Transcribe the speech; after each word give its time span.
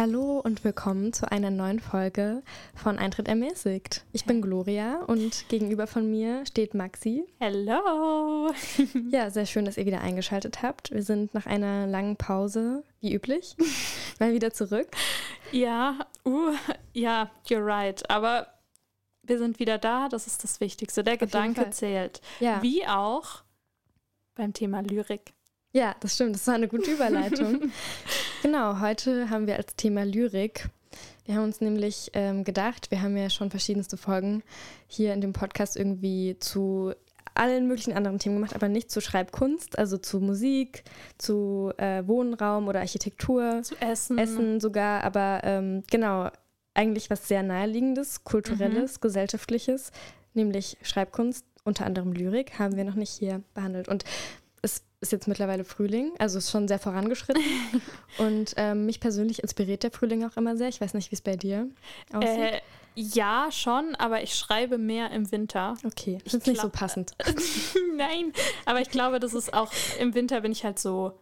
Hallo 0.00 0.40
und 0.40 0.64
willkommen 0.64 1.12
zu 1.12 1.30
einer 1.30 1.50
neuen 1.50 1.78
Folge 1.78 2.42
von 2.74 2.98
Eintritt 2.98 3.28
ermäßigt. 3.28 4.06
Ich 4.12 4.24
bin 4.24 4.40
Gloria 4.40 5.02
und 5.02 5.46
gegenüber 5.50 5.86
von 5.86 6.10
mir 6.10 6.46
steht 6.46 6.72
Maxi. 6.72 7.26
Hello! 7.38 8.50
Ja, 9.10 9.28
sehr 9.28 9.44
schön, 9.44 9.66
dass 9.66 9.76
ihr 9.76 9.84
wieder 9.84 10.00
eingeschaltet 10.00 10.62
habt. 10.62 10.90
Wir 10.90 11.02
sind 11.02 11.34
nach 11.34 11.44
einer 11.44 11.86
langen 11.86 12.16
Pause, 12.16 12.82
wie 13.00 13.12
üblich, 13.12 13.54
mal 14.18 14.32
wieder 14.32 14.54
zurück. 14.54 14.88
Ja, 15.52 15.98
uh, 16.24 16.54
ja, 16.94 17.30
you're 17.46 17.62
right. 17.62 18.08
Aber 18.08 18.46
wir 19.22 19.36
sind 19.36 19.58
wieder 19.58 19.76
da, 19.76 20.08
das 20.08 20.26
ist 20.26 20.42
das 20.42 20.60
Wichtigste. 20.60 21.04
Der 21.04 21.18
Gedanke 21.18 21.60
Fall. 21.60 21.72
zählt. 21.74 22.22
Ja. 22.40 22.62
Wie 22.62 22.86
auch 22.86 23.42
beim 24.34 24.54
Thema 24.54 24.80
Lyrik. 24.80 25.34
Ja, 25.72 25.94
das 26.00 26.14
stimmt, 26.14 26.34
das 26.34 26.46
war 26.48 26.54
eine 26.54 26.66
gute 26.66 26.90
Überleitung. 26.90 27.70
genau, 28.42 28.80
heute 28.80 29.30
haben 29.30 29.46
wir 29.46 29.56
als 29.56 29.76
Thema 29.76 30.04
Lyrik. 30.04 30.68
Wir 31.24 31.36
haben 31.36 31.44
uns 31.44 31.60
nämlich 31.60 32.10
ähm, 32.14 32.42
gedacht, 32.42 32.90
wir 32.90 33.02
haben 33.02 33.16
ja 33.16 33.30
schon 33.30 33.50
verschiedenste 33.50 33.96
Folgen 33.96 34.42
hier 34.88 35.14
in 35.14 35.20
dem 35.20 35.32
Podcast 35.32 35.76
irgendwie 35.76 36.36
zu 36.40 36.92
allen 37.34 37.68
möglichen 37.68 37.92
anderen 37.92 38.18
Themen 38.18 38.34
gemacht, 38.36 38.56
aber 38.56 38.68
nicht 38.68 38.90
zu 38.90 39.00
Schreibkunst, 39.00 39.78
also 39.78 39.96
zu 39.96 40.18
Musik, 40.18 40.82
zu 41.18 41.72
äh, 41.76 42.02
Wohnraum 42.04 42.66
oder 42.66 42.80
Architektur, 42.80 43.62
Zu 43.62 43.76
essen. 43.80 44.18
Essen 44.18 44.58
sogar, 44.58 45.04
aber 45.04 45.42
ähm, 45.44 45.84
genau, 45.88 46.30
eigentlich 46.74 47.10
was 47.10 47.28
sehr 47.28 47.44
naheliegendes, 47.44 48.24
kulturelles, 48.24 49.00
gesellschaftliches, 49.00 49.92
nämlich 50.34 50.78
Schreibkunst, 50.82 51.44
unter 51.62 51.86
anderem 51.86 52.12
Lyrik, 52.12 52.58
haben 52.58 52.76
wir 52.76 52.84
noch 52.84 52.94
nicht 52.96 53.12
hier 53.12 53.42
behandelt. 53.54 53.86
Und 53.86 54.04
ist 55.00 55.12
jetzt 55.12 55.28
mittlerweile 55.28 55.64
Frühling, 55.64 56.12
also 56.18 56.38
ist 56.38 56.50
schon 56.50 56.68
sehr 56.68 56.78
vorangeschritten. 56.78 57.42
Und 58.18 58.54
ähm, 58.56 58.86
mich 58.86 59.00
persönlich 59.00 59.42
inspiriert 59.42 59.82
der 59.82 59.90
Frühling 59.90 60.24
auch 60.24 60.36
immer 60.36 60.56
sehr. 60.56 60.68
Ich 60.68 60.80
weiß 60.80 60.94
nicht, 60.94 61.10
wie 61.10 61.14
es 61.14 61.22
bei 61.22 61.36
dir 61.36 61.68
aussieht. 62.12 62.28
Äh, 62.38 62.60
ja, 62.94 63.48
schon, 63.50 63.94
aber 63.94 64.22
ich 64.22 64.34
schreibe 64.34 64.76
mehr 64.76 65.10
im 65.12 65.30
Winter. 65.32 65.74
okay, 65.84 66.18
finde 66.26 66.38
es 66.38 66.46
nicht 66.46 66.60
so 66.60 66.68
passend. 66.68 67.12
Nein, 67.96 68.32
aber 68.66 68.80
ich 68.80 68.90
glaube, 68.90 69.20
das 69.20 69.32
ist 69.32 69.54
auch 69.54 69.72
im 69.98 70.14
Winter 70.14 70.40
bin 70.42 70.52
ich 70.52 70.64
halt 70.64 70.78
so, 70.78 71.18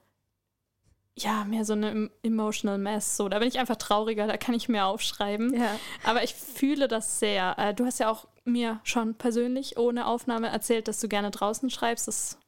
ja, 1.17 1.45
mehr 1.45 1.65
so 1.65 1.75
eine 1.75 1.91
em- 1.91 2.11
emotional 2.23 2.79
mess. 2.79 3.17
So, 3.17 3.29
da 3.29 3.39
bin 3.39 3.49
ich 3.49 3.59
einfach 3.59 3.77
trauriger, 3.77 4.27
da 4.27 4.37
kann 4.37 4.55
ich 4.55 4.69
mehr 4.69 4.87
aufschreiben. 4.87 5.55
Ja. 5.55 5.79
Aber 6.05 6.25
ich 6.25 6.35
fühle 6.35 6.89
das 6.89 7.21
sehr. 7.21 7.55
Äh, 7.59 7.75
du 7.75 7.85
hast 7.85 8.01
ja 8.01 8.11
auch 8.11 8.27
mir 8.45 8.81
schon 8.83 9.15
persönlich 9.15 9.77
ohne 9.77 10.07
Aufnahme 10.07 10.49
erzählt, 10.49 10.89
dass 10.89 11.01
du 11.01 11.09
gerne 11.09 11.31
draußen 11.31 11.71
schreibst. 11.71 12.09
Das 12.09 12.39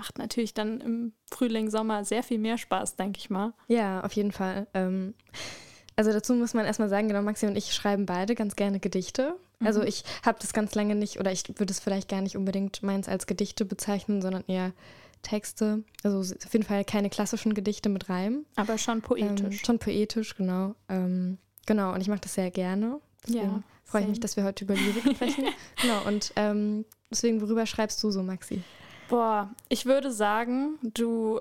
macht 0.00 0.16
natürlich 0.16 0.54
dann 0.54 0.80
im 0.80 1.12
Frühling, 1.30 1.68
Sommer 1.68 2.06
sehr 2.06 2.22
viel 2.22 2.38
mehr 2.38 2.56
Spaß, 2.56 2.96
denke 2.96 3.18
ich 3.18 3.28
mal. 3.28 3.52
Ja, 3.68 4.00
auf 4.02 4.12
jeden 4.14 4.32
Fall. 4.32 4.66
Ähm, 4.72 5.12
also 5.94 6.10
dazu 6.10 6.32
muss 6.32 6.54
man 6.54 6.64
erstmal 6.64 6.88
sagen, 6.88 7.08
genau, 7.08 7.20
Maxi 7.20 7.46
und 7.46 7.54
ich 7.54 7.74
schreiben 7.74 8.06
beide 8.06 8.34
ganz 8.34 8.56
gerne 8.56 8.80
Gedichte. 8.80 9.36
Also 9.62 9.82
ich 9.82 10.04
habe 10.24 10.38
das 10.40 10.54
ganz 10.54 10.74
lange 10.74 10.94
nicht, 10.94 11.20
oder 11.20 11.30
ich 11.32 11.46
würde 11.58 11.70
es 11.70 11.80
vielleicht 11.80 12.08
gar 12.08 12.22
nicht 12.22 12.34
unbedingt 12.34 12.82
meins 12.82 13.08
als 13.10 13.26
Gedichte 13.26 13.66
bezeichnen, 13.66 14.22
sondern 14.22 14.42
eher 14.46 14.72
Texte. 15.20 15.84
Also 16.02 16.20
auf 16.20 16.52
jeden 16.54 16.64
Fall 16.64 16.82
keine 16.86 17.10
klassischen 17.10 17.52
Gedichte 17.52 17.90
mit 17.90 18.08
Reim. 18.08 18.46
Aber 18.56 18.78
schon 18.78 18.96
Ähm, 18.98 19.02
poetisch. 19.02 19.60
schon 19.62 19.78
poetisch, 19.78 20.34
genau. 20.34 20.76
Ähm, 20.88 21.36
genau, 21.66 21.92
und 21.92 22.00
ich 22.00 22.08
mache 22.08 22.22
das 22.22 22.32
sehr 22.32 22.50
gerne. 22.50 23.00
Deswegen 23.26 23.44
Ja, 23.44 23.62
freue 23.84 24.00
ich 24.04 24.08
mich, 24.08 24.20
dass 24.20 24.38
wir 24.38 24.44
heute 24.44 24.64
über 24.64 24.74
Lyrik 24.76 25.14
sprechen. 25.14 25.44
genau, 25.82 26.06
und 26.06 26.32
ähm, 26.36 26.86
deswegen, 27.10 27.42
worüber 27.42 27.66
schreibst 27.66 28.02
du 28.02 28.10
so, 28.10 28.22
Maxi? 28.22 28.62
Boah, 29.10 29.50
ich 29.68 29.86
würde 29.86 30.12
sagen, 30.12 30.78
du. 30.82 31.40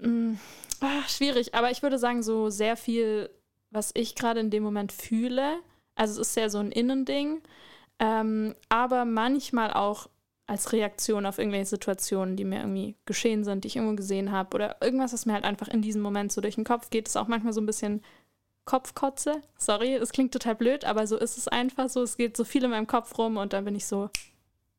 Mh, 0.00 0.38
ah, 0.80 1.02
schwierig, 1.06 1.54
aber 1.54 1.70
ich 1.70 1.82
würde 1.82 1.98
sagen, 1.98 2.22
so 2.22 2.48
sehr 2.48 2.74
viel, 2.76 3.28
was 3.70 3.90
ich 3.94 4.14
gerade 4.14 4.40
in 4.40 4.48
dem 4.48 4.62
Moment 4.62 4.92
fühle. 4.92 5.58
Also 5.94 6.20
es 6.20 6.28
ist 6.28 6.34
sehr 6.34 6.48
so 6.48 6.58
ein 6.58 6.72
Innending, 6.72 7.42
ähm, 7.98 8.54
aber 8.70 9.04
manchmal 9.04 9.74
auch 9.74 10.08
als 10.46 10.72
Reaktion 10.72 11.26
auf 11.26 11.38
irgendwelche 11.38 11.66
Situationen, 11.66 12.36
die 12.36 12.44
mir 12.44 12.60
irgendwie 12.60 12.96
geschehen 13.04 13.44
sind, 13.44 13.64
die 13.64 13.68
ich 13.68 13.76
irgendwo 13.76 13.94
gesehen 13.94 14.32
habe 14.32 14.54
oder 14.54 14.76
irgendwas, 14.80 15.12
was 15.12 15.26
mir 15.26 15.34
halt 15.34 15.44
einfach 15.44 15.68
in 15.68 15.82
diesem 15.82 16.00
Moment 16.00 16.32
so 16.32 16.40
durch 16.40 16.54
den 16.54 16.64
Kopf 16.64 16.88
geht, 16.88 17.08
ist 17.08 17.16
auch 17.16 17.28
manchmal 17.28 17.52
so 17.52 17.60
ein 17.60 17.66
bisschen 17.66 18.02
Kopfkotze. 18.64 19.42
Sorry, 19.58 19.94
es 19.96 20.12
klingt 20.12 20.32
total 20.32 20.54
blöd, 20.54 20.86
aber 20.86 21.06
so 21.06 21.18
ist 21.18 21.36
es 21.36 21.46
einfach 21.46 21.90
so. 21.90 22.02
Es 22.02 22.16
geht 22.16 22.38
so 22.38 22.44
viel 22.44 22.64
in 22.64 22.70
meinem 22.70 22.86
Kopf 22.86 23.18
rum 23.18 23.36
und 23.36 23.52
dann 23.52 23.66
bin 23.66 23.74
ich 23.74 23.86
so, 23.86 24.08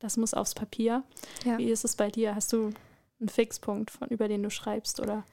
das 0.03 0.18
muss 0.18 0.34
aufs 0.34 0.53
Papier. 0.53 1.03
Ja. 1.46 1.58
Wie 1.58 1.72
ist 1.72 1.86
es 1.86 1.96
bei 1.96 2.12
dir? 2.12 2.36
Hast 2.36 2.52
du 2.52 2.72
einen 3.19 3.30
Fixpunkt, 3.30 3.90
von, 3.90 4.09
über 4.09 4.28
den 4.28 4.44
du 4.44 4.50
schreibst? 4.50 5.00
Oder? 5.00 5.24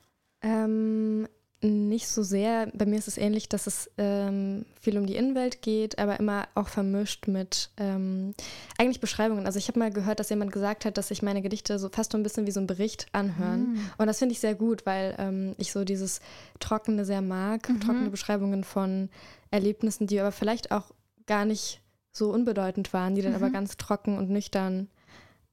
Ähm, 0.42 1.26
nicht 1.60 2.06
so 2.08 2.22
sehr. 2.22 2.70
Bei 2.72 2.86
mir 2.86 2.98
ist 2.98 3.08
es 3.08 3.18
ähnlich, 3.18 3.48
dass 3.48 3.66
es 3.66 3.90
ähm, 3.98 4.64
viel 4.80 4.96
um 4.96 5.06
die 5.06 5.16
Innenwelt 5.16 5.60
geht, 5.60 5.98
aber 5.98 6.18
immer 6.20 6.46
auch 6.54 6.68
vermischt 6.68 7.26
mit 7.26 7.70
ähm, 7.76 8.32
eigentlich 8.78 9.00
Beschreibungen. 9.00 9.44
Also 9.44 9.58
ich 9.58 9.68
habe 9.68 9.78
mal 9.78 9.90
gehört, 9.90 10.20
dass 10.20 10.30
jemand 10.30 10.52
gesagt 10.52 10.84
hat, 10.84 10.96
dass 10.96 11.08
sich 11.08 11.20
meine 11.20 11.42
Gedichte 11.42 11.78
so 11.80 11.88
fast 11.90 12.12
so 12.12 12.18
ein 12.18 12.22
bisschen 12.22 12.46
wie 12.46 12.52
so 12.52 12.60
ein 12.60 12.66
Bericht 12.68 13.08
anhören. 13.12 13.74
Mm. 13.74 13.90
Und 13.98 14.06
das 14.06 14.20
finde 14.20 14.32
ich 14.32 14.40
sehr 14.40 14.54
gut, 14.54 14.86
weil 14.86 15.16
ähm, 15.18 15.54
ich 15.58 15.72
so 15.72 15.84
dieses 15.84 16.20
Trockene 16.60 17.04
sehr 17.04 17.22
mag, 17.22 17.68
Mhm. 17.68 17.80
trockene 17.80 18.10
Beschreibungen 18.10 18.64
von 18.64 19.10
Erlebnissen, 19.50 20.06
die 20.06 20.20
aber 20.20 20.32
vielleicht 20.32 20.70
auch 20.70 20.92
gar 21.26 21.44
nicht 21.44 21.82
so 22.12 22.32
unbedeutend 22.32 22.92
waren, 22.92 23.14
die 23.14 23.22
dann 23.22 23.34
aber 23.34 23.48
Mhm. 23.48 23.52
ganz 23.52 23.76
trocken 23.76 24.18
und 24.18 24.30
nüchtern, 24.30 24.88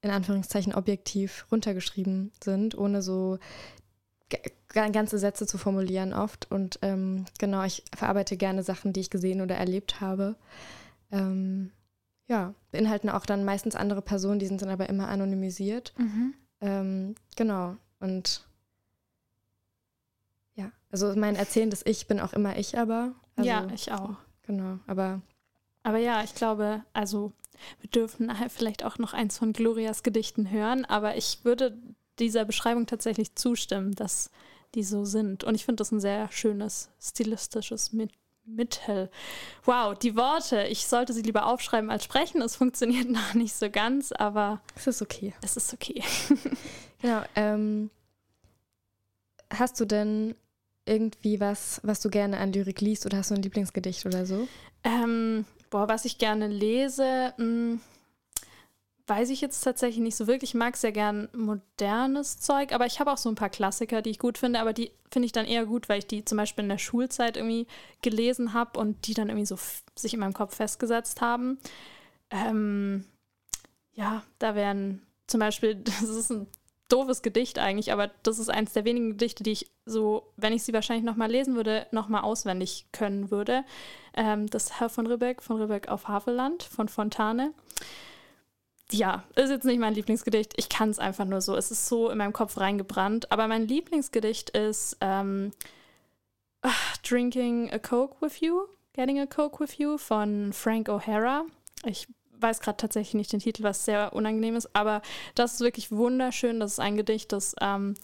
in 0.00 0.10
Anführungszeichen 0.10 0.74
objektiv 0.74 1.46
runtergeschrieben 1.50 2.32
sind, 2.42 2.76
ohne 2.76 3.02
so 3.02 3.38
ganze 4.72 5.18
Sätze 5.18 5.46
zu 5.46 5.56
formulieren 5.56 6.12
oft. 6.12 6.50
Und 6.50 6.78
ähm, 6.82 7.24
genau, 7.38 7.64
ich 7.64 7.82
verarbeite 7.96 8.36
gerne 8.36 8.62
Sachen, 8.62 8.92
die 8.92 9.00
ich 9.00 9.10
gesehen 9.10 9.40
oder 9.40 9.56
erlebt 9.56 10.00
habe. 10.00 10.36
Ähm, 11.10 11.72
ja, 12.26 12.54
beinhalten 12.70 13.08
auch 13.08 13.24
dann 13.24 13.44
meistens 13.46 13.74
andere 13.74 14.02
Personen, 14.02 14.38
die 14.38 14.46
sind 14.46 14.60
dann 14.60 14.68
aber 14.68 14.88
immer 14.90 15.08
anonymisiert. 15.08 15.94
Ähm, 16.60 17.14
genau. 17.36 17.76
Und 18.00 18.46
ja, 20.54 20.70
also 20.90 21.14
mein 21.16 21.36
erzählendes 21.36 21.80
Ich 21.86 22.06
bin 22.06 22.20
auch 22.20 22.34
immer 22.34 22.58
ich 22.58 22.78
aber. 22.78 23.14
Also, 23.36 23.48
ja, 23.48 23.66
ich 23.72 23.90
auch. 23.92 24.16
Genau, 24.42 24.78
aber 24.86 25.22
Aber 25.82 25.98
ja, 25.98 26.22
ich 26.22 26.34
glaube, 26.34 26.82
also 26.92 27.32
wir 27.80 27.90
dürfen 27.90 28.30
vielleicht 28.48 28.84
auch 28.84 28.98
noch 28.98 29.12
eins 29.12 29.38
von 29.38 29.52
Glorias 29.52 30.02
Gedichten 30.02 30.50
hören, 30.50 30.84
aber 30.84 31.16
ich 31.16 31.44
würde 31.44 31.76
dieser 32.18 32.44
Beschreibung 32.44 32.86
tatsächlich 32.86 33.34
zustimmen, 33.36 33.94
dass 33.94 34.30
die 34.74 34.82
so 34.82 35.04
sind. 35.04 35.44
Und 35.44 35.54
ich 35.54 35.64
finde 35.64 35.76
das 35.76 35.92
ein 35.92 36.00
sehr 36.00 36.30
schönes 36.30 36.90
stilistisches 37.00 37.92
Mit 37.92 38.12
Mittel. 38.48 39.10
Wow, 39.64 39.96
die 39.96 40.16
Worte. 40.16 40.62
Ich 40.64 40.86
sollte 40.86 41.12
sie 41.12 41.22
lieber 41.22 41.46
aufschreiben 41.46 41.90
als 41.90 42.04
sprechen. 42.04 42.42
Es 42.42 42.56
funktioniert 42.56 43.08
noch 43.10 43.34
nicht 43.34 43.54
so 43.54 43.70
ganz, 43.70 44.12
aber 44.12 44.60
es 44.74 44.86
ist 44.86 45.02
okay. 45.02 45.34
es 45.42 45.56
ist 45.56 45.72
okay. 45.72 46.02
Genau. 47.00 47.22
Ähm, 47.36 47.90
hast 49.56 49.78
du 49.78 49.84
denn 49.84 50.34
irgendwie 50.84 51.38
was, 51.38 51.80
was 51.84 52.00
du 52.00 52.10
gerne 52.10 52.38
an 52.38 52.52
Lyrik 52.52 52.80
liest 52.80 53.06
oder 53.06 53.18
hast 53.18 53.30
du 53.30 53.36
ein 53.36 53.42
Lieblingsgedicht 53.42 54.04
oder 54.04 54.26
so? 54.26 54.48
Ähm, 54.82 55.44
boah, 55.70 55.88
was 55.88 56.04
ich 56.04 56.18
gerne 56.18 56.48
lese, 56.48 57.34
mh, 57.36 57.78
weiß 59.08 59.30
ich 59.30 59.40
jetzt 59.40 59.62
tatsächlich 59.62 60.02
nicht 60.02 60.16
so 60.16 60.26
wirklich. 60.26 60.50
Ich 60.50 60.54
mag 60.54 60.76
sehr 60.76 60.92
gern 60.92 61.28
modernes 61.34 62.38
Zeug, 62.40 62.72
aber 62.72 62.86
ich 62.86 63.00
habe 63.00 63.10
auch 63.10 63.18
so 63.18 63.28
ein 63.28 63.34
paar 63.34 63.48
Klassiker, 63.48 64.02
die 64.02 64.10
ich 64.10 64.18
gut 64.18 64.38
finde, 64.38 64.60
aber 64.60 64.72
die 64.72 64.90
finde 65.10 65.26
ich 65.26 65.32
dann 65.32 65.46
eher 65.46 65.64
gut, 65.64 65.88
weil 65.88 66.00
ich 66.00 66.06
die 66.06 66.24
zum 66.24 66.36
Beispiel 66.36 66.64
in 66.64 66.68
der 66.68 66.78
Schulzeit 66.78 67.36
irgendwie 67.36 67.66
gelesen 68.02 68.52
habe 68.52 68.78
und 68.78 69.06
die 69.06 69.14
dann 69.14 69.28
irgendwie 69.28 69.46
so 69.46 69.58
sich 69.96 70.14
in 70.14 70.20
meinem 70.20 70.34
Kopf 70.34 70.56
festgesetzt 70.56 71.20
haben. 71.20 71.58
Ähm, 72.30 73.06
ja, 73.94 74.22
da 74.38 74.54
wären 74.54 75.02
zum 75.26 75.40
Beispiel, 75.40 75.74
das 75.84 76.02
ist 76.02 76.30
ein 76.30 76.46
doofes 76.88 77.22
Gedicht 77.22 77.58
eigentlich, 77.58 77.92
aber 77.92 78.10
das 78.22 78.38
ist 78.38 78.48
eins 78.48 78.72
der 78.72 78.84
wenigen 78.84 79.10
Gedichte, 79.10 79.42
die 79.42 79.52
ich 79.52 79.70
so, 79.84 80.32
wenn 80.36 80.52
ich 80.52 80.62
sie 80.62 80.72
wahrscheinlich 80.72 81.04
nochmal 81.04 81.30
lesen 81.30 81.54
würde, 81.54 81.86
nochmal 81.90 82.22
auswendig 82.22 82.86
können 82.92 83.30
würde. 83.30 83.64
Ähm, 84.14 84.48
das 84.48 84.80
Herr 84.80 84.88
von 84.88 85.06
Ribbeck, 85.06 85.42
von 85.42 85.60
Ribbeck 85.60 85.88
auf 85.88 86.08
Havelland, 86.08 86.62
von 86.62 86.88
Fontane. 86.88 87.52
Ja, 88.90 89.24
ist 89.36 89.50
jetzt 89.50 89.66
nicht 89.66 89.78
mein 89.78 89.94
Lieblingsgedicht. 89.94 90.54
Ich 90.56 90.70
kann 90.70 90.88
es 90.88 90.98
einfach 90.98 91.26
nur 91.26 91.42
so. 91.42 91.54
Es 91.54 91.70
ist 91.70 91.88
so 91.88 92.08
in 92.08 92.18
meinem 92.18 92.32
Kopf 92.32 92.56
reingebrannt. 92.56 93.30
Aber 93.30 93.46
mein 93.46 93.68
Lieblingsgedicht 93.68 94.50
ist 94.50 94.96
ähm, 95.02 95.52
ah, 96.62 96.70
Drinking 97.06 97.70
a 97.70 97.78
Coke 97.78 98.16
with 98.20 98.40
You, 98.40 98.62
Getting 98.94 99.20
a 99.20 99.26
Coke 99.26 99.60
with 99.60 99.76
You 99.76 99.98
von 99.98 100.54
Frank 100.54 100.88
O'Hara. 100.88 101.44
Ich 101.84 102.08
weiß 102.40 102.60
gerade 102.60 102.76
tatsächlich 102.76 103.14
nicht 103.14 103.32
den 103.32 103.40
Titel, 103.40 103.62
was 103.62 103.84
sehr 103.84 104.12
unangenehm 104.12 104.56
ist, 104.56 104.74
aber 104.74 105.02
das 105.34 105.54
ist 105.54 105.60
wirklich 105.60 105.90
wunderschön. 105.90 106.60
Das 106.60 106.72
ist 106.72 106.80
ein 106.80 106.96
Gedicht, 106.96 107.32
das 107.32 107.54
ähm, 107.60 107.94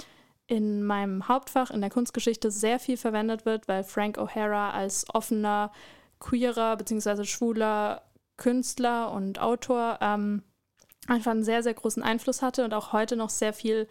in 0.47 0.83
meinem 0.85 1.29
Hauptfach 1.29 1.71
in 1.71 1.81
der 1.81 1.91
Kunstgeschichte 1.91 2.51
sehr 2.51 2.79
viel 2.79 2.97
verwendet 2.97 3.47
wird, 3.47 3.69
weil 3.69 3.85
Frank 3.85 4.19
O'Hara 4.19 4.73
als 4.73 5.07
offener, 5.13 5.73
queerer 6.21 6.77
bzw. 6.77 7.25
schwuler 7.25 8.03
Künstler 8.37 9.13
und 9.13 9.39
Autor 9.41 9.99
ähm, 10.01 10.43
einfach 11.07 11.31
einen 11.31 11.45
sehr, 11.45 11.63
sehr 11.63 11.75
großen 11.75 12.03
Einfluss 12.03 12.43
hatte 12.43 12.65
und 12.65 12.75
auch 12.75 12.93
heute 12.93 13.17
noch 13.17 13.31
sehr 13.31 13.53
viel 13.53 13.89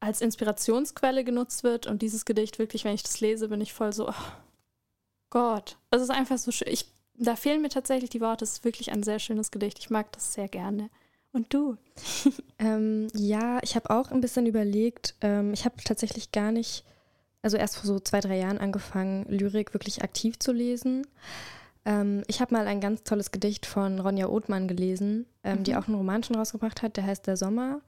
als 0.00 0.20
Inspirationsquelle 0.20 1.24
genutzt 1.24 1.62
wird. 1.62 1.86
Und 1.86 2.02
dieses 2.02 2.24
Gedicht, 2.24 2.58
wirklich, 2.58 2.84
wenn 2.84 2.94
ich 2.94 3.02
das 3.02 3.20
lese, 3.20 3.48
bin 3.48 3.60
ich 3.60 3.72
voll 3.72 3.92
so, 3.92 4.08
oh, 4.08 4.14
Gott, 5.30 5.76
es 5.90 6.02
ist 6.02 6.10
einfach 6.10 6.38
so 6.38 6.50
schön. 6.50 6.68
Ich, 6.68 6.86
da 7.14 7.36
fehlen 7.36 7.62
mir 7.62 7.68
tatsächlich 7.68 8.10
die 8.10 8.20
Worte. 8.20 8.44
Es 8.44 8.52
ist 8.52 8.64
wirklich 8.64 8.90
ein 8.92 9.02
sehr 9.02 9.18
schönes 9.18 9.50
Gedicht. 9.50 9.78
Ich 9.78 9.90
mag 9.90 10.10
das 10.12 10.32
sehr 10.34 10.48
gerne. 10.48 10.90
Und 11.32 11.52
du? 11.54 11.76
ähm, 12.58 13.08
ja, 13.14 13.58
ich 13.62 13.74
habe 13.74 13.90
auch 13.90 14.10
ein 14.10 14.20
bisschen 14.20 14.46
überlegt. 14.46 15.14
Ähm, 15.20 15.52
ich 15.52 15.64
habe 15.64 15.76
tatsächlich 15.82 16.32
gar 16.32 16.52
nicht, 16.52 16.84
also 17.40 17.56
erst 17.56 17.76
vor 17.76 17.86
so 17.86 18.00
zwei, 18.00 18.20
drei 18.20 18.38
Jahren 18.38 18.58
angefangen, 18.58 19.24
Lyrik 19.28 19.72
wirklich 19.72 20.02
aktiv 20.02 20.38
zu 20.38 20.52
lesen. 20.52 21.06
Ähm, 21.84 22.22
ich 22.28 22.40
habe 22.40 22.54
mal 22.54 22.66
ein 22.66 22.80
ganz 22.80 23.02
tolles 23.02 23.32
Gedicht 23.32 23.66
von 23.66 23.98
Ronja 23.98 24.28
Othmann 24.28 24.68
gelesen, 24.68 25.26
ähm, 25.42 25.58
mhm. 25.58 25.64
die 25.64 25.74
auch 25.74 25.88
einen 25.88 25.96
Roman 25.96 26.22
schon 26.22 26.36
rausgebracht 26.36 26.82
hat, 26.82 26.96
der 26.96 27.06
heißt 27.06 27.26
Der 27.26 27.36
Sommer. 27.36 27.80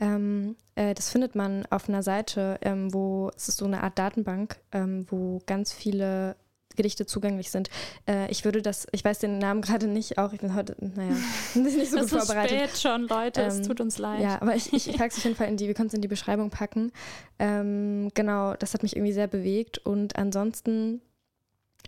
Ähm, 0.00 0.56
äh, 0.74 0.94
das 0.94 1.10
findet 1.10 1.34
man 1.34 1.66
auf 1.70 1.88
einer 1.88 2.02
Seite, 2.02 2.58
ähm, 2.62 2.94
wo 2.94 3.30
es 3.36 3.48
ist 3.48 3.58
so 3.58 3.66
eine 3.66 3.82
Art 3.82 3.98
Datenbank, 3.98 4.60
wo 5.08 5.42
ganz 5.44 5.72
viele 5.72 6.36
Gedichte 6.76 7.06
zugänglich 7.06 7.50
sind. 7.50 7.70
Äh, 8.08 8.30
ich 8.30 8.44
würde 8.44 8.62
das, 8.62 8.86
ich 8.92 9.04
weiß 9.04 9.18
den 9.20 9.38
Namen 9.38 9.62
gerade 9.62 9.86
nicht, 9.86 10.18
auch 10.18 10.32
ich 10.32 10.40
bin 10.40 10.54
heute, 10.54 10.76
naja, 10.78 11.14
nicht 11.54 11.90
so 11.90 11.98
gut 11.98 12.08
vorbereitet. 12.08 12.52
Es 12.52 12.72
ist 12.72 12.80
spät 12.80 12.92
schon, 12.92 13.08
Leute, 13.08 13.42
es 13.42 13.62
tut 13.62 13.80
uns 13.80 13.98
leid. 13.98 14.20
Ja, 14.22 14.40
aber 14.40 14.54
ich, 14.54 14.72
ich, 14.72 14.88
ich 14.90 14.96
packe 14.96 15.10
es 15.10 15.18
auf 15.18 15.24
jeden 15.24 15.36
Fall 15.36 15.48
in 15.48 15.56
die, 15.56 15.66
wir 15.66 15.74
können 15.74 15.88
es 15.88 15.94
in 15.94 16.02
die 16.02 16.08
Beschreibung 16.08 16.50
packen. 16.50 16.92
genau, 17.38 18.54
das 18.54 18.74
hat 18.74 18.82
mich 18.82 18.96
irgendwie 18.96 19.12
sehr 19.12 19.26
bewegt 19.26 19.78
und 19.78 20.16
ansonsten 20.16 21.00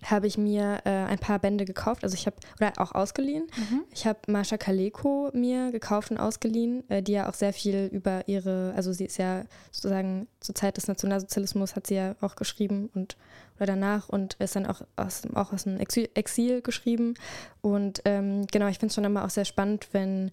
habe 0.04 0.26
ich 0.26 0.38
mir 0.38 0.80
äh, 0.84 0.90
ein 0.90 1.18
paar 1.18 1.38
Bände 1.38 1.64
gekauft, 1.64 2.04
also 2.04 2.14
ich 2.14 2.26
habe, 2.26 2.36
oder 2.60 2.72
auch 2.76 2.92
ausgeliehen. 2.92 3.46
Mhm. 3.56 3.84
Ich 3.92 4.06
habe 4.06 4.18
Mascha 4.26 4.56
Kaleko 4.56 5.30
mir 5.32 5.70
gekauft 5.72 6.10
und 6.10 6.18
ausgeliehen, 6.18 6.88
äh, 6.90 7.02
die 7.02 7.12
ja 7.12 7.28
auch 7.28 7.34
sehr 7.34 7.52
viel 7.52 7.88
über 7.92 8.28
ihre, 8.28 8.72
also 8.76 8.92
sie 8.92 9.06
ist 9.06 9.18
ja 9.18 9.44
sozusagen 9.70 10.28
zur 10.40 10.54
Zeit 10.54 10.76
des 10.76 10.88
Nationalsozialismus 10.88 11.76
hat 11.76 11.86
sie 11.86 11.96
ja 11.96 12.16
auch 12.20 12.36
geschrieben 12.36 12.90
und 12.94 13.16
oder 13.56 13.66
danach 13.66 14.08
und 14.08 14.34
ist 14.34 14.56
dann 14.56 14.66
auch 14.66 14.82
aus, 14.96 15.22
auch 15.34 15.52
aus 15.52 15.64
dem 15.64 15.78
Exil, 15.78 16.08
Exil 16.14 16.60
geschrieben. 16.60 17.14
Und 17.60 18.02
ähm, 18.04 18.46
genau, 18.48 18.66
ich 18.66 18.78
finde 18.78 18.90
es 18.90 18.94
schon 18.94 19.04
immer 19.04 19.24
auch 19.24 19.30
sehr 19.30 19.44
spannend, 19.44 19.88
wenn 19.92 20.30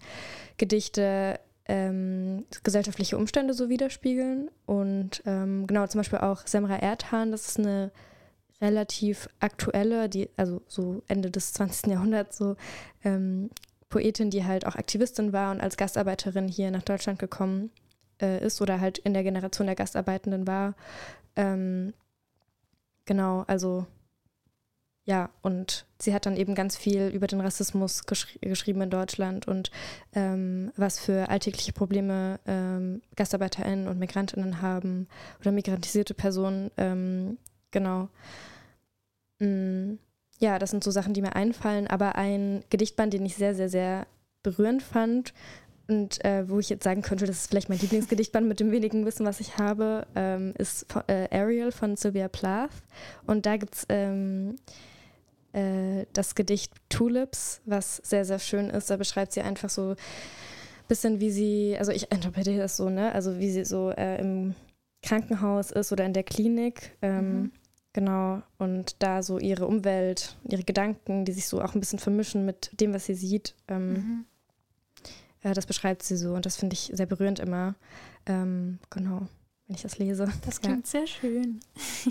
Gedichte 0.56 1.38
ähm, 1.66 2.44
gesellschaftliche 2.64 3.16
Umstände 3.16 3.54
so 3.54 3.68
widerspiegeln. 3.68 4.50
Und 4.66 5.22
ähm, 5.24 5.66
genau, 5.66 5.86
zum 5.86 6.00
Beispiel 6.00 6.18
auch 6.18 6.46
Semra 6.46 6.76
Erdhahn, 6.76 7.30
das 7.30 7.48
ist 7.48 7.60
eine 7.60 7.92
relativ 8.62 9.28
aktuelle, 9.40 10.08
die, 10.08 10.30
also 10.36 10.62
so 10.68 11.02
Ende 11.08 11.30
des 11.30 11.52
20. 11.52 11.88
Jahrhunderts, 11.90 12.38
so 12.38 12.56
ähm, 13.04 13.50
Poetin, 13.90 14.30
die 14.30 14.44
halt 14.44 14.66
auch 14.66 14.76
Aktivistin 14.76 15.32
war 15.32 15.50
und 15.50 15.60
als 15.60 15.76
Gastarbeiterin 15.76 16.48
hier 16.48 16.70
nach 16.70 16.82
Deutschland 16.82 17.18
gekommen 17.18 17.70
äh, 18.22 18.42
ist 18.44 18.62
oder 18.62 18.80
halt 18.80 18.98
in 18.98 19.12
der 19.12 19.24
Generation 19.24 19.66
der 19.66 19.76
Gastarbeitenden 19.76 20.46
war. 20.46 20.74
Ähm, 21.36 21.92
genau, 23.04 23.44
also 23.48 23.86
ja, 25.04 25.30
und 25.42 25.84
sie 26.00 26.14
hat 26.14 26.26
dann 26.26 26.36
eben 26.36 26.54
ganz 26.54 26.76
viel 26.76 27.08
über 27.08 27.26
den 27.26 27.40
Rassismus 27.40 28.06
geschri 28.06 28.38
geschrieben 28.40 28.82
in 28.82 28.90
Deutschland 28.90 29.48
und 29.48 29.72
ähm, 30.14 30.70
was 30.76 31.00
für 31.00 31.28
alltägliche 31.28 31.72
Probleme 31.72 32.38
ähm, 32.46 33.02
GastarbeiterInnen 33.16 33.88
und 33.88 33.98
MigrantInnen 33.98 34.62
haben 34.62 35.08
oder 35.40 35.50
migrantisierte 35.50 36.14
Personen, 36.14 36.70
ähm, 36.76 37.38
genau. 37.72 38.08
Mm, 39.42 39.98
ja, 40.38 40.58
das 40.58 40.70
sind 40.70 40.84
so 40.84 40.90
Sachen, 40.90 41.14
die 41.14 41.22
mir 41.22 41.36
einfallen, 41.36 41.86
aber 41.86 42.16
ein 42.16 42.64
Gedichtband, 42.70 43.12
den 43.12 43.26
ich 43.26 43.36
sehr, 43.36 43.54
sehr, 43.54 43.68
sehr 43.68 44.06
berührend 44.42 44.82
fand 44.82 45.34
und 45.88 46.24
äh, 46.24 46.48
wo 46.48 46.58
ich 46.58 46.68
jetzt 46.68 46.84
sagen 46.84 47.02
könnte, 47.02 47.26
das 47.26 47.38
ist 47.38 47.50
vielleicht 47.50 47.68
mein 47.68 47.78
Lieblingsgedichtband 47.78 48.46
mit 48.46 48.60
dem 48.60 48.70
wenigen 48.70 49.04
Wissen, 49.04 49.26
was 49.26 49.40
ich 49.40 49.58
habe, 49.58 50.06
ähm, 50.14 50.54
ist 50.58 50.86
äh, 51.08 51.28
Ariel 51.36 51.72
von 51.72 51.96
Sylvia 51.96 52.28
Plath. 52.28 52.70
Und 53.26 53.46
da 53.46 53.56
gibt 53.56 53.74
es 53.74 53.86
ähm, 53.88 54.56
äh, 55.52 56.06
das 56.12 56.34
Gedicht 56.34 56.72
Tulips, 56.88 57.60
was 57.64 57.96
sehr, 57.96 58.24
sehr 58.24 58.38
schön 58.38 58.70
ist. 58.70 58.90
Da 58.90 58.96
beschreibt 58.96 59.32
sie 59.32 59.42
einfach 59.42 59.70
so 59.70 59.90
ein 59.90 59.96
bisschen, 60.88 61.20
wie 61.20 61.30
sie, 61.30 61.76
also 61.78 61.90
ich 61.92 62.10
interpretiere 62.12 62.58
das 62.58 62.76
so, 62.76 62.88
ne? 62.88 63.12
Also 63.12 63.38
wie 63.38 63.50
sie 63.50 63.64
so 63.64 63.90
äh, 63.90 64.20
im 64.20 64.54
Krankenhaus 65.02 65.72
ist 65.72 65.92
oder 65.92 66.04
in 66.04 66.12
der 66.12 66.24
Klinik. 66.24 66.96
Ähm, 67.02 67.34
mhm 67.34 67.52
Genau, 67.94 68.42
und 68.58 68.96
da 69.00 69.22
so 69.22 69.38
ihre 69.38 69.66
Umwelt, 69.66 70.36
ihre 70.48 70.62
Gedanken, 70.64 71.26
die 71.26 71.32
sich 71.32 71.46
so 71.46 71.60
auch 71.60 71.74
ein 71.74 71.80
bisschen 71.80 71.98
vermischen 71.98 72.46
mit 72.46 72.70
dem, 72.80 72.94
was 72.94 73.04
sie 73.04 73.14
sieht, 73.14 73.54
ähm, 73.68 73.92
mhm. 73.92 74.24
äh, 75.42 75.52
das 75.52 75.66
beschreibt 75.66 76.02
sie 76.02 76.16
so 76.16 76.32
und 76.32 76.46
das 76.46 76.56
finde 76.56 76.74
ich 76.74 76.90
sehr 76.94 77.04
berührend 77.04 77.38
immer. 77.38 77.74
Ähm, 78.24 78.78
genau, 78.88 79.26
wenn 79.66 79.76
ich 79.76 79.82
das 79.82 79.98
lese. 79.98 80.32
Das 80.46 80.62
klingt 80.62 80.86
ja. 80.86 81.00
sehr 81.00 81.06
schön. 81.06 81.60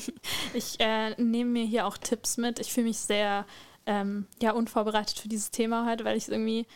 ich 0.53 0.79
äh, 0.79 1.19
nehme 1.19 1.49
mir 1.49 1.65
hier 1.65 1.87
auch 1.87 1.97
Tipps 1.97 2.37
mit. 2.37 2.59
Ich 2.59 2.71
fühle 2.71 2.87
mich 2.87 2.99
sehr 2.99 3.45
ähm, 3.87 4.27
ja, 4.39 4.51
unvorbereitet 4.51 5.17
für 5.17 5.29
dieses 5.29 5.49
Thema 5.49 5.89
heute, 5.89 6.05
weil 6.05 6.17
ich 6.17 6.29
irgendwie, 6.29 6.67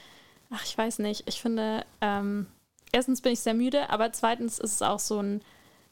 ach, 0.49 0.63
ich 0.63 0.75
weiß 0.75 0.97
nicht, 0.99 1.27
ich 1.27 1.41
finde, 1.41 1.85
ähm, 2.01 2.47
erstens 2.91 3.21
bin 3.21 3.33
ich 3.33 3.39
sehr 3.39 3.53
müde, 3.53 3.89
aber 3.91 4.11
zweitens 4.13 4.57
ist 4.57 4.73
es 4.73 4.81
auch 4.81 4.99
so 4.99 5.19
ein 5.19 5.41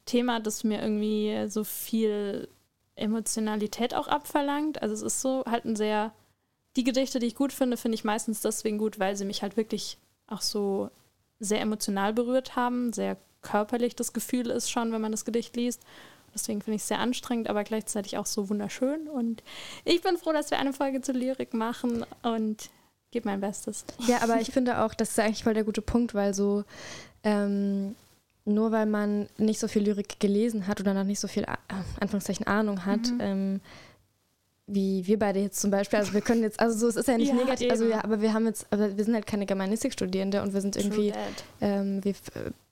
Thema, 0.06 0.39
das 0.39 0.63
mir 0.63 0.81
irgendwie 0.81 1.45
so 1.48 1.63
viel 1.63 2.48
Emotionalität 2.95 3.94
auch 3.95 4.07
abverlangt. 4.07 4.81
Also 4.81 4.94
es 4.94 5.01
ist 5.01 5.22
so 5.22 5.44
halt 5.45 5.66
ein 5.66 5.75
sehr, 5.75 6.13
die 6.75 6.84
Gedichte, 6.84 7.19
die 7.19 7.28
ich 7.28 7.36
gut 7.36 7.54
finde, 7.54 7.78
finde 7.78 7.95
ich 7.95 8.04
meistens 8.04 8.42
deswegen 8.42 8.78
gut, 8.78 9.00
weil 9.00 9.16
sie 9.16 9.25
mich 9.25 9.42
halt 9.42 9.57
wirklich 9.57 9.98
auch 10.28 10.42
so 10.42 10.90
sehr 11.40 11.62
emotional 11.62 12.13
berührt 12.13 12.56
haben, 12.56 12.94
sehr 12.94 13.18
körperlich 13.42 13.95
das 13.95 14.13
Gefühl 14.13 14.50
ist 14.50 14.69
schon, 14.69 14.92
wenn 14.92 15.01
man 15.01 15.12
das 15.12 15.25
Gedicht 15.25 15.56
liest. 15.56 15.81
Deswegen 16.34 16.62
finde 16.62 16.78
ich 16.78 16.81
es 16.81 16.88
sehr 16.88 17.00
anstrengend, 17.00 17.50
aber 17.50 17.63
gleichzeitig 17.63 18.18
auch 18.18 18.25
so 18.25 18.50
wunderschön. 18.50 19.07
Und 19.07 19.44
ich 19.86 20.01
bin 20.01 20.18
froh, 20.18 20.34
dass 20.34 20.50
wir 20.50 20.57
eine 20.57 20.74
Folge 20.74 21.01
zur 21.01 21.13
Lyrik 21.16 21.54
machen 21.54 22.06
und 22.24 22.69
gebe 23.12 23.30
mein 23.30 23.42
Bestes. 23.42 23.86
Ja, 24.07 24.22
aber 24.22 24.42
ich 24.42 24.51
finde 24.51 24.84
auch, 24.84 24.96
das 24.96 25.12
ist 25.12 25.19
eigentlich 25.19 25.44
voll 25.44 25.53
der 25.53 25.63
gute 25.63 25.84
Punkt, 25.84 26.15
weil 26.15 26.34
so 26.34 26.63
ähm, 27.24 27.96
nur 28.46 28.72
weil 28.72 28.86
man 28.86 29.28
nicht 29.38 29.60
so 29.60 29.68
viel 29.68 29.84
Lyrik 29.84 30.20
gelesen 30.20 30.68
hat 30.68 30.82
oder 30.82 30.94
noch 30.94 31.06
nicht 31.06 31.20
so 31.20 31.28
viel, 31.28 31.44
äh, 31.44 31.56
Anführungszeichen, 32.00 32.46
Ahnung 32.46 32.86
hat, 32.86 33.12
mhm. 33.12 33.20
ähm, 33.22 33.62
wie 34.66 35.06
wir 35.06 35.20
beide 35.20 35.40
jetzt 35.40 35.60
zum 35.60 35.72
Beispiel, 35.72 36.00
also 36.00 36.14
wir 36.14 36.22
können 36.22 36.42
jetzt, 36.42 36.60
also 36.60 36.78
so, 36.78 36.88
es 36.88 36.96
ist 36.96 37.08
ja 37.08 37.18
nicht 37.18 37.30
ja, 37.30 37.36
negativ, 37.36 37.70
also 37.70 37.86
ja, 37.86 38.04
aber 38.04 38.22
wir 38.22 38.34
haben 38.34 38.46
jetzt, 38.46 38.66
aber 38.70 38.98
wir 38.98 39.04
sind 39.04 39.14
halt 39.14 39.28
keine 39.28 39.46
Germanistikstudierende 39.46 40.42
und 40.42 40.54
wir 40.54 40.62
sind 40.62 40.78
irgendwie, 40.78 41.14
ähm, 41.60 42.04
wir 42.04 42.14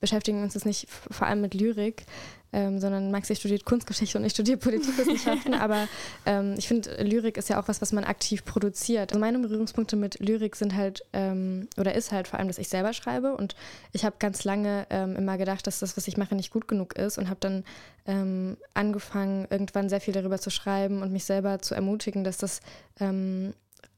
beschäftigen 0.00 0.42
uns 0.42 0.54
jetzt 0.54 0.64
nicht 0.64 0.88
vor 0.88 1.26
allem 1.26 1.42
mit 1.42 1.54
Lyrik, 1.54 2.04
ähm, 2.52 2.78
sondern 2.78 3.10
Maxi 3.10 3.34
studiert 3.34 3.64
Kunstgeschichte 3.64 4.18
und 4.18 4.24
ich 4.24 4.32
studiere 4.32 4.58
Politikwissenschaften. 4.58 5.54
aber 5.60 5.88
ähm, 6.26 6.54
ich 6.58 6.68
finde, 6.68 7.02
Lyrik 7.02 7.36
ist 7.36 7.48
ja 7.48 7.60
auch 7.60 7.68
was, 7.68 7.80
was 7.80 7.92
man 7.92 8.04
aktiv 8.04 8.44
produziert. 8.44 9.12
Also 9.12 9.20
meine 9.20 9.38
Berührungspunkte 9.38 9.96
mit 9.96 10.20
Lyrik 10.20 10.56
sind 10.56 10.74
halt, 10.74 11.04
ähm, 11.12 11.68
oder 11.78 11.94
ist 11.94 12.12
halt 12.12 12.28
vor 12.28 12.38
allem, 12.38 12.48
dass 12.48 12.58
ich 12.58 12.68
selber 12.68 12.92
schreibe. 12.92 13.36
Und 13.36 13.54
ich 13.92 14.04
habe 14.04 14.16
ganz 14.18 14.44
lange 14.44 14.86
ähm, 14.90 15.16
immer 15.16 15.38
gedacht, 15.38 15.66
dass 15.66 15.78
das, 15.78 15.96
was 15.96 16.08
ich 16.08 16.16
mache, 16.16 16.34
nicht 16.34 16.50
gut 16.50 16.68
genug 16.68 16.94
ist 16.96 17.18
und 17.18 17.28
habe 17.28 17.40
dann 17.40 17.64
ähm, 18.06 18.56
angefangen, 18.74 19.46
irgendwann 19.50 19.88
sehr 19.88 20.00
viel 20.00 20.14
darüber 20.14 20.38
zu 20.38 20.50
schreiben 20.50 21.02
und 21.02 21.12
mich 21.12 21.24
selber 21.24 21.60
zu 21.60 21.74
ermutigen, 21.74 22.24
dass 22.24 22.36
das 22.36 22.60
ähm, 23.00 23.54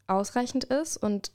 ausreichend 0.06 0.64
ist 0.64 0.96
und 0.96 1.30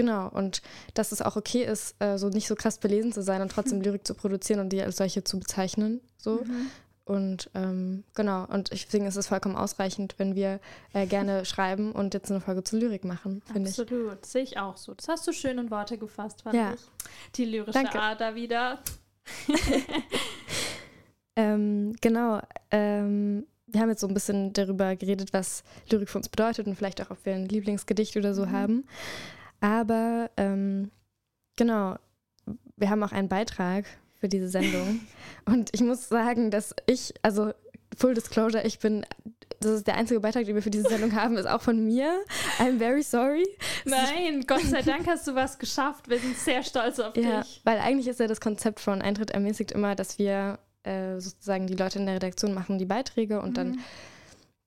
Genau, 0.00 0.28
und 0.28 0.62
dass 0.94 1.12
es 1.12 1.20
auch 1.20 1.36
okay 1.36 1.62
ist, 1.62 1.94
äh, 1.98 2.16
so 2.16 2.30
nicht 2.30 2.48
so 2.48 2.54
krass 2.54 2.78
belesen 2.78 3.12
zu 3.12 3.22
sein 3.22 3.42
und 3.42 3.52
trotzdem 3.52 3.82
Lyrik 3.82 4.06
zu 4.06 4.14
produzieren 4.14 4.60
und 4.60 4.70
die 4.70 4.80
als 4.80 4.96
solche 4.96 5.24
zu 5.24 5.38
bezeichnen. 5.38 6.00
So. 6.16 6.42
Mhm. 6.42 6.70
Und 7.04 7.50
ähm, 7.54 8.04
genau, 8.14 8.46
und 8.46 8.72
ich 8.72 8.86
denke, 8.88 9.08
es 9.08 9.16
ist 9.16 9.26
vollkommen 9.26 9.56
ausreichend, 9.56 10.14
wenn 10.16 10.34
wir 10.34 10.58
äh, 10.94 11.06
gerne 11.06 11.44
schreiben 11.44 11.92
und 11.92 12.14
jetzt 12.14 12.30
eine 12.30 12.40
Folge 12.40 12.64
zu 12.64 12.78
Lyrik 12.78 13.04
machen, 13.04 13.42
finde 13.52 13.68
ich. 13.68 13.78
Absolut, 13.78 14.24
sehe 14.24 14.42
ich 14.42 14.58
auch 14.58 14.78
so. 14.78 14.94
Das 14.94 15.08
hast 15.08 15.26
du 15.26 15.32
schön 15.32 15.58
in 15.58 15.70
Worte 15.70 15.98
gefasst, 15.98 16.42
fand 16.42 16.54
ja. 16.54 16.72
ich. 16.72 16.80
Die 17.34 17.44
lyrische 17.44 17.72
Danke. 17.72 18.00
Ader 18.00 18.34
wieder. 18.36 18.78
ähm, 21.36 21.94
genau, 22.00 22.40
ähm, 22.70 23.44
wir 23.66 23.80
haben 23.82 23.90
jetzt 23.90 24.00
so 24.00 24.08
ein 24.08 24.14
bisschen 24.14 24.54
darüber 24.54 24.96
geredet, 24.96 25.32
was 25.34 25.62
Lyrik 25.90 26.08
für 26.08 26.18
uns 26.18 26.28
bedeutet 26.30 26.66
und 26.66 26.74
vielleicht 26.76 27.02
auch, 27.02 27.10
ob 27.10 27.18
wir 27.26 27.34
ein 27.34 27.46
Lieblingsgedicht 27.46 28.16
oder 28.16 28.32
so 28.32 28.46
mhm. 28.46 28.52
haben. 28.52 28.84
Aber 29.60 30.30
ähm, 30.36 30.90
genau, 31.56 31.96
wir 32.76 32.90
haben 32.90 33.02
auch 33.02 33.12
einen 33.12 33.28
Beitrag 33.28 33.84
für 34.18 34.28
diese 34.28 34.48
Sendung. 34.48 35.00
Und 35.46 35.70
ich 35.72 35.82
muss 35.82 36.08
sagen, 36.08 36.50
dass 36.50 36.74
ich, 36.86 37.14
also 37.22 37.52
Full 37.96 38.14
Disclosure, 38.14 38.64
ich 38.64 38.78
bin, 38.78 39.04
das 39.60 39.72
ist 39.72 39.86
der 39.86 39.96
einzige 39.96 40.20
Beitrag, 40.20 40.46
den 40.46 40.54
wir 40.54 40.62
für 40.62 40.70
diese 40.70 40.88
Sendung 40.88 41.14
haben, 41.14 41.36
ist 41.36 41.46
auch 41.46 41.60
von 41.60 41.84
mir. 41.84 42.20
I'm 42.58 42.78
very 42.78 43.02
sorry. 43.02 43.46
Nein, 43.84 44.44
Gott 44.46 44.62
sei 44.62 44.82
Dank 44.82 45.06
hast 45.06 45.26
du 45.26 45.34
was 45.34 45.58
geschafft. 45.58 46.08
Wir 46.08 46.18
sind 46.18 46.36
sehr 46.36 46.62
stolz 46.62 46.98
auf 46.98 47.16
ja, 47.16 47.40
dich. 47.40 47.60
Weil 47.64 47.78
eigentlich 47.78 48.08
ist 48.08 48.20
ja 48.20 48.26
das 48.26 48.40
Konzept 48.40 48.80
von 48.80 49.02
Eintritt 49.02 49.32
ermäßigt 49.32 49.72
immer, 49.72 49.94
dass 49.94 50.18
wir 50.18 50.58
äh, 50.82 51.18
sozusagen 51.18 51.66
die 51.66 51.74
Leute 51.74 51.98
in 51.98 52.06
der 52.06 52.14
Redaktion 52.16 52.54
machen 52.54 52.78
die 52.78 52.86
Beiträge 52.86 53.40
und 53.40 53.50
mhm. 53.50 53.54
dann 53.54 53.78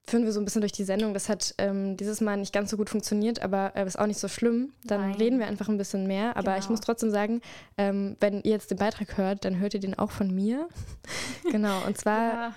führen 0.06 0.26
wir 0.26 0.32
so 0.32 0.40
ein 0.40 0.46
bisschen 0.46 0.62
durch 0.62 0.72
die 0.72 0.84
Sendung. 0.84 1.14
Das 1.14 1.30
hat 1.30 1.56
ähm, 1.58 1.96
dieses 1.98 2.22
Mal 2.22 2.38
nicht 2.38 2.54
ganz 2.54 2.70
so 2.70 2.78
gut 2.78 2.90
funktioniert, 2.90 3.42
aber 3.42 3.76
äh, 3.76 3.86
ist 3.86 3.98
auch 3.98 4.08
nicht 4.08 4.20
so 4.20 4.28
schlimm. 4.28 4.74
Dann 4.84 5.02
Nein. 5.02 5.16
reden 5.16 5.40
wir 5.40 5.48
einfach 5.48 5.70
ein 5.70 5.78
bisschen 5.78 6.08
mehr. 6.08 6.36
Aber 6.36 6.52
genau. 6.52 6.58
ich 6.58 6.70
muss 6.70 6.82
trotzdem 6.82 7.10
sagen, 7.10 7.42
ähm, 7.78 8.18
wenn 8.20 8.42
ihr 8.42 8.52
jetzt 8.52 8.70
den 8.70 8.78
Beitrag 8.78 9.18
hört, 9.18 9.46
dann 9.46 9.60
hört 9.60 9.74
ihr 9.74 9.80
den 9.80 9.98
auch 9.98 10.12
von 10.12 10.34
mir. 10.34 10.68
genau. 11.52 11.86
Und 11.86 11.98
zwar 11.98 12.34
ja. 12.34 12.54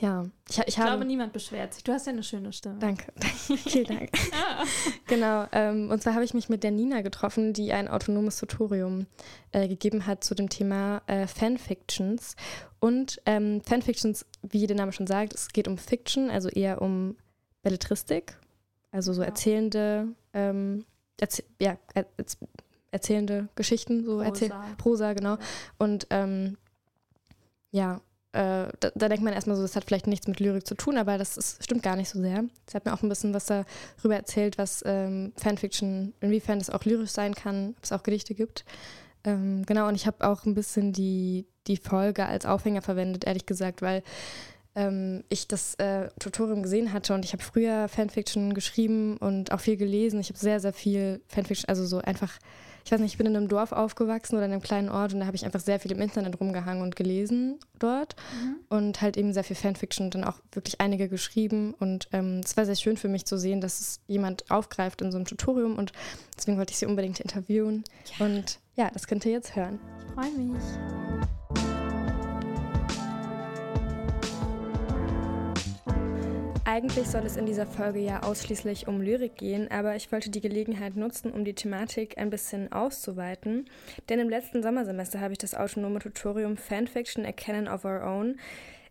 ja, 0.00 0.26
ich, 0.48 0.58
ich, 0.58 0.68
ich 0.68 0.78
habe, 0.78 0.90
glaube, 0.90 1.04
niemand 1.04 1.32
beschwert 1.32 1.74
sich. 1.74 1.84
Du 1.84 1.92
hast 1.92 2.06
ja 2.06 2.12
eine 2.12 2.22
schöne 2.22 2.52
Stimme. 2.52 2.78
Danke, 2.78 3.12
vielen 3.20 3.86
Dank. 3.86 4.10
ah. 4.32 4.64
Genau, 5.06 5.46
ähm, 5.52 5.90
und 5.90 6.02
zwar 6.02 6.14
habe 6.14 6.24
ich 6.24 6.34
mich 6.34 6.48
mit 6.48 6.62
der 6.62 6.70
Nina 6.70 7.02
getroffen, 7.02 7.52
die 7.52 7.72
ein 7.72 7.88
autonomes 7.88 8.38
Tutorium 8.38 9.06
äh, 9.52 9.68
gegeben 9.68 10.06
hat 10.06 10.24
zu 10.24 10.34
dem 10.34 10.48
Thema 10.48 11.02
äh, 11.06 11.26
Fanfictions. 11.26 12.34
Und 12.86 13.20
ähm, 13.26 13.60
Fanfictions, 13.62 14.24
wie 14.42 14.64
der 14.68 14.76
Name 14.76 14.92
schon 14.92 15.08
sagt, 15.08 15.34
es 15.34 15.48
geht 15.48 15.66
um 15.66 15.76
Fiction, 15.76 16.30
also 16.30 16.48
eher 16.48 16.80
um 16.80 17.16
Belletristik, 17.62 18.38
also 18.92 19.12
so 19.12 19.22
erzählende, 19.22 20.06
ähm, 20.32 20.84
erzäh 21.18 21.42
ja, 21.60 21.78
er 21.94 22.06
erzählende 22.92 23.48
Geschichten, 23.56 24.04
so 24.04 24.18
Prosa, 24.18 24.64
Prosa 24.78 25.12
genau. 25.14 25.34
Ja. 25.34 25.38
Und 25.78 26.06
ähm, 26.10 26.58
ja, 27.72 27.96
äh, 28.30 28.70
da, 28.78 28.92
da, 28.94 29.08
denkt 29.08 29.24
man 29.24 29.32
erstmal 29.32 29.56
so, 29.56 29.62
das 29.62 29.74
hat 29.74 29.84
vielleicht 29.84 30.06
nichts 30.06 30.28
mit 30.28 30.38
Lyrik 30.38 30.64
zu 30.64 30.76
tun, 30.76 30.96
aber 30.96 31.18
das 31.18 31.36
ist, 31.36 31.64
stimmt 31.64 31.82
gar 31.82 31.96
nicht 31.96 32.10
so 32.10 32.20
sehr. 32.20 32.44
Sie 32.70 32.76
hat 32.76 32.84
mir 32.84 32.94
auch 32.94 33.02
ein 33.02 33.08
bisschen 33.08 33.34
was 33.34 33.46
darüber 33.46 34.14
erzählt, 34.14 34.58
was 34.58 34.84
ähm, 34.86 35.32
Fanfiction, 35.36 36.14
inwiefern 36.20 36.60
das 36.60 36.70
auch 36.70 36.84
lyrisch 36.84 37.10
sein 37.10 37.34
kann, 37.34 37.74
ob 37.78 37.82
es 37.82 37.90
auch 37.90 38.04
Gedichte 38.04 38.36
gibt. 38.36 38.64
Ähm, 39.24 39.66
genau, 39.66 39.88
und 39.88 39.96
ich 39.96 40.06
habe 40.06 40.24
auch 40.24 40.44
ein 40.44 40.54
bisschen 40.54 40.92
die, 40.92 41.46
die 41.66 41.76
Folge 41.76 42.26
als 42.26 42.46
Aufhänger 42.46 42.82
verwendet, 42.82 43.24
ehrlich 43.24 43.46
gesagt, 43.46 43.82
weil 43.82 44.02
ähm, 44.74 45.24
ich 45.28 45.48
das 45.48 45.74
äh, 45.76 46.08
Tutorium 46.18 46.62
gesehen 46.62 46.92
hatte 46.92 47.14
und 47.14 47.24
ich 47.24 47.32
habe 47.32 47.42
früher 47.42 47.88
Fanfiction 47.88 48.54
geschrieben 48.54 49.16
und 49.16 49.52
auch 49.52 49.60
viel 49.60 49.76
gelesen. 49.76 50.20
Ich 50.20 50.28
habe 50.28 50.38
sehr, 50.38 50.60
sehr 50.60 50.72
viel 50.72 51.20
Fanfiction, 51.28 51.68
also 51.68 51.86
so 51.86 51.98
einfach 51.98 52.38
ich 52.86 52.92
weiß 52.92 53.00
nicht, 53.00 53.14
ich 53.14 53.18
bin 53.18 53.26
in 53.26 53.36
einem 53.36 53.48
Dorf 53.48 53.72
aufgewachsen 53.72 54.36
oder 54.36 54.46
in 54.46 54.52
einem 54.52 54.62
kleinen 54.62 54.88
Ort 54.88 55.12
und 55.12 55.18
da 55.18 55.26
habe 55.26 55.34
ich 55.34 55.44
einfach 55.44 55.58
sehr 55.58 55.80
viel 55.80 55.90
im 55.90 56.00
Internet 56.00 56.40
rumgehangen 56.40 56.84
und 56.84 56.94
gelesen 56.94 57.58
dort 57.80 58.14
mhm. 58.40 58.56
und 58.68 59.02
halt 59.02 59.16
eben 59.16 59.32
sehr 59.32 59.42
viel 59.42 59.56
Fanfiction 59.56 60.06
und 60.06 60.14
dann 60.14 60.22
auch 60.22 60.38
wirklich 60.52 60.80
einige 60.80 61.08
geschrieben 61.08 61.74
und 61.74 62.08
ähm, 62.12 62.42
es 62.44 62.56
war 62.56 62.64
sehr 62.64 62.76
schön 62.76 62.96
für 62.96 63.08
mich 63.08 63.24
zu 63.24 63.38
sehen, 63.38 63.60
dass 63.60 63.80
es 63.80 64.00
jemand 64.06 64.48
aufgreift 64.52 65.02
in 65.02 65.10
so 65.10 65.18
einem 65.18 65.26
Tutorium 65.26 65.76
und 65.76 65.90
deswegen 66.36 66.58
wollte 66.58 66.70
ich 66.70 66.78
sie 66.78 66.86
unbedingt 66.86 67.18
interviewen 67.18 67.82
ja. 68.18 68.24
und 68.24 68.60
ja, 68.76 68.88
das 68.92 69.08
könnt 69.08 69.24
ihr 69.24 69.32
jetzt 69.32 69.56
hören. 69.56 69.80
Ich 70.06 70.14
freue 70.14 70.30
mich. 70.30 70.62
Eigentlich 76.68 77.06
soll 77.06 77.24
es 77.24 77.36
in 77.36 77.46
dieser 77.46 77.64
Folge 77.64 78.00
ja 78.00 78.24
ausschließlich 78.24 78.88
um 78.88 79.00
Lyrik 79.00 79.36
gehen, 79.36 79.70
aber 79.70 79.94
ich 79.94 80.10
wollte 80.10 80.30
die 80.30 80.40
Gelegenheit 80.40 80.96
nutzen, 80.96 81.30
um 81.30 81.44
die 81.44 81.54
Thematik 81.54 82.18
ein 82.18 82.28
bisschen 82.28 82.72
auszuweiten. 82.72 83.70
Denn 84.08 84.18
im 84.18 84.28
letzten 84.28 84.64
Sommersemester 84.64 85.20
habe 85.20 85.30
ich 85.30 85.38
das 85.38 85.54
autonome 85.54 86.00
Tutorium 86.00 86.56
Fanfiction 86.56 87.24
Canon 87.36 87.68
of 87.68 87.84
Our 87.84 88.02
Own 88.02 88.40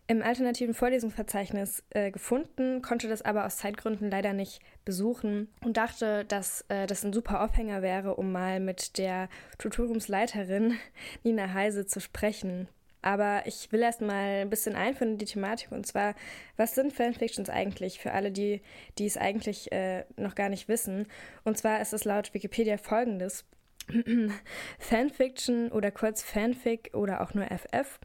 im 0.06 0.22
alternativen 0.22 0.72
Vorlesungsverzeichnis 0.72 1.84
äh, 1.90 2.10
gefunden, 2.10 2.80
konnte 2.80 3.08
das 3.08 3.20
aber 3.20 3.44
aus 3.44 3.58
Zeitgründen 3.58 4.10
leider 4.10 4.32
nicht 4.32 4.60
besuchen 4.86 5.48
und 5.62 5.76
dachte, 5.76 6.24
dass 6.24 6.64
äh, 6.68 6.86
das 6.86 7.04
ein 7.04 7.12
super 7.12 7.42
Aufhänger 7.44 7.82
wäre, 7.82 8.14
um 8.14 8.32
mal 8.32 8.58
mit 8.58 8.96
der 8.96 9.28
Tutoriumsleiterin 9.58 10.78
Nina 11.24 11.52
Heise 11.52 11.84
zu 11.84 12.00
sprechen. 12.00 12.68
Aber 13.06 13.46
ich 13.46 13.70
will 13.70 13.82
erst 13.82 14.00
mal 14.00 14.40
ein 14.40 14.50
bisschen 14.50 14.74
einführen 14.74 15.12
in 15.12 15.18
die 15.18 15.26
Thematik 15.26 15.70
und 15.70 15.86
zwar, 15.86 16.16
was 16.56 16.74
sind 16.74 16.92
Fanfictions 16.92 17.48
eigentlich 17.48 18.00
für 18.00 18.10
alle, 18.10 18.32
die, 18.32 18.62
die 18.98 19.06
es 19.06 19.16
eigentlich 19.16 19.70
äh, 19.70 20.04
noch 20.16 20.34
gar 20.34 20.48
nicht 20.48 20.66
wissen? 20.66 21.06
Und 21.44 21.56
zwar 21.56 21.80
ist 21.80 21.92
es 21.92 22.04
laut 22.04 22.34
Wikipedia 22.34 22.78
folgendes. 22.78 23.44
Fanfiction 24.80 25.70
oder 25.70 25.92
kurz 25.92 26.24
Fanfic 26.24 26.90
oder 26.94 27.20
auch 27.20 27.32
nur 27.32 27.44
FF 27.44 28.00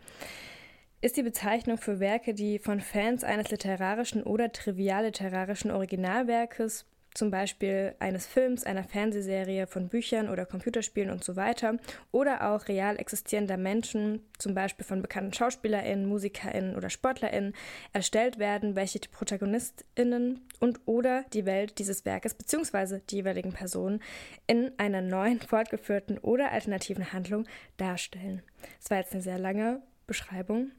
ist 1.01 1.17
die 1.17 1.23
Bezeichnung 1.23 1.79
für 1.79 1.99
Werke, 1.99 2.35
die 2.35 2.59
von 2.59 2.79
Fans 2.79 3.23
eines 3.23 3.49
literarischen 3.49 4.21
oder 4.21 4.51
trivialliterarischen 4.51 5.71
Originalwerkes 5.71 6.85
zum 7.13 7.31
Beispiel 7.31 7.95
eines 7.99 8.25
Films, 8.25 8.63
einer 8.63 8.83
Fernsehserie, 8.83 9.67
von 9.67 9.89
Büchern 9.89 10.29
oder 10.29 10.45
Computerspielen 10.45 11.09
und 11.09 11.23
so 11.23 11.35
weiter, 11.35 11.77
oder 12.11 12.49
auch 12.49 12.67
real 12.67 12.97
existierender 12.97 13.57
Menschen, 13.57 14.21
zum 14.37 14.53
Beispiel 14.53 14.85
von 14.85 15.01
bekannten 15.01 15.33
SchauspielerInnen, 15.33 16.05
MusikerInnen 16.05 16.75
oder 16.75 16.89
SportlerInnen, 16.89 17.53
erstellt 17.93 18.39
werden, 18.39 18.75
welche 18.75 18.99
die 18.99 19.09
ProtagonistInnen 19.09 20.39
und 20.59 20.79
oder 20.85 21.25
die 21.33 21.45
Welt 21.45 21.79
dieses 21.79 22.05
Werkes 22.05 22.33
bzw. 22.33 22.99
die 23.09 23.17
jeweiligen 23.17 23.53
Personen 23.53 24.01
in 24.47 24.71
einer 24.77 25.01
neuen, 25.01 25.39
fortgeführten 25.41 26.17
oder 26.17 26.51
alternativen 26.51 27.11
Handlung 27.13 27.45
darstellen. 27.77 28.41
Das 28.79 28.89
war 28.89 28.97
jetzt 28.97 29.13
eine 29.13 29.21
sehr 29.21 29.39
lange 29.39 29.81
Beschreibung 30.07 30.71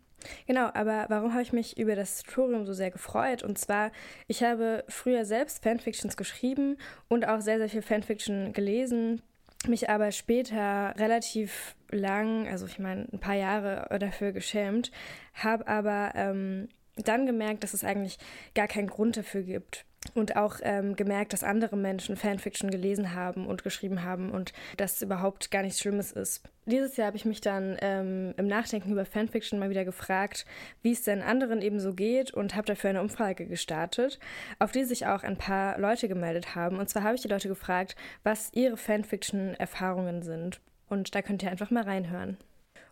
Genau, 0.46 0.70
aber 0.74 1.06
warum 1.08 1.32
habe 1.32 1.42
ich 1.42 1.52
mich 1.52 1.78
über 1.78 1.94
das 1.94 2.22
Tutorium 2.22 2.66
so 2.66 2.72
sehr 2.72 2.90
gefreut? 2.90 3.42
Und 3.42 3.58
zwar, 3.58 3.92
ich 4.28 4.42
habe 4.42 4.84
früher 4.88 5.24
selbst 5.24 5.62
Fanfictions 5.62 6.16
geschrieben 6.16 6.76
und 7.08 7.26
auch 7.26 7.40
sehr, 7.40 7.58
sehr 7.58 7.68
viel 7.68 7.82
Fanfiction 7.82 8.52
gelesen, 8.52 9.22
mich 9.66 9.88
aber 9.88 10.10
später 10.12 10.94
relativ 10.98 11.76
lang, 11.90 12.48
also 12.48 12.66
ich 12.66 12.78
meine 12.78 13.06
ein 13.12 13.20
paar 13.20 13.34
Jahre 13.34 13.98
dafür 13.98 14.32
geschämt, 14.32 14.90
habe 15.34 15.66
aber 15.68 16.12
ähm, 16.14 16.68
dann 16.96 17.26
gemerkt, 17.26 17.62
dass 17.62 17.74
es 17.74 17.84
eigentlich 17.84 18.18
gar 18.54 18.66
keinen 18.66 18.88
Grund 18.88 19.16
dafür 19.16 19.42
gibt 19.42 19.84
und 20.14 20.37
auch 20.37 20.56
ähm, 20.62 20.97
gemerkt, 20.97 21.32
dass 21.32 21.44
andere 21.44 21.76
Menschen 21.76 22.16
Fanfiction 22.16 22.71
gelesen 22.71 23.14
haben 23.14 23.47
und 23.47 23.62
geschrieben 23.64 24.02
haben 24.02 24.30
und 24.30 24.52
dass 24.76 25.02
überhaupt 25.02 25.50
gar 25.50 25.62
nichts 25.62 25.80
Schlimmes 25.80 26.12
ist. 26.12 26.42
Dieses 26.66 26.97
Jahr 26.97 27.09
habe 27.09 27.16
ich 27.16 27.25
mich 27.25 27.40
dann 27.40 27.76
ähm, 27.80 28.35
im 28.37 28.47
Nachdenken 28.47 28.92
über 28.92 29.04
Fanfiction 29.04 29.59
mal 29.59 29.71
wieder 29.71 29.85
gefragt, 29.85 30.47
wie 30.82 30.92
es 30.92 31.02
denn 31.02 31.23
anderen 31.23 31.61
eben 31.61 31.80
so 31.80 31.92
geht 31.92 32.32
und 32.32 32.54
habe 32.54 32.66
dafür 32.66 32.90
eine 32.90 33.00
Umfrage 33.00 33.47
gestartet, 33.47 34.18
auf 34.59 34.73
die 34.73 34.85
sich 34.85 35.06
auch 35.06 35.23
ein 35.23 35.38
paar 35.38 35.78
Leute 35.78 36.09
gemeldet 36.09 36.54
haben. 36.54 36.78
Und 36.78 36.88
zwar 36.88 37.02
habe 37.02 37.16
ich 37.16 37.23
die 37.23 37.28
Leute 37.28 37.49
gefragt, 37.49 37.97
was 38.23 38.50
ihre 38.52 38.76
Fanfiction-Erfahrungen 38.76 40.23
sind. 40.23 40.61
Und 40.88 41.14
da 41.14 41.23
könnt 41.23 41.42
ihr 41.42 41.50
einfach 41.50 41.71
mal 41.71 41.85
reinhören. 41.85 42.37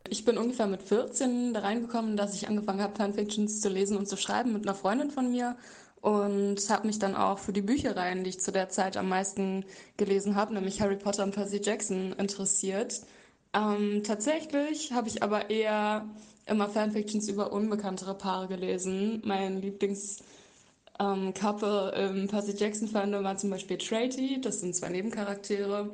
Ich 0.09 0.25
bin 0.25 0.39
ungefähr 0.39 0.67
mit 0.67 0.83
14 0.83 1.53
da 1.53 1.61
reingekommen, 1.61 2.17
dass 2.17 2.35
ich 2.35 2.49
angefangen 2.49 2.81
habe, 2.81 2.97
Fanfictions 2.97 3.61
zu 3.61 3.69
lesen 3.69 3.97
und 3.97 4.09
zu 4.09 4.17
schreiben 4.17 4.53
mit 4.53 4.67
einer 4.67 4.75
Freundin 4.75 5.11
von 5.11 5.31
mir 5.31 5.57
und 6.01 6.57
habe 6.71 6.87
mich 6.87 6.99
dann 6.99 7.15
auch 7.15 7.39
für 7.39 7.53
die 7.53 7.63
Büchereien, 7.63 8.25
die 8.25 8.31
ich 8.31 8.41
zu 8.41 8.53
der 8.53 8.69
Zeit 8.69 8.97
am 8.97 9.09
meisten 9.09 9.65
gelesen 9.97 10.35
habe, 10.35 10.55
nämlich 10.55 10.81
Harry 10.81 10.97
Potter 10.97 11.25
und 11.25 11.35
Percy 11.35 11.61
Jackson, 11.63 12.13
interessiert. 12.15 13.03
Ähm, 13.53 14.03
tatsächlich 14.05 14.93
habe 14.93 15.09
ich 15.09 15.23
aber 15.23 15.51
eher 15.51 16.07
immer 16.47 16.69
Fanfictions 16.69 17.29
über 17.29 17.53
unbekanntere 17.53 18.15
Paare 18.15 18.49
gelesen. 18.49 19.21
Mein 19.25 19.61
Lieblings 19.61 20.19
ähm, 20.99 21.33
im 21.35 22.29
Percy 22.29 22.55
Jackson 22.57 22.89
Fandom 22.89 23.25
war 23.25 23.37
zum 23.37 23.51
Beispiel 23.51 23.77
Trady, 23.77 24.41
das 24.41 24.61
sind 24.61 24.75
zwei 24.75 24.89
Nebencharaktere. 24.89 25.91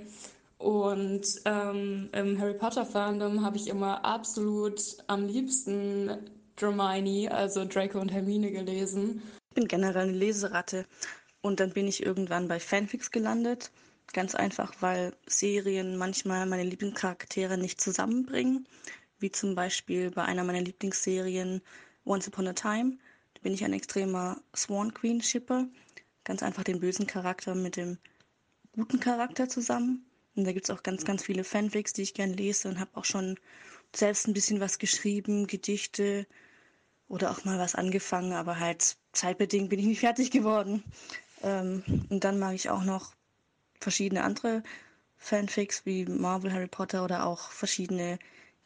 Und 0.59 1.27
ähm, 1.45 2.09
im 2.13 2.41
Harry 2.41 2.55
Potter 2.55 2.87
Fandom 2.87 3.45
habe 3.45 3.57
ich 3.57 3.69
immer 3.69 4.05
absolut 4.05 4.81
am 5.07 5.27
liebsten 5.27 6.11
Hermione, 6.59 7.31
also 7.31 7.65
Draco 7.65 7.99
und 8.01 8.13
Hermine 8.13 8.51
gelesen 8.51 9.23
bin 9.57 9.67
generell 9.67 10.03
eine 10.09 10.13
Leseratte 10.13 10.87
und 11.41 11.61
dann 11.61 11.73
bin 11.73 11.89
ich 11.89 12.05
irgendwann 12.05 12.47
bei 12.47 12.61
Fanfics 12.61 13.11
gelandet. 13.11 13.73
Ganz 14.13 14.35
einfach, 14.35 14.75
weil 14.81 15.17
Serien 15.27 15.97
manchmal 15.97 16.47
meine 16.47 16.63
Lieblingscharaktere 16.63 17.57
nicht 17.59 17.81
zusammenbringen, 17.81 18.69
wie 19.19 19.33
zum 19.33 19.55
Beispiel 19.55 20.11
bei 20.11 20.25
einer 20.25 20.45
meiner 20.45 20.61
Lieblingsserien 20.61 21.63
Once 22.05 22.29
Upon 22.29 22.49
a 22.49 22.53
Time. 22.53 22.99
Da 23.35 23.41
bin 23.41 23.55
ich 23.55 23.65
ein 23.65 23.73
extremer 23.73 24.41
Swan 24.55 24.93
Queen 24.93 25.23
Shipper. 25.23 25.67
Ganz 26.25 26.43
einfach 26.43 26.63
den 26.63 26.79
bösen 26.79 27.07
Charakter 27.07 27.55
mit 27.55 27.77
dem 27.77 27.99
guten 28.73 29.01
Charakter 29.01 29.49
zusammen. 29.49 30.05
Und 30.37 30.45
da 30.45 30.53
gibt 30.53 30.69
es 30.69 30.71
auch 30.71 30.83
ganz, 30.83 31.05
ganz 31.05 31.23
viele 31.23 31.45
Fanfics, 31.45 31.95
die 31.95 32.03
ich 32.03 32.15
gern 32.15 32.35
lese 32.35 32.69
und 32.69 32.79
habe 32.79 32.91
auch 32.95 33.07
schon 33.07 33.41
selbst 33.95 34.29
ein 34.29 34.35
bisschen 34.35 34.61
was 34.61 34.79
geschrieben, 34.79 35.47
Gedichte, 35.47 36.27
oder 37.09 37.31
auch 37.31 37.45
mal 37.45 37.59
was 37.59 37.75
angefangen, 37.75 38.33
aber 38.33 38.59
halt 38.59 38.97
zeitbedingt 39.13 39.71
bin 39.71 39.79
ich 39.79 39.87
nicht 39.87 40.01
fertig 40.01 40.31
geworden. 40.31 40.83
Ähm, 41.43 41.83
und 42.11 42.25
dann 42.25 42.39
mag 42.39 42.55
ich 42.55 42.71
auch 42.71 42.83
noch 42.83 43.15
verschiedene 43.81 44.25
andere 44.25 44.63
Fanfics 45.17 45.87
wie 45.87 46.05
Marvel, 46.05 46.53
Harry 46.53 46.67
Potter 46.67 47.05
oder 47.05 47.27
auch 47.27 47.51
verschiedene 47.51 48.19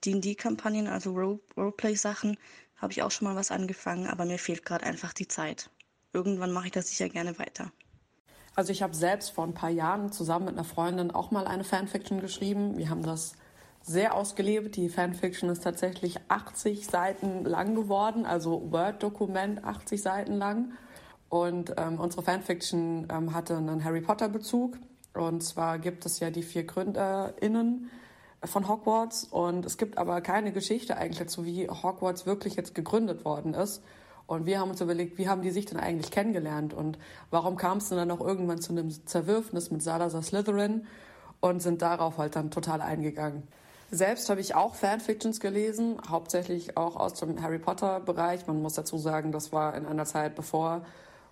D&D-Kampagnen, 0.04 0.86
also 0.86 1.12
Roleplay-Sachen, 1.12 2.38
habe 2.76 2.92
ich 2.92 3.02
auch 3.02 3.10
schon 3.10 3.28
mal 3.28 3.36
was 3.36 3.50
angefangen, 3.50 4.06
aber 4.06 4.24
mir 4.24 4.38
fehlt 4.38 4.64
gerade 4.64 4.86
einfach 4.86 5.12
die 5.12 5.28
Zeit. 5.28 5.70
Irgendwann 6.12 6.52
mache 6.52 6.66
ich 6.66 6.72
das 6.72 6.88
sicher 6.88 7.08
gerne 7.08 7.38
weiter. 7.38 7.70
Also 8.56 8.72
ich 8.72 8.82
habe 8.82 8.94
selbst 8.94 9.30
vor 9.30 9.44
ein 9.44 9.54
paar 9.54 9.70
Jahren 9.70 10.12
zusammen 10.12 10.46
mit 10.46 10.54
einer 10.54 10.64
Freundin 10.64 11.10
auch 11.10 11.30
mal 11.30 11.46
eine 11.46 11.64
Fanfiction 11.64 12.20
geschrieben. 12.20 12.76
Wir 12.76 12.90
haben 12.90 13.02
das 13.02 13.34
sehr 13.82 14.14
ausgelebt. 14.14 14.76
Die 14.76 14.88
Fanfiction 14.88 15.50
ist 15.50 15.64
tatsächlich 15.64 16.18
80 16.28 16.86
Seiten 16.86 17.44
lang 17.44 17.74
geworden, 17.74 18.26
also 18.26 18.70
Word-Dokument 18.70 19.64
80 19.64 20.02
Seiten 20.02 20.34
lang. 20.34 20.72
Und 21.28 21.74
ähm, 21.76 21.98
unsere 22.00 22.22
Fanfiction 22.22 23.08
ähm, 23.10 23.34
hatte 23.34 23.56
einen 23.56 23.84
Harry 23.84 24.00
Potter-Bezug. 24.00 24.76
Und 25.14 25.42
zwar 25.42 25.78
gibt 25.78 26.06
es 26.06 26.20
ja 26.20 26.30
die 26.30 26.42
vier 26.42 26.64
GründerInnen 26.64 27.90
von 28.44 28.68
Hogwarts. 28.68 29.24
Und 29.24 29.64
es 29.64 29.76
gibt 29.76 29.98
aber 29.98 30.20
keine 30.20 30.52
Geschichte 30.52 30.96
eigentlich 30.96 31.18
dazu, 31.18 31.44
wie 31.44 31.68
Hogwarts 31.68 32.26
wirklich 32.26 32.56
jetzt 32.56 32.74
gegründet 32.74 33.24
worden 33.24 33.54
ist. 33.54 33.82
Und 34.26 34.46
wir 34.46 34.60
haben 34.60 34.70
uns 34.70 34.80
überlegt, 34.80 35.18
wie 35.18 35.28
haben 35.28 35.42
die 35.42 35.50
sich 35.50 35.66
denn 35.66 35.80
eigentlich 35.80 36.12
kennengelernt 36.12 36.72
und 36.72 36.98
warum 37.30 37.56
kam 37.56 37.78
es 37.78 37.88
denn 37.88 37.98
dann 37.98 38.12
auch 38.12 38.20
irgendwann 38.20 38.60
zu 38.60 38.70
einem 38.70 38.88
Zerwürfnis 39.04 39.72
mit 39.72 39.82
Salazar 39.82 40.22
Slytherin 40.22 40.86
und 41.40 41.60
sind 41.60 41.82
darauf 41.82 42.16
halt 42.16 42.36
dann 42.36 42.52
total 42.52 42.80
eingegangen. 42.80 43.42
Selbst 43.92 44.30
habe 44.30 44.40
ich 44.40 44.54
auch 44.54 44.76
Fanfictions 44.76 45.40
gelesen, 45.40 45.96
hauptsächlich 46.08 46.76
auch 46.76 46.94
aus 46.94 47.14
dem 47.14 47.42
Harry 47.42 47.58
Potter-Bereich. 47.58 48.46
Man 48.46 48.62
muss 48.62 48.74
dazu 48.74 48.98
sagen, 48.98 49.32
das 49.32 49.52
war 49.52 49.74
in 49.74 49.84
einer 49.84 50.04
Zeit, 50.04 50.36
bevor 50.36 50.84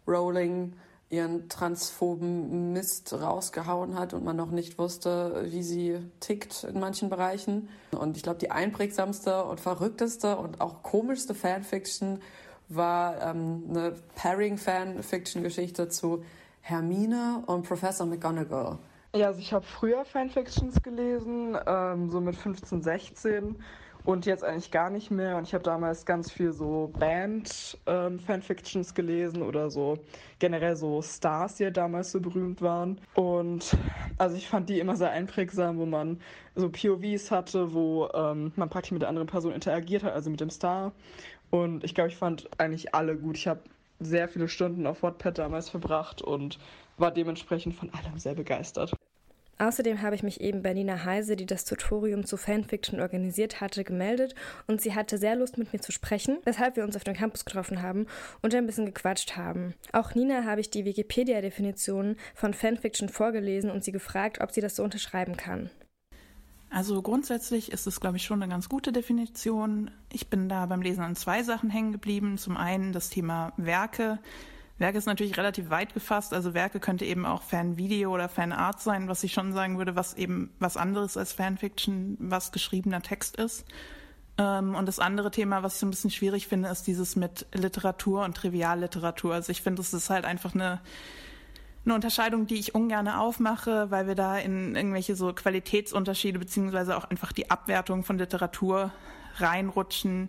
Rowling 0.09 0.73
ihren 1.11 1.49
transphoben 1.49 2.73
Mist 2.73 3.13
rausgehauen 3.15 3.99
hat 3.99 4.13
und 4.13 4.25
man 4.25 4.37
noch 4.37 4.51
nicht 4.51 4.77
wusste, 4.79 5.47
wie 5.51 5.63
sie 5.63 5.99
tickt 6.21 6.65
in 6.65 6.81
manchen 6.81 7.09
Bereichen. 7.09 7.69
Und 7.93 8.17
ich 8.17 8.25
glaube, 8.25 8.41
die 8.41 8.51
einprägsamste 8.51 9.45
und 9.45 9.61
verrückteste 9.61 10.37
und 10.37 10.61
auch 10.61 10.83
komischste 10.83 11.35
Fanfiction 11.35 12.21
war 12.69 13.23
ähm, 13.23 13.65
eine 13.71 13.95
Pairing-Fanfiction-Geschichte 14.17 15.89
zu 15.89 16.25
Hermine 16.61 17.43
und 17.47 17.63
Professor 17.63 18.05
McGonagall. 18.05 18.79
Ja, 19.15 19.29
also 19.29 19.41
ich 19.41 19.53
habe 19.55 19.65
früher 19.65 20.05
Fanfictions 20.05 20.83
gelesen, 20.83 21.57
ähm, 21.67 22.11
so 22.11 22.21
mit 22.21 22.37
15, 22.37 22.83
16 22.83 23.57
und 24.05 24.27
jetzt 24.27 24.45
eigentlich 24.45 24.71
gar 24.71 24.91
nicht 24.91 25.11
mehr. 25.11 25.37
Und 25.39 25.45
ich 25.45 25.55
habe 25.55 25.65
damals 25.65 26.05
ganz 26.05 26.31
viel 26.31 26.53
so 26.53 26.93
Band-Fanfictions 26.99 28.89
ähm, 28.91 28.95
gelesen 28.95 29.43
oder 29.43 29.71
so 29.71 29.99
generell 30.39 30.77
so 30.77 31.01
Stars, 31.01 31.57
die 31.57 31.65
ja 31.65 31.71
damals 31.71 32.13
so 32.13 32.21
berühmt 32.21 32.61
waren. 32.61 33.01
Und 33.15 33.77
also 34.19 34.37
ich 34.37 34.47
fand 34.47 34.69
die 34.69 34.79
immer 34.79 34.97
sehr 34.97 35.11
einprägsam, 35.11 35.79
wo 35.79 35.87
man 35.87 36.21
so 36.55 36.69
POVs 36.69 37.31
hatte, 37.31 37.73
wo 37.73 38.09
ähm, 38.13 38.53
man 38.57 38.69
praktisch 38.69 38.93
mit 38.93 39.03
der 39.03 39.09
anderen 39.09 39.27
Person 39.29 39.53
interagiert 39.53 40.05
hat, 40.05 40.13
also 40.13 40.29
mit 40.31 40.41
dem 40.41 40.51
Star. 40.51 40.93
Und 41.51 41.83
ich 41.83 41.95
glaube, 41.95 42.11
ich 42.11 42.17
fand 42.17 42.49
eigentlich 42.59 42.95
alle 42.95 43.17
gut. 43.17 43.39
Ich 43.39 43.49
habe 43.49 43.61
sehr 44.01 44.29
viele 44.29 44.49
Stunden 44.49 44.87
auf 44.87 45.03
Wattpad 45.03 45.39
damals 45.39 45.71
verbracht 45.71 46.23
und 46.23 46.59
war 46.99 47.11
dementsprechend 47.11 47.75
von 47.75 47.91
allem 47.95 48.19
sehr 48.19 48.35
begeistert. 48.35 48.98
Außerdem 49.59 50.03
habe 50.03 50.15
ich 50.15 50.23
mich 50.23 50.41
eben 50.41 50.63
bei 50.63 50.73
Nina 50.73 51.05
Heise, 51.05 51.35
die 51.35 51.47
das 51.47 51.65
Tutorium 51.65 52.25
zu 52.25 52.37
Fanfiction 52.37 53.01
organisiert 53.01 53.61
hatte, 53.61 53.83
gemeldet 53.83 54.35
und 54.67 54.81
sie 54.81 54.95
hatte 54.95 55.19
sehr 55.19 55.35
Lust 55.35 55.59
mit 55.59 55.73
mir 55.73 55.81
zu 55.81 55.91
sprechen, 55.91 56.39
weshalb 56.45 56.77
wir 56.77 56.85
uns 56.85 56.97
auf 56.97 57.05
dem 57.05 57.15
Campus 57.15 57.45
getroffen 57.45 57.83
haben 57.83 58.07
und 58.41 58.55
ein 58.55 58.67
bisschen 58.67 58.87
gequatscht 58.87 59.37
haben. 59.37 59.75
Auch 59.93 60.15
Nina 60.15 60.45
habe 60.45 60.61
ich 60.61 60.71
die 60.71 60.85
Wikipedia-Definition 60.85 62.17
von 62.35 62.55
Fanfiction 62.55 63.09
vorgelesen 63.09 63.71
und 63.71 63.83
sie 63.83 63.93
gefragt, 63.93 64.41
ob 64.41 64.53
sie 64.53 64.61
das 64.61 64.77
so 64.77 64.85
unterschreiben 64.85 65.37
kann. 65.37 65.71
Also 66.71 67.01
grundsätzlich 67.03 67.73
ist 67.73 67.87
es, 67.87 68.01
glaube 68.01 68.19
ich, 68.19 68.25
schon 68.25 68.43
eine 68.43 68.51
ganz 68.51 68.69
gute 68.69 68.93
Definition. 68.93 69.91
Ich 70.13 70.29
bin 70.29 70.49
da 70.49 70.67
beim 70.67 70.83
Lesen 70.83 71.03
an 71.03 71.17
zwei 71.17 71.43
Sachen 71.43 71.71
hängen 71.71 71.93
geblieben. 71.93 72.37
Zum 72.37 72.57
einen 72.57 72.93
das 72.93 73.09
Thema 73.09 73.53
Werke. 73.57 74.19
Werke 74.79 74.99
ist 74.99 75.07
natürlich 75.07 75.37
relativ 75.37 75.71
weit 75.71 75.93
gefasst. 75.93 76.33
Also 76.33 76.55
Werke 76.55 76.79
könnte 76.79 77.05
eben 77.05 77.27
auch 77.27 77.43
Fanvideo 77.43 78.15
oder 78.15 78.29
Fanart 78.29 78.81
sein, 78.81 79.09
was 79.09 79.25
ich 79.25 79.33
schon 79.33 79.53
sagen 79.53 79.77
würde, 79.77 79.97
was 79.97 80.15
eben 80.15 80.51
was 80.61 80.77
anderes 80.77 81.17
als 81.17 81.33
Fanfiction, 81.33 82.17
was 82.21 82.53
geschriebener 82.53 83.03
Text 83.03 83.37
ist. 83.37 83.65
Ähm, 84.39 84.77
und 84.77 84.87
das 84.87 85.01
andere 85.01 85.33
Thema, 85.33 85.65
was 85.65 85.75
ich 85.75 85.81
so 85.81 85.87
ein 85.87 85.91
bisschen 85.91 86.11
schwierig 86.11 86.47
finde, 86.47 86.69
ist 86.69 86.87
dieses 86.87 87.17
mit 87.17 87.47
Literatur 87.53 88.25
und 88.25 88.37
Trivialliteratur. 88.37 89.35
Also 89.35 89.51
ich 89.51 89.63
finde, 89.63 89.83
es 89.83 89.93
ist 89.93 90.11
halt 90.11 90.25
einfach 90.25 90.55
eine, 90.55 90.81
eine 91.85 91.95
Unterscheidung, 91.95 92.47
die 92.47 92.55
ich 92.55 92.75
ungern 92.77 93.09
aufmache, 93.09 93.91
weil 93.91 94.07
wir 94.07 94.15
da 94.15 94.39
in 94.39 94.77
irgendwelche 94.77 95.17
so 95.17 95.33
Qualitätsunterschiede 95.33 96.39
beziehungsweise 96.39 96.97
auch 96.97 97.05
einfach 97.05 97.33
die 97.33 97.51
Abwertung 97.51 98.05
von 98.05 98.17
Literatur 98.17 98.93
reinrutschen, 99.39 100.29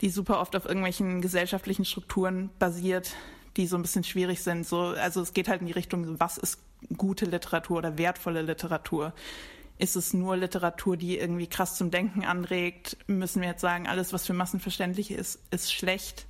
die 0.00 0.08
super 0.08 0.40
oft 0.40 0.56
auf 0.56 0.64
irgendwelchen 0.64 1.20
gesellschaftlichen 1.20 1.84
Strukturen 1.84 2.50
basiert, 2.58 3.14
die 3.56 3.66
so 3.66 3.76
ein 3.76 3.82
bisschen 3.82 4.04
schwierig 4.04 4.42
sind. 4.42 4.66
So, 4.66 4.80
also 4.80 5.20
es 5.20 5.32
geht 5.32 5.48
halt 5.48 5.60
in 5.60 5.66
die 5.66 5.72
Richtung, 5.72 6.18
was 6.20 6.38
ist 6.38 6.58
gute 6.96 7.24
Literatur 7.24 7.78
oder 7.78 7.98
wertvolle 7.98 8.42
Literatur? 8.42 9.12
Ist 9.78 9.96
es 9.96 10.12
nur 10.12 10.36
Literatur, 10.36 10.96
die 10.96 11.18
irgendwie 11.18 11.48
krass 11.48 11.76
zum 11.76 11.90
Denken 11.90 12.24
anregt? 12.24 12.96
Müssen 13.06 13.42
wir 13.42 13.48
jetzt 13.48 13.60
sagen, 13.60 13.88
alles, 13.88 14.12
was 14.12 14.26
für 14.26 14.32
Massenverständlich 14.32 15.10
ist, 15.10 15.40
ist 15.50 15.72
schlecht? 15.72 16.26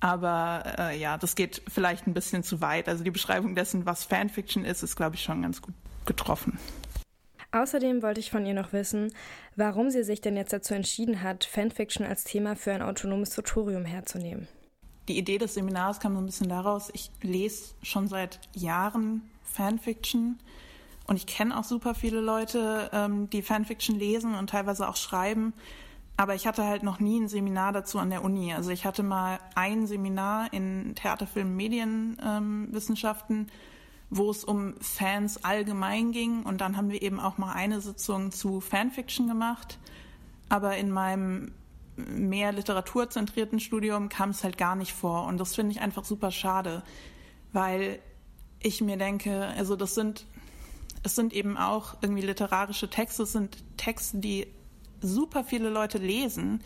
Aber 0.00 0.62
äh, 0.78 0.98
ja, 0.98 1.18
das 1.18 1.34
geht 1.34 1.62
vielleicht 1.68 2.06
ein 2.06 2.14
bisschen 2.14 2.44
zu 2.44 2.60
weit. 2.60 2.88
Also 2.88 3.04
die 3.04 3.10
Beschreibung 3.10 3.54
dessen, 3.54 3.84
was 3.84 4.04
Fanfiction 4.04 4.64
ist, 4.64 4.82
ist, 4.82 4.96
glaube 4.96 5.16
ich, 5.16 5.22
schon 5.22 5.42
ganz 5.42 5.60
gut 5.60 5.74
getroffen. 6.06 6.58
Außerdem 7.50 8.02
wollte 8.02 8.20
ich 8.20 8.30
von 8.30 8.46
ihr 8.46 8.54
noch 8.54 8.72
wissen, 8.72 9.12
warum 9.56 9.90
sie 9.90 10.04
sich 10.04 10.20
denn 10.20 10.36
jetzt 10.36 10.52
dazu 10.52 10.74
entschieden 10.74 11.22
hat, 11.22 11.44
Fanfiction 11.44 12.06
als 12.06 12.24
Thema 12.24 12.56
für 12.56 12.72
ein 12.72 12.82
autonomes 12.82 13.30
Tutorium 13.30 13.84
herzunehmen 13.84 14.48
die 15.08 15.18
Idee 15.18 15.38
des 15.38 15.54
Seminars 15.54 16.00
kam 16.00 16.14
so 16.14 16.20
ein 16.20 16.26
bisschen 16.26 16.48
daraus, 16.48 16.90
ich 16.92 17.10
lese 17.22 17.74
schon 17.82 18.08
seit 18.08 18.40
Jahren 18.54 19.22
Fanfiction 19.42 20.38
und 21.06 21.16
ich 21.16 21.26
kenne 21.26 21.58
auch 21.58 21.64
super 21.64 21.94
viele 21.94 22.20
Leute, 22.20 22.90
ähm, 22.92 23.30
die 23.30 23.42
Fanfiction 23.42 23.98
lesen 23.98 24.34
und 24.34 24.50
teilweise 24.50 24.88
auch 24.88 24.96
schreiben. 24.96 25.54
Aber 26.18 26.34
ich 26.34 26.46
hatte 26.46 26.64
halt 26.64 26.82
noch 26.82 27.00
nie 27.00 27.20
ein 27.20 27.28
Seminar 27.28 27.72
dazu 27.72 27.98
an 27.98 28.10
der 28.10 28.24
Uni. 28.24 28.52
Also 28.52 28.70
ich 28.70 28.84
hatte 28.84 29.02
mal 29.02 29.38
ein 29.54 29.86
Seminar 29.86 30.52
in 30.52 30.94
Theater, 30.96 31.26
Film, 31.28 31.56
Medienwissenschaften, 31.56 33.36
ähm, 33.38 33.46
wo 34.10 34.30
es 34.30 34.42
um 34.42 34.74
Fans 34.80 35.44
allgemein 35.44 36.10
ging. 36.10 36.42
Und 36.42 36.60
dann 36.60 36.76
haben 36.76 36.90
wir 36.90 37.02
eben 37.02 37.20
auch 37.20 37.38
mal 37.38 37.52
eine 37.52 37.80
Sitzung 37.80 38.32
zu 38.32 38.60
Fanfiction 38.60 39.28
gemacht. 39.28 39.78
Aber 40.48 40.76
in 40.76 40.90
meinem 40.90 41.52
mehr 41.98 42.52
literaturzentrierten 42.52 43.60
Studium 43.60 44.08
kam 44.08 44.30
es 44.30 44.44
halt 44.44 44.56
gar 44.56 44.76
nicht 44.76 44.92
vor. 44.92 45.24
Und 45.26 45.38
das 45.38 45.54
finde 45.54 45.72
ich 45.72 45.80
einfach 45.80 46.04
super 46.04 46.30
schade, 46.30 46.82
weil 47.52 47.98
ich 48.60 48.80
mir 48.80 48.96
denke, 48.96 49.46
also 49.56 49.76
das 49.76 49.94
sind, 49.94 50.26
es 51.02 51.14
sind 51.14 51.32
eben 51.32 51.56
auch 51.56 51.96
irgendwie 52.00 52.22
literarische 52.22 52.88
Texte, 52.88 53.24
es 53.24 53.32
sind 53.32 53.56
Texte, 53.76 54.18
die 54.18 54.46
super 55.00 55.44
viele 55.44 55.70
Leute 55.70 55.98
lesen, 55.98 56.62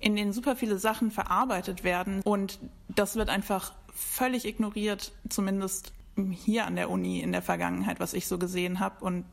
in 0.00 0.16
denen 0.16 0.32
super 0.32 0.56
viele 0.56 0.78
Sachen 0.78 1.10
verarbeitet 1.10 1.84
werden. 1.84 2.22
Und 2.22 2.58
das 2.88 3.16
wird 3.16 3.28
einfach 3.28 3.74
völlig 3.92 4.44
ignoriert, 4.44 5.12
zumindest 5.28 5.92
hier 6.32 6.66
an 6.66 6.76
der 6.76 6.90
Uni 6.90 7.20
in 7.20 7.32
der 7.32 7.42
Vergangenheit, 7.42 8.00
was 8.00 8.14
ich 8.14 8.26
so 8.26 8.38
gesehen 8.38 8.80
habe. 8.80 9.04
Und 9.04 9.24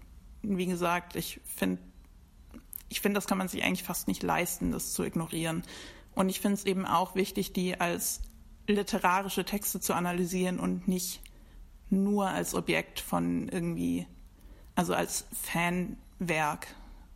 wie 0.42 0.66
gesagt, 0.66 1.16
ich 1.16 1.40
finde 1.44 1.82
ich 2.90 3.02
finde, 3.02 3.18
das 3.18 3.28
kann 3.28 3.38
man 3.38 3.48
sich 3.48 3.64
eigentlich 3.64 3.84
fast 3.84 4.08
nicht 4.08 4.24
leisten, 4.24 4.72
das 4.72 4.94
zu 4.94 5.04
ignorieren. 5.04 5.64
Und 6.14 6.30
ich 6.30 6.40
finde 6.40 6.56
es 6.56 6.66
eben 6.66 6.86
auch 6.86 7.16
wichtig, 7.16 7.54
die 7.54 7.80
als 7.80 8.22
literarische 8.68 9.46
Texte 9.46 9.80
zu 9.80 9.94
analysieren 9.94 10.60
und 10.60 10.88
nicht 10.88 11.22
nur 11.90 12.30
als 12.30 12.54
Objekt 12.54 13.00
von 13.00 13.48
irgendwie, 13.50 14.08
also 14.76 14.94
als 14.94 15.26
Fanwerk, 15.34 16.68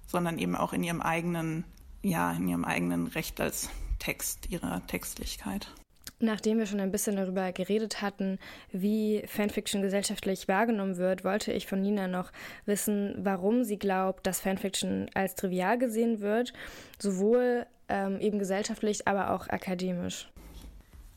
sondern 0.07 0.37
eben 0.37 0.55
auch 0.55 0.73
in 0.73 0.83
ihrem 0.83 1.01
eigenen, 1.01 1.63
ja, 2.01 2.31
in 2.33 2.47
ihrem 2.47 2.65
eigenen 2.65 3.07
Recht 3.07 3.39
als 3.41 3.69
Text, 3.99 4.49
ihrer 4.49 4.85
Textlichkeit. 4.87 5.73
Nachdem 6.21 6.57
wir 6.57 6.65
schon 6.65 6.81
ein 6.81 6.91
bisschen 6.91 7.15
darüber 7.15 7.51
geredet 7.53 8.01
hatten, 8.01 8.39
wie 8.71 9.23
Fanfiction 9.27 9.81
gesellschaftlich 9.81 10.47
wahrgenommen 10.47 10.97
wird, 10.97 11.23
wollte 11.23 11.53
ich 11.53 11.65
von 11.65 11.81
Nina 11.81 12.07
noch 12.07 12.31
wissen, 12.65 13.15
warum 13.19 13.63
sie 13.63 13.79
glaubt, 13.79 14.27
dass 14.27 14.41
Fanfiction 14.41 15.09
als 15.13 15.35
trivial 15.35 15.77
gesehen 15.77 16.19
wird, 16.19 16.51
sowohl 16.99 17.65
ähm, 17.87 18.19
eben 18.19 18.37
gesellschaftlich, 18.37 19.07
aber 19.07 19.31
auch 19.31 19.47
akademisch. 19.47 20.29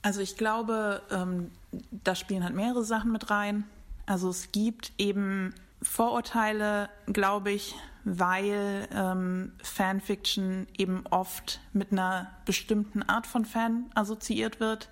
Also 0.03 0.21
ich 0.21 0.37
glaube, 0.37 1.03
ähm, 1.11 1.51
da 1.91 2.15
spielen 2.15 2.45
halt 2.45 2.55
mehrere 2.55 2.85
Sachen 2.85 3.13
mit 3.13 3.31
rein. 3.31 3.65
Also 4.07 4.31
es 4.31 4.53
gibt 4.53 4.93
eben 4.99 5.55
Vorurteile, 5.81 6.89
glaube 7.07 7.53
ich, 7.53 7.75
weil 8.05 8.89
ähm, 8.95 9.53
Fanfiction 9.63 10.67
eben 10.77 11.05
oft 11.11 11.61
mit 11.73 11.93
einer 11.93 12.31
bestimmten 12.45 13.03
Art 13.03 13.27
von 13.27 13.45
Fan 13.45 13.91
assoziiert 13.95 14.61
wird, 14.61 14.89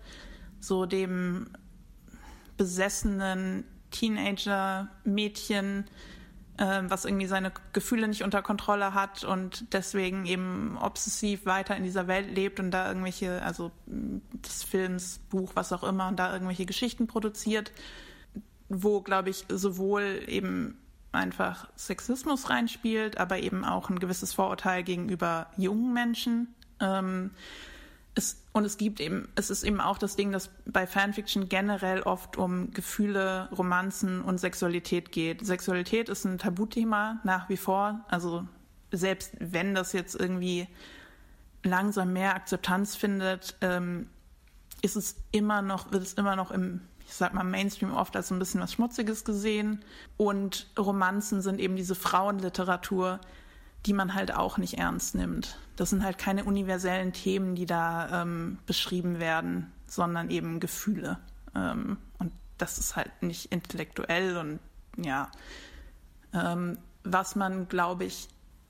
so 0.61 0.87
dem 0.87 1.49
besessenen 2.57 3.65
Teenager-Mädchen, 3.91 5.87
äh, 6.59 6.83
was 6.85 7.05
irgendwie 7.05 7.27
seine 7.27 7.53
Gefühle 7.73 8.07
nicht 8.07 8.23
unter 8.23 8.43
Kontrolle 8.43 8.95
hat 8.95 9.25
und 9.25 9.73
deswegen 9.73 10.27
eben 10.27 10.79
obsessiv 10.79 11.47
weiter 11.47 11.77
in 11.77 11.83
dieser 11.83 12.07
Welt 12.07 12.31
lebt 12.31 12.61
und 12.61 12.71
da 12.71 12.89
irgendwelche, 12.89 13.43
also 13.43 13.73
des 13.87 14.63
Films, 14.63 15.21
Buch, 15.31 15.53
was 15.55 15.73
auch 15.73 15.83
immer, 15.83 16.09
und 16.09 16.19
da 16.19 16.33
irgendwelche 16.33 16.67
Geschichten 16.67 17.07
produziert, 17.07 17.73
wo, 18.69 19.01
glaube 19.01 19.31
ich, 19.31 19.47
sowohl 19.49 20.23
eben 20.29 20.79
einfach 21.13 21.69
Sexismus 21.77 22.51
reinspielt, 22.51 23.19
aber 23.19 23.39
eben 23.39 23.65
auch 23.65 23.91
ein 23.91 23.99
gewisses 23.99 24.33
Vorurteil 24.33 24.83
gegenüber 24.83 25.49
jungen 25.57 25.93
Menschen. 25.93 26.55
Ähm, 26.81 27.31
es, 28.15 28.43
und 28.53 28.65
es 28.65 28.77
gibt 28.77 29.01
eben, 29.01 29.29
es 29.35 29.51
ist 29.51 29.63
eben 29.63 29.81
auch 29.81 29.99
das 29.99 30.17
Ding, 30.17 30.33
dass 30.33 30.51
bei 30.67 30.87
Fanfiction 30.87 31.49
generell 31.49 32.03
oft 32.03 32.37
um 32.37 32.73
Gefühle, 32.73 33.49
Romanzen 33.57 34.23
und 34.23 34.39
Sexualität 34.39 35.13
geht. 35.13 35.45
Sexualität 35.45 36.09
ist 36.09 36.25
ein 36.25 36.39
Tabuthema 36.39 37.21
nach 37.25 37.49
wie 37.49 37.57
vor. 37.57 38.05
Also 38.09 38.47
selbst 38.91 39.33
wenn 39.39 39.75
das 39.75 39.93
jetzt 39.93 40.15
irgendwie 40.15 40.67
langsam 41.63 42.13
mehr 42.13 42.35
Akzeptanz 42.35 42.97
findet, 42.97 43.57
ähm, 43.61 44.09
ist 44.83 44.97
es 44.97 45.17
immer 45.31 45.63
noch, 45.63 45.93
wird 45.93 46.03
es 46.03 46.15
immer 46.15 46.37
noch 46.37 46.51
im, 46.51 46.81
ich 47.11 47.17
sag 47.17 47.35
mal, 47.35 47.43
Mainstream 47.43 47.93
oft 47.93 48.15
als 48.15 48.31
ein 48.31 48.39
bisschen 48.39 48.61
was 48.61 48.73
Schmutziges 48.73 49.25
gesehen. 49.25 49.85
Und 50.17 50.71
Romanzen 50.79 51.43
sind 51.43 51.59
eben 51.59 51.75
diese 51.75 51.97
Frauenliteratur, 51.97 53.19
die 53.85 53.93
man 53.93 54.15
halt 54.15 54.33
auch 54.33 54.59
nicht 54.59 54.79
ernst 54.79 55.17
nimmt. 55.17 55.59
Das 55.75 55.91
sind 55.91 56.05
halt 56.05 56.19
keine 56.19 56.45
universellen 56.45 57.13
Themen, 57.13 57.57
die 57.57 57.67
da 57.67 58.23
ähm, 58.23 58.59
beschrieben 58.65 59.19
werden, 59.19 59.73
sondern 59.89 60.31
eben 60.31 60.61
Gefühle. 60.61 61.19
Ähm, 61.57 61.97
und 62.21 62.31
das 62.59 62.79
ist 62.79 62.95
halt 62.95 63.11
nicht 63.23 63.47
intellektuell 63.47 64.37
und 64.37 64.61
ja. 65.05 65.33
Ähm, 66.33 66.79
was 67.03 67.35
man, 67.35 67.67
glaube 67.67 68.05
ich, 68.05 68.29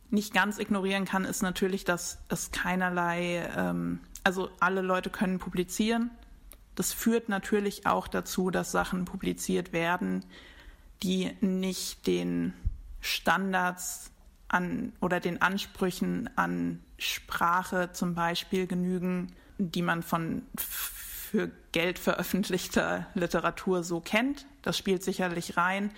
nicht 0.08 0.32
ganz 0.32 0.58
ignorieren 0.58 1.04
kann, 1.04 1.26
ist 1.26 1.42
natürlich, 1.42 1.84
dass 1.84 2.22
es 2.30 2.52
keinerlei, 2.52 3.50
ähm, 3.54 4.00
also 4.24 4.48
alle 4.60 4.80
Leute 4.80 5.10
können 5.10 5.38
publizieren. 5.38 6.10
Das 6.80 6.94
führt 6.94 7.28
natürlich 7.28 7.84
auch 7.84 8.08
dazu, 8.08 8.50
dass 8.50 8.72
Sachen 8.72 9.04
publiziert 9.04 9.74
werden, 9.74 10.24
die 11.02 11.36
nicht 11.42 12.06
den 12.06 12.54
Standards 13.02 14.10
an 14.48 14.94
oder 14.98 15.20
den 15.20 15.42
Ansprüchen 15.42 16.30
an 16.36 16.82
Sprache 16.96 17.90
zum 17.92 18.14
Beispiel 18.14 18.66
genügen, 18.66 19.30
die 19.58 19.82
man 19.82 20.02
von 20.02 20.40
für 20.56 21.50
Geld 21.72 21.98
veröffentlichter 21.98 23.08
Literatur 23.12 23.82
so 23.82 24.00
kennt. 24.00 24.46
Das 24.62 24.78
spielt 24.78 25.04
sicherlich 25.04 25.58
rein. 25.58 25.90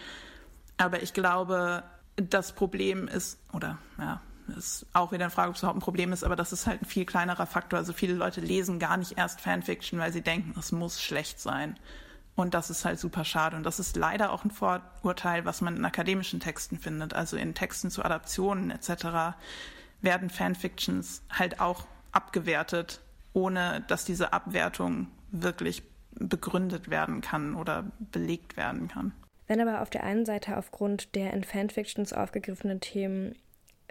Aber 0.78 1.00
ich 1.04 1.12
glaube, 1.12 1.84
das 2.16 2.56
Problem 2.56 3.06
ist, 3.06 3.38
oder 3.52 3.78
ja, 3.98 4.20
ist 4.48 4.86
auch 4.92 5.12
wieder 5.12 5.24
eine 5.24 5.30
Frage, 5.30 5.50
ob 5.50 5.56
es 5.56 5.62
überhaupt 5.62 5.78
ein 5.78 5.82
Problem 5.82 6.12
ist, 6.12 6.24
aber 6.24 6.36
das 6.36 6.52
ist 6.52 6.66
halt 6.66 6.82
ein 6.82 6.86
viel 6.86 7.04
kleinerer 7.04 7.46
Faktor. 7.46 7.78
Also 7.78 7.92
viele 7.92 8.14
Leute 8.14 8.40
lesen 8.40 8.78
gar 8.78 8.96
nicht 8.96 9.18
erst 9.18 9.40
Fanfiction, 9.40 9.98
weil 9.98 10.12
sie 10.12 10.22
denken, 10.22 10.54
es 10.58 10.72
muss 10.72 11.00
schlecht 11.00 11.40
sein. 11.40 11.78
Und 12.34 12.54
das 12.54 12.70
ist 12.70 12.84
halt 12.84 12.98
super 12.98 13.24
schade. 13.24 13.56
Und 13.56 13.64
das 13.64 13.78
ist 13.78 13.96
leider 13.96 14.32
auch 14.32 14.44
ein 14.44 14.50
Vorurteil, 14.50 15.44
was 15.44 15.60
man 15.60 15.76
in 15.76 15.84
akademischen 15.84 16.40
Texten 16.40 16.78
findet. 16.78 17.14
Also 17.14 17.36
in 17.36 17.54
Texten 17.54 17.90
zu 17.90 18.04
Adaptionen 18.04 18.70
etc. 18.70 19.36
werden 20.00 20.30
Fanfictions 20.30 21.22
halt 21.30 21.60
auch 21.60 21.86
abgewertet, 22.10 23.00
ohne 23.32 23.84
dass 23.88 24.04
diese 24.04 24.32
Abwertung 24.32 25.08
wirklich 25.30 25.82
begründet 26.14 26.90
werden 26.90 27.20
kann 27.20 27.54
oder 27.54 27.84
belegt 27.98 28.56
werden 28.56 28.88
kann. 28.88 29.12
Wenn 29.46 29.60
aber 29.60 29.82
auf 29.82 29.90
der 29.90 30.04
einen 30.04 30.24
Seite 30.24 30.56
aufgrund 30.56 31.14
der 31.14 31.32
in 31.32 31.44
Fanfictions 31.44 32.12
aufgegriffenen 32.12 32.80
Themen 32.80 33.34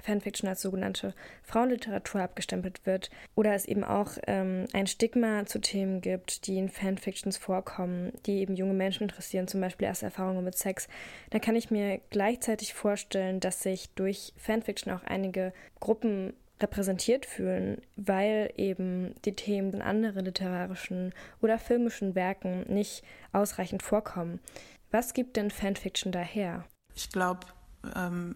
Fanfiction 0.01 0.49
als 0.49 0.61
sogenannte 0.61 1.13
Frauenliteratur 1.43 2.21
abgestempelt 2.21 2.85
wird 2.85 3.09
oder 3.35 3.53
es 3.53 3.65
eben 3.65 3.83
auch 3.83 4.17
ähm, 4.27 4.65
ein 4.73 4.87
Stigma 4.87 5.45
zu 5.45 5.59
Themen 5.59 6.01
gibt, 6.01 6.47
die 6.47 6.57
in 6.57 6.69
Fanfictions 6.69 7.37
vorkommen, 7.37 8.11
die 8.25 8.39
eben 8.39 8.55
junge 8.55 8.73
Menschen 8.73 9.03
interessieren, 9.03 9.47
zum 9.47 9.61
Beispiel 9.61 9.87
erste 9.87 10.05
Erfahrungen 10.05 10.43
mit 10.43 10.57
Sex, 10.57 10.87
dann 11.29 11.41
kann 11.41 11.55
ich 11.55 11.71
mir 11.71 12.01
gleichzeitig 12.09 12.73
vorstellen, 12.73 13.39
dass 13.39 13.63
sich 13.63 13.89
durch 13.95 14.33
Fanfiction 14.37 14.93
auch 14.93 15.03
einige 15.03 15.53
Gruppen 15.79 16.33
repräsentiert 16.61 17.25
fühlen, 17.25 17.81
weil 17.95 18.53
eben 18.57 19.15
die 19.25 19.35
Themen 19.35 19.73
in 19.73 19.81
anderen 19.81 20.25
literarischen 20.25 21.13
oder 21.41 21.57
filmischen 21.57 22.15
Werken 22.15 22.71
nicht 22.71 23.03
ausreichend 23.31 23.83
vorkommen. 23.83 24.39
Was 24.91 25.13
gibt 25.13 25.37
denn 25.37 25.51
Fanfiction 25.51 26.11
daher? 26.11 26.65
Ich 26.93 27.09
glaube, 27.09 27.47
ähm, 27.95 28.35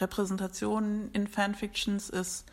Repräsentation 0.00 1.10
in 1.12 1.26
Fanfictions 1.26 2.10
ist 2.10 2.44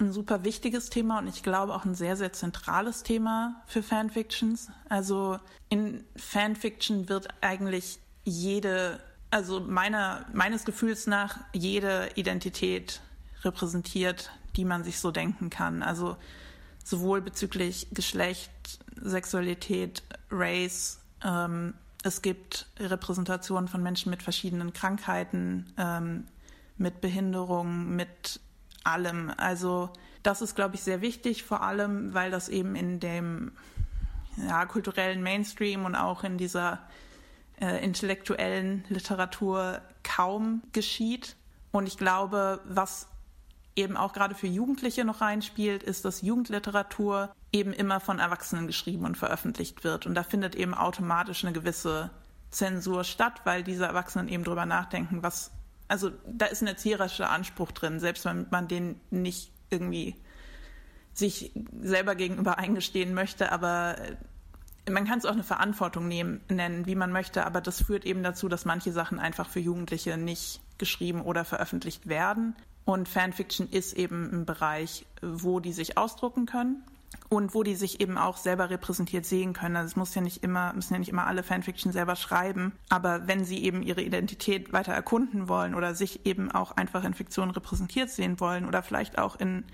ein 0.00 0.12
super 0.12 0.44
wichtiges 0.44 0.90
Thema 0.90 1.18
und 1.18 1.28
ich 1.28 1.42
glaube 1.42 1.74
auch 1.74 1.84
ein 1.84 1.94
sehr, 1.94 2.16
sehr 2.16 2.32
zentrales 2.32 3.02
Thema 3.02 3.62
für 3.66 3.82
Fanfictions. 3.82 4.68
Also 4.88 5.38
in 5.68 6.04
Fanfiction 6.16 7.08
wird 7.08 7.28
eigentlich 7.42 7.98
jede, 8.24 9.00
also 9.30 9.60
meiner, 9.60 10.24
meines 10.32 10.64
Gefühls 10.64 11.06
nach, 11.06 11.40
jede 11.52 12.10
Identität 12.14 13.00
repräsentiert, 13.42 14.30
die 14.56 14.64
man 14.64 14.84
sich 14.84 14.98
so 14.98 15.10
denken 15.10 15.50
kann. 15.50 15.82
Also 15.82 16.16
sowohl 16.82 17.20
bezüglich 17.20 17.88
Geschlecht, 17.92 18.50
Sexualität, 18.96 20.02
Race, 20.30 21.00
ähm, 21.22 21.74
es 22.02 22.22
gibt 22.22 22.66
Repräsentationen 22.78 23.68
von 23.68 23.82
Menschen 23.82 24.10
mit 24.10 24.22
verschiedenen 24.22 24.72
Krankheiten, 24.72 25.72
ähm, 25.76 26.26
mit 26.76 27.00
Behinderungen, 27.00 27.94
mit 27.94 28.40
allem. 28.84 29.32
Also 29.36 29.90
das 30.22 30.40
ist, 30.42 30.54
glaube 30.54 30.76
ich, 30.76 30.82
sehr 30.82 31.02
wichtig, 31.02 31.44
vor 31.44 31.62
allem, 31.62 32.14
weil 32.14 32.30
das 32.30 32.48
eben 32.48 32.74
in 32.74 33.00
dem 33.00 33.52
ja, 34.36 34.64
kulturellen 34.66 35.22
Mainstream 35.22 35.84
und 35.84 35.94
auch 35.94 36.24
in 36.24 36.38
dieser 36.38 36.78
äh, 37.60 37.84
intellektuellen 37.84 38.84
Literatur 38.88 39.82
kaum 40.02 40.62
geschieht. 40.72 41.36
Und 41.72 41.86
ich 41.86 41.98
glaube, 41.98 42.60
was 42.64 43.08
eben 43.76 43.96
auch 43.96 44.12
gerade 44.12 44.34
für 44.34 44.46
Jugendliche 44.46 45.04
noch 45.04 45.20
reinspielt, 45.20 45.82
ist, 45.82 46.04
dass 46.04 46.22
Jugendliteratur 46.22 47.34
eben 47.52 47.72
immer 47.72 48.00
von 48.00 48.18
Erwachsenen 48.18 48.66
geschrieben 48.66 49.04
und 49.04 49.16
veröffentlicht 49.16 49.82
wird. 49.84 50.06
Und 50.06 50.14
da 50.14 50.22
findet 50.22 50.54
eben 50.54 50.74
automatisch 50.74 51.44
eine 51.44 51.52
gewisse 51.52 52.10
Zensur 52.50 53.04
statt, 53.04 53.40
weil 53.44 53.62
diese 53.62 53.86
Erwachsenen 53.86 54.28
eben 54.28 54.44
drüber 54.44 54.66
nachdenken, 54.66 55.22
was, 55.22 55.50
also 55.88 56.10
da 56.26 56.46
ist 56.46 56.62
ein 56.62 56.68
erzieherischer 56.68 57.30
Anspruch 57.30 57.72
drin, 57.72 58.00
selbst 58.00 58.24
wenn 58.24 58.46
man 58.50 58.68
den 58.68 59.00
nicht 59.10 59.52
irgendwie 59.70 60.16
sich 61.12 61.52
selber 61.80 62.14
gegenüber 62.14 62.58
eingestehen 62.58 63.14
möchte, 63.14 63.52
aber 63.52 63.96
man 64.88 65.06
kann 65.06 65.18
es 65.18 65.26
auch 65.26 65.32
eine 65.32 65.44
Verantwortung 65.44 66.08
nehmen, 66.08 66.40
nennen, 66.48 66.86
wie 66.86 66.94
man 66.94 67.12
möchte, 67.12 67.44
aber 67.44 67.60
das 67.60 67.82
führt 67.82 68.04
eben 68.04 68.22
dazu, 68.22 68.48
dass 68.48 68.64
manche 68.64 68.92
Sachen 68.92 69.18
einfach 69.18 69.48
für 69.48 69.60
Jugendliche 69.60 70.16
nicht 70.16 70.60
geschrieben 70.78 71.20
oder 71.20 71.44
veröffentlicht 71.44 72.08
werden. 72.08 72.56
Und 72.84 73.08
Fanfiction 73.08 73.68
ist 73.68 73.92
eben 73.92 74.30
ein 74.32 74.46
Bereich, 74.46 75.06
wo 75.20 75.60
die 75.60 75.72
sich 75.72 75.98
ausdrucken 75.98 76.46
können 76.46 76.82
und 77.30 77.54
wo 77.54 77.62
die 77.62 77.76
sich 77.76 78.00
eben 78.00 78.18
auch 78.18 78.36
selber 78.36 78.68
repräsentiert 78.70 79.24
sehen 79.24 79.52
können. 79.52 79.76
Also 79.76 79.86
es 79.86 79.96
muss 79.96 80.14
ja 80.14 80.20
nicht 80.20 80.42
immer, 80.42 80.72
müssen 80.74 80.92
ja 80.92 80.98
nicht 80.98 81.08
immer 81.08 81.26
alle 81.26 81.42
Fanfiction 81.42 81.92
selber 81.92 82.16
schreiben, 82.16 82.72
aber 82.88 83.26
wenn 83.28 83.44
sie 83.44 83.62
eben 83.64 83.82
ihre 83.82 84.02
Identität 84.02 84.72
weiter 84.72 84.92
erkunden 84.92 85.48
wollen 85.48 85.74
oder 85.74 85.94
sich 85.94 86.26
eben 86.26 86.50
auch 86.50 86.72
einfach 86.72 87.04
in 87.04 87.14
Fiktion 87.14 87.50
repräsentiert 87.50 88.10
sehen 88.10 88.40
wollen 88.40 88.66
oder 88.66 88.82
vielleicht 88.82 89.16
auch 89.18 89.36
in 89.36 89.64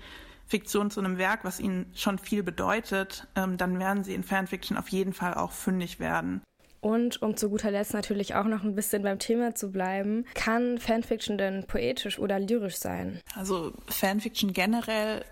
Fiktion 0.45 0.91
zu 0.91 1.01
einem 1.01 1.17
Werk, 1.17 1.43
was 1.43 1.59
ihnen 1.59 1.91
schon 1.93 2.19
viel 2.19 2.43
bedeutet, 2.43 3.27
ähm, 3.35 3.57
dann 3.57 3.79
werden 3.79 4.03
sie 4.03 4.13
in 4.13 4.23
Fanfiction 4.23 4.77
auf 4.77 4.89
jeden 4.89 5.13
Fall 5.13 5.33
auch 5.33 5.51
fündig 5.51 5.99
werden. 5.99 6.41
Und 6.79 7.21
um 7.23 7.35
zu 7.35 7.49
guter 7.49 7.71
Letzt 7.71 7.93
natürlich 7.93 8.35
auch 8.35 8.45
noch 8.45 8.63
ein 8.63 8.75
bisschen 8.75 9.01
beim 9.01 9.17
Thema 9.17 9.55
zu 9.55 9.71
bleiben, 9.71 10.25
kann 10.35 10.77
Fanfiction 10.77 11.37
denn 11.37 11.65
poetisch 11.65 12.19
oder 12.19 12.39
lyrisch 12.39 12.77
sein? 12.77 13.19
Also 13.35 13.73
Fanfiction 13.87 14.53
generell 14.53 15.25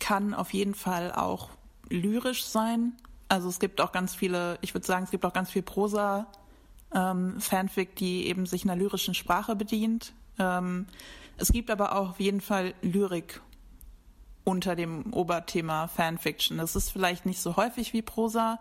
kann 0.00 0.34
auf 0.34 0.52
jeden 0.52 0.74
Fall 0.74 1.12
auch 1.12 1.50
lyrisch 1.88 2.44
sein. 2.44 2.92
Also 3.28 3.48
es 3.48 3.58
gibt 3.58 3.80
auch 3.80 3.92
ganz 3.92 4.14
viele, 4.14 4.58
ich 4.62 4.74
würde 4.74 4.86
sagen, 4.86 5.04
es 5.04 5.10
gibt 5.10 5.24
auch 5.24 5.32
ganz 5.32 5.50
viel 5.50 5.62
Prosa 5.62 6.26
ähm, 6.94 7.40
Fanfic, 7.40 7.96
die 7.96 8.26
eben 8.26 8.46
sich 8.46 8.64
einer 8.64 8.76
lyrischen 8.76 9.14
Sprache 9.14 9.56
bedient. 9.56 10.12
Ähm, 10.38 10.86
es 11.36 11.52
gibt 11.52 11.70
aber 11.70 11.96
auch 11.96 12.10
auf 12.10 12.20
jeden 12.20 12.40
Fall 12.40 12.74
Lyrik 12.82 13.40
unter 14.44 14.74
dem 14.74 15.12
Oberthema 15.12 15.88
Fanfiction. 15.88 16.58
Das 16.58 16.74
ist 16.74 16.90
vielleicht 16.90 17.26
nicht 17.26 17.40
so 17.40 17.56
häufig 17.56 17.92
wie 17.92 18.02
Prosa, 18.02 18.58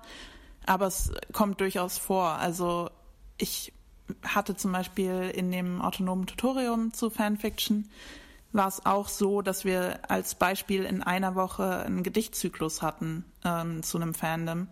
aber 0.65 0.87
es 0.87 1.11
kommt 1.31 1.61
durchaus 1.61 1.97
vor. 1.97 2.31
Also 2.31 2.89
ich 3.37 3.73
hatte 4.23 4.55
zum 4.55 4.71
Beispiel 4.73 5.31
in 5.33 5.51
dem 5.51 5.81
autonomen 5.81 6.27
Tutorium 6.27 6.93
zu 6.93 7.09
Fanfiction 7.09 7.89
war 8.57 8.67
es 8.67 8.85
auch 8.85 9.07
so, 9.07 9.41
dass 9.41 9.63
wir 9.63 9.99
als 10.09 10.35
Beispiel 10.35 10.83
in 10.83 11.01
einer 11.01 11.35
Woche 11.35 11.85
einen 11.85 12.03
Gedichtzyklus 12.03 12.81
hatten 12.81 13.23
ähm, 13.45 13.83
zu 13.83 13.97
einem 13.97 14.13
Fandom. 14.13 14.67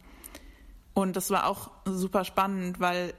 Und 0.93 1.15
das 1.15 1.29
war 1.29 1.47
auch 1.47 1.71
super 1.85 2.25
spannend, 2.25 2.79
weil 2.79 3.13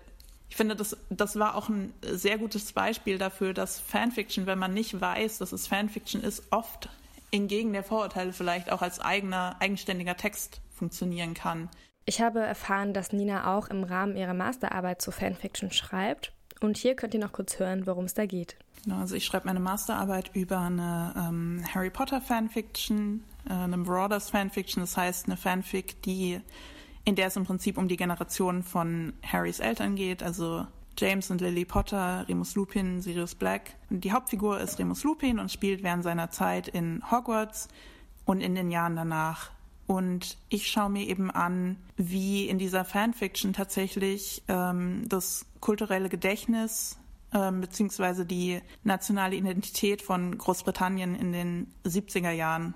ich 0.48 0.56
finde, 0.56 0.76
das, 0.76 0.96
das 1.10 1.38
war 1.38 1.56
auch 1.56 1.68
ein 1.68 1.92
sehr 2.02 2.38
gutes 2.38 2.72
Beispiel 2.72 3.18
dafür, 3.18 3.54
dass 3.54 3.80
Fanfiction, 3.80 4.46
wenn 4.46 4.58
man 4.58 4.74
nicht 4.74 5.00
weiß, 5.00 5.38
dass 5.38 5.52
es 5.52 5.66
Fanfiction 5.66 6.22
ist, 6.22 6.44
oft 6.50 6.88
entgegen 7.30 7.72
der 7.72 7.82
Vorurteile 7.82 8.32
vielleicht 8.32 8.70
auch 8.70 8.82
als 8.82 9.00
eigener, 9.00 9.56
eigenständiger 9.60 10.16
Text 10.16 10.60
funktionieren 10.70 11.34
kann. 11.34 11.68
Ich 12.04 12.20
habe 12.20 12.40
erfahren, 12.40 12.94
dass 12.94 13.12
Nina 13.12 13.56
auch 13.56 13.68
im 13.68 13.82
Rahmen 13.82 14.16
ihrer 14.16 14.34
Masterarbeit 14.34 15.02
zu 15.02 15.10
Fanfiction 15.10 15.72
schreibt. 15.72 16.32
Und 16.60 16.76
hier 16.76 16.94
könnt 16.94 17.14
ihr 17.14 17.20
noch 17.20 17.32
kurz 17.32 17.58
hören, 17.58 17.86
worum 17.86 18.04
es 18.04 18.14
da 18.14 18.26
geht. 18.26 18.56
Genau, 18.86 19.00
also 19.00 19.16
ich 19.16 19.24
schreibe 19.24 19.46
meine 19.48 19.58
Masterarbeit 19.58 20.30
über 20.34 20.60
eine 20.60 21.12
ähm, 21.16 21.64
Harry 21.74 21.90
Potter 21.90 22.20
Fanfiction, 22.20 23.24
äh, 23.48 23.52
eine 23.52 23.78
Marauders 23.78 24.30
Fanfiction, 24.30 24.80
das 24.80 24.96
heißt 24.96 25.26
eine 25.26 25.36
Fanfic, 25.36 26.00
die 26.02 26.40
in 27.04 27.16
der 27.16 27.26
es 27.26 27.34
im 27.36 27.44
Prinzip 27.44 27.78
um 27.78 27.88
die 27.88 27.96
Generation 27.96 28.62
von 28.62 29.14
Harrys 29.24 29.58
Eltern 29.58 29.96
geht, 29.96 30.22
also 30.22 30.68
James 30.96 31.32
und 31.32 31.40
Lily 31.40 31.64
Potter, 31.64 32.26
Remus 32.28 32.54
Lupin, 32.54 33.00
Sirius 33.02 33.34
Black. 33.34 33.74
Die 33.90 34.12
Hauptfigur 34.12 34.60
ist 34.60 34.78
Remus 34.78 35.02
Lupin 35.02 35.40
und 35.40 35.50
spielt 35.50 35.82
während 35.82 36.04
seiner 36.04 36.30
Zeit 36.30 36.68
in 36.68 37.02
Hogwarts 37.10 37.66
und 38.24 38.40
in 38.40 38.54
den 38.54 38.70
Jahren 38.70 38.94
danach 38.94 39.50
Und 39.88 40.38
ich 40.48 40.68
schaue 40.68 40.90
mir 40.90 41.08
eben 41.08 41.32
an, 41.32 41.76
wie 41.96 42.48
in 42.48 42.58
dieser 42.58 42.84
Fanfiction 42.84 43.52
tatsächlich 43.52 44.44
ähm, 44.46 45.08
das 45.08 45.44
kulturelle 45.60 46.08
Gedächtnis 46.08 46.98
beziehungsweise 47.32 48.24
die 48.24 48.60
nationale 48.82 49.36
Identität 49.36 50.00
von 50.00 50.38
Großbritannien 50.38 51.14
in 51.14 51.32
den 51.32 51.66
70er 51.84 52.30
Jahren 52.30 52.74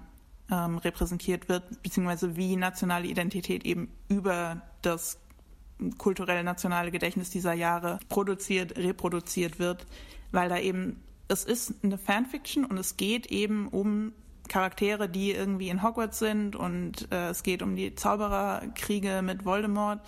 ähm, 0.51 0.79
repräsentiert 0.79 1.49
wird, 1.49 1.83
beziehungsweise 1.83 2.37
wie 2.37 2.57
nationale 2.57 3.07
Identität 3.07 3.65
eben 3.65 3.89
über 4.09 4.63
das 4.83 5.19
kulturelle 5.99 6.45
nationale 6.45 6.91
Gedächtnis 6.91 7.31
dieser 7.31 7.53
Jahre 7.53 7.99
produziert, 8.09 8.77
reproduziert 8.77 9.59
wird, 9.59 9.87
weil 10.33 10.49
da 10.49 10.59
eben, 10.59 11.03
es 11.29 11.45
ist 11.45 11.75
eine 11.83 11.97
Fanfiction 11.97 12.65
und 12.65 12.77
es 12.79 12.97
geht 12.97 13.27
eben 13.27 13.69
um 13.69 14.13
Charaktere, 14.49 15.09
die 15.09 15.31
irgendwie 15.31 15.69
in 15.69 15.83
Hogwarts 15.83 16.19
sind 16.19 16.57
und 16.57 17.11
äh, 17.13 17.29
es 17.29 17.43
geht 17.43 17.63
um 17.63 17.77
die 17.77 17.95
Zaubererkriege 17.95 19.23
mit 19.23 19.45
Voldemort. 19.45 20.01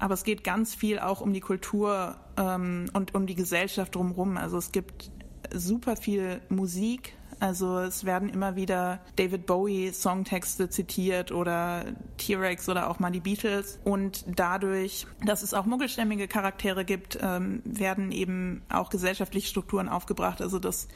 Aber 0.00 0.14
es 0.14 0.24
geht 0.24 0.42
ganz 0.42 0.74
viel 0.74 0.98
auch 0.98 1.20
um 1.20 1.32
die 1.32 1.40
Kultur 1.40 2.16
ähm, 2.36 2.90
und 2.92 3.14
um 3.14 3.26
die 3.26 3.36
Gesellschaft 3.36 3.94
drumherum. 3.94 4.36
Also 4.36 4.58
es 4.58 4.72
gibt 4.72 5.12
super 5.52 5.94
viel 5.96 6.40
Musik, 6.48 7.14
also 7.40 7.78
es 7.78 8.04
werden 8.04 8.28
immer 8.28 8.54
wieder 8.54 9.00
David 9.16 9.46
Bowie 9.46 9.92
Songtexte 9.92 10.68
zitiert 10.68 11.32
oder 11.32 11.86
T-Rex 12.18 12.68
oder 12.68 12.90
auch 12.90 12.98
mal 12.98 13.10
die 13.10 13.20
Beatles. 13.20 13.78
Und 13.82 14.24
dadurch, 14.26 15.06
dass 15.24 15.42
es 15.42 15.54
auch 15.54 15.64
muggelstämmige 15.64 16.28
Charaktere 16.28 16.84
gibt, 16.84 17.18
ähm, 17.20 17.62
werden 17.64 18.12
eben 18.12 18.62
auch 18.68 18.90
gesellschaftliche 18.90 19.48
Strukturen 19.48 19.88
aufgebracht. 19.88 20.42
Also 20.42 20.58
das 20.58 20.88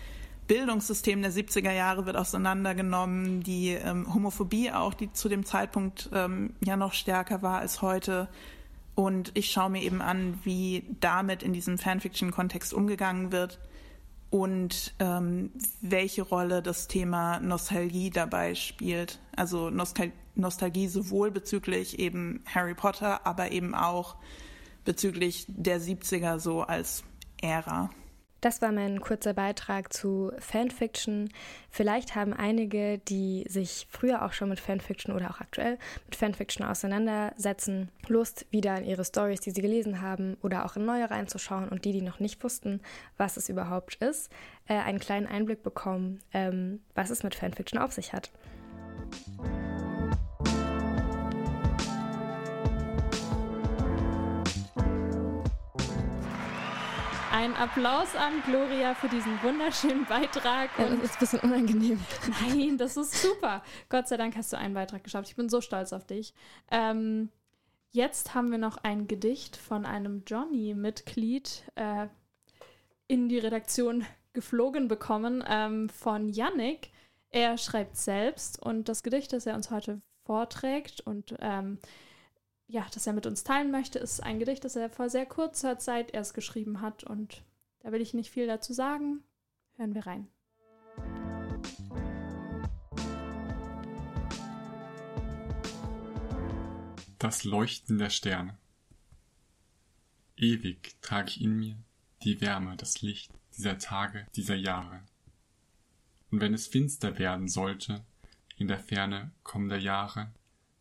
Bildungssystem 0.46 1.22
der 1.22 1.32
70er 1.32 1.72
Jahre 1.72 2.04
wird 2.04 2.16
auseinandergenommen, 2.16 3.42
die 3.42 3.70
ähm, 3.70 4.12
Homophobie 4.12 4.70
auch, 4.70 4.92
die 4.92 5.10
zu 5.12 5.30
dem 5.30 5.46
Zeitpunkt 5.46 6.10
ähm, 6.12 6.52
ja 6.62 6.76
noch 6.76 6.92
stärker 6.92 7.40
war 7.40 7.60
als 7.60 7.80
heute. 7.80 8.28
Und 8.94 9.32
ich 9.34 9.50
schaue 9.50 9.70
mir 9.70 9.82
eben 9.82 10.00
an, 10.00 10.38
wie 10.44 10.84
damit 11.00 11.42
in 11.42 11.52
diesem 11.52 11.78
Fanfiction-Kontext 11.78 12.72
umgegangen 12.72 13.32
wird 13.32 13.58
und 14.30 14.94
ähm, 14.98 15.50
welche 15.80 16.22
Rolle 16.22 16.62
das 16.62 16.88
Thema 16.88 17.40
Nostalgie 17.40 18.10
dabei 18.10 18.54
spielt. 18.54 19.20
Also 19.36 19.70
Nostal 19.70 20.12
Nostalgie 20.36 20.88
sowohl 20.88 21.30
bezüglich 21.30 22.00
eben 22.00 22.42
Harry 22.52 22.74
Potter, 22.74 23.24
aber 23.24 23.52
eben 23.52 23.72
auch 23.76 24.16
bezüglich 24.84 25.46
der 25.48 25.80
70er 25.80 26.40
so 26.40 26.62
als 26.62 27.04
Ära. 27.40 27.90
Das 28.44 28.60
war 28.60 28.72
mein 28.72 29.00
kurzer 29.00 29.32
Beitrag 29.32 29.90
zu 29.90 30.30
Fanfiction. 30.38 31.30
Vielleicht 31.70 32.14
haben 32.14 32.34
einige, 32.34 32.98
die 32.98 33.46
sich 33.48 33.86
früher 33.88 34.22
auch 34.22 34.34
schon 34.34 34.50
mit 34.50 34.60
Fanfiction 34.60 35.14
oder 35.16 35.30
auch 35.30 35.40
aktuell 35.40 35.78
mit 36.04 36.14
Fanfiction 36.14 36.66
auseinandersetzen, 36.66 37.88
Lust, 38.06 38.44
wieder 38.50 38.76
in 38.76 38.84
ihre 38.84 39.06
Stories, 39.06 39.40
die 39.40 39.50
sie 39.50 39.62
gelesen 39.62 40.02
haben, 40.02 40.36
oder 40.42 40.66
auch 40.66 40.76
in 40.76 40.84
neue 40.84 41.10
reinzuschauen 41.10 41.70
und 41.70 41.86
die, 41.86 41.92
die 41.92 42.02
noch 42.02 42.20
nicht 42.20 42.44
wussten, 42.44 42.82
was 43.16 43.38
es 43.38 43.48
überhaupt 43.48 43.94
ist, 43.94 44.30
äh, 44.68 44.74
einen 44.74 44.98
kleinen 44.98 45.26
Einblick 45.26 45.62
bekommen, 45.62 46.20
ähm, 46.34 46.82
was 46.94 47.08
es 47.08 47.22
mit 47.22 47.34
Fanfiction 47.34 47.80
auf 47.80 47.92
sich 47.92 48.12
hat. 48.12 48.30
Ein 57.34 57.56
Applaus 57.56 58.14
an 58.14 58.44
Gloria 58.46 58.94
für 58.94 59.08
diesen 59.08 59.42
wunderschönen 59.42 60.04
Beitrag. 60.04 60.70
Ja, 60.78 60.88
das 60.88 61.00
ist 61.00 61.14
ein 61.14 61.18
bisschen 61.18 61.40
unangenehm. 61.40 62.00
Nein, 62.40 62.78
das 62.78 62.96
ist 62.96 63.20
super. 63.20 63.60
Gott 63.88 64.06
sei 64.06 64.16
Dank 64.16 64.36
hast 64.36 64.52
du 64.52 64.56
einen 64.56 64.72
Beitrag 64.72 65.02
geschafft. 65.02 65.30
Ich 65.30 65.34
bin 65.34 65.48
so 65.48 65.60
stolz 65.60 65.92
auf 65.92 66.06
dich. 66.06 66.32
Ähm, 66.70 67.30
jetzt 67.90 68.36
haben 68.36 68.52
wir 68.52 68.58
noch 68.58 68.76
ein 68.76 69.08
Gedicht 69.08 69.56
von 69.56 69.84
einem 69.84 70.22
Johnny-Mitglied 70.24 71.64
äh, 71.74 72.06
in 73.08 73.28
die 73.28 73.38
Redaktion 73.38 74.06
geflogen 74.32 74.86
bekommen 74.86 75.42
ähm, 75.48 75.88
von 75.88 76.28
Yannick. 76.28 76.92
Er 77.30 77.58
schreibt 77.58 77.96
selbst 77.96 78.62
und 78.62 78.88
das 78.88 79.02
Gedicht, 79.02 79.32
das 79.32 79.46
er 79.46 79.56
uns 79.56 79.72
heute 79.72 80.00
vorträgt 80.24 81.00
und 81.00 81.34
ähm, 81.40 81.80
ja, 82.66 82.86
das 82.92 83.06
er 83.06 83.12
mit 83.12 83.26
uns 83.26 83.44
teilen 83.44 83.70
möchte, 83.70 83.98
ist 83.98 84.22
ein 84.22 84.38
Gedicht, 84.38 84.64
das 84.64 84.76
er 84.76 84.88
vor 84.90 85.08
sehr 85.10 85.26
kurzer 85.26 85.78
Zeit 85.78 86.12
erst 86.12 86.34
geschrieben 86.34 86.80
hat. 86.80 87.04
Und 87.04 87.42
da 87.80 87.92
will 87.92 88.00
ich 88.00 88.14
nicht 88.14 88.30
viel 88.30 88.46
dazu 88.46 88.72
sagen. 88.72 89.22
Hören 89.76 89.94
wir 89.94 90.06
rein. 90.06 90.28
Das 97.18 97.44
Leuchten 97.44 97.98
der 97.98 98.10
Sterne. 98.10 98.58
Ewig 100.36 100.96
trage 101.00 101.30
ich 101.30 101.40
in 101.40 101.56
mir 101.56 101.76
die 102.22 102.40
Wärme, 102.40 102.76
das 102.76 103.02
Licht 103.02 103.32
dieser 103.56 103.78
Tage, 103.78 104.26
dieser 104.34 104.56
Jahre. 104.56 105.02
Und 106.30 106.40
wenn 106.40 106.54
es 106.54 106.66
finster 106.66 107.18
werden 107.18 107.48
sollte, 107.48 108.04
in 108.56 108.68
der 108.68 108.78
Ferne 108.78 109.32
kommender 109.42 109.78
Jahre, 109.78 110.32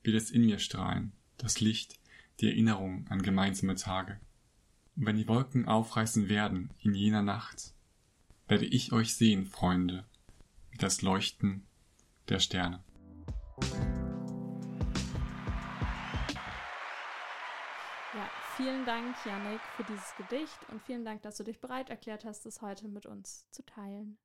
wird 0.02 0.18
es 0.18 0.32
in 0.32 0.46
mir 0.46 0.60
strahlen, 0.60 1.14
das 1.38 1.60
Licht, 1.60 2.00
die 2.40 2.48
Erinnerung 2.48 3.06
an 3.10 3.22
gemeinsame 3.22 3.76
Tage. 3.76 4.20
Und 4.96 5.06
wenn 5.06 5.18
die 5.18 5.28
Wolken 5.28 5.68
aufreißen 5.68 6.30
werden 6.30 6.70
in 6.82 6.94
jener 6.94 7.22
Nacht, 7.22 7.74
werde 8.48 8.66
ich 8.66 8.92
euch 8.92 9.16
sehen, 9.16 9.46
Freunde, 9.46 10.06
wie 10.72 10.78
das 10.78 11.02
Leuchten 11.02 11.66
der 12.30 12.40
Sterne. 12.40 12.84
Ja, 18.14 18.30
vielen 18.56 18.86
Dank, 18.86 19.16
Janik, 19.26 19.62
für 19.76 19.84
dieses 19.84 20.16
Gedicht 20.18 20.60
und 20.70 20.82
vielen 20.84 21.06
Dank, 21.06 21.22
dass 21.24 21.38
du 21.38 21.44
dich 21.44 21.60
bereit 21.60 21.90
erklärt 21.90 22.26
hast, 22.26 22.46
es 22.46 22.62
heute 22.62 22.88
mit 22.88 23.06
uns 23.06 23.50
zu 23.52 23.66
teilen. 23.66 24.18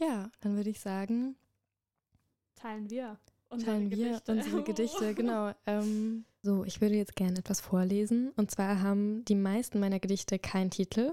Ja, 0.00 0.30
dann 0.40 0.56
würde 0.56 0.70
ich 0.70 0.80
sagen, 0.80 1.36
teilen 2.56 2.90
wir 2.90 3.20
unsere 3.50 3.72
teilen 3.72 3.90
wir 3.90 3.98
Gedichte. 3.98 4.32
unsere 4.32 4.62
Gedichte, 4.62 5.14
genau. 5.20 5.52
Ähm, 5.66 6.24
so, 6.42 6.64
ich 6.64 6.80
würde 6.80 6.94
jetzt 6.96 7.16
gerne 7.16 7.38
etwas 7.38 7.60
vorlesen. 7.60 8.32
Und 8.36 8.50
zwar 8.50 8.80
haben 8.80 9.24
die 9.26 9.34
meisten 9.34 9.78
meiner 9.78 10.00
Gedichte 10.00 10.38
keinen 10.38 10.70
Titel, 10.70 11.12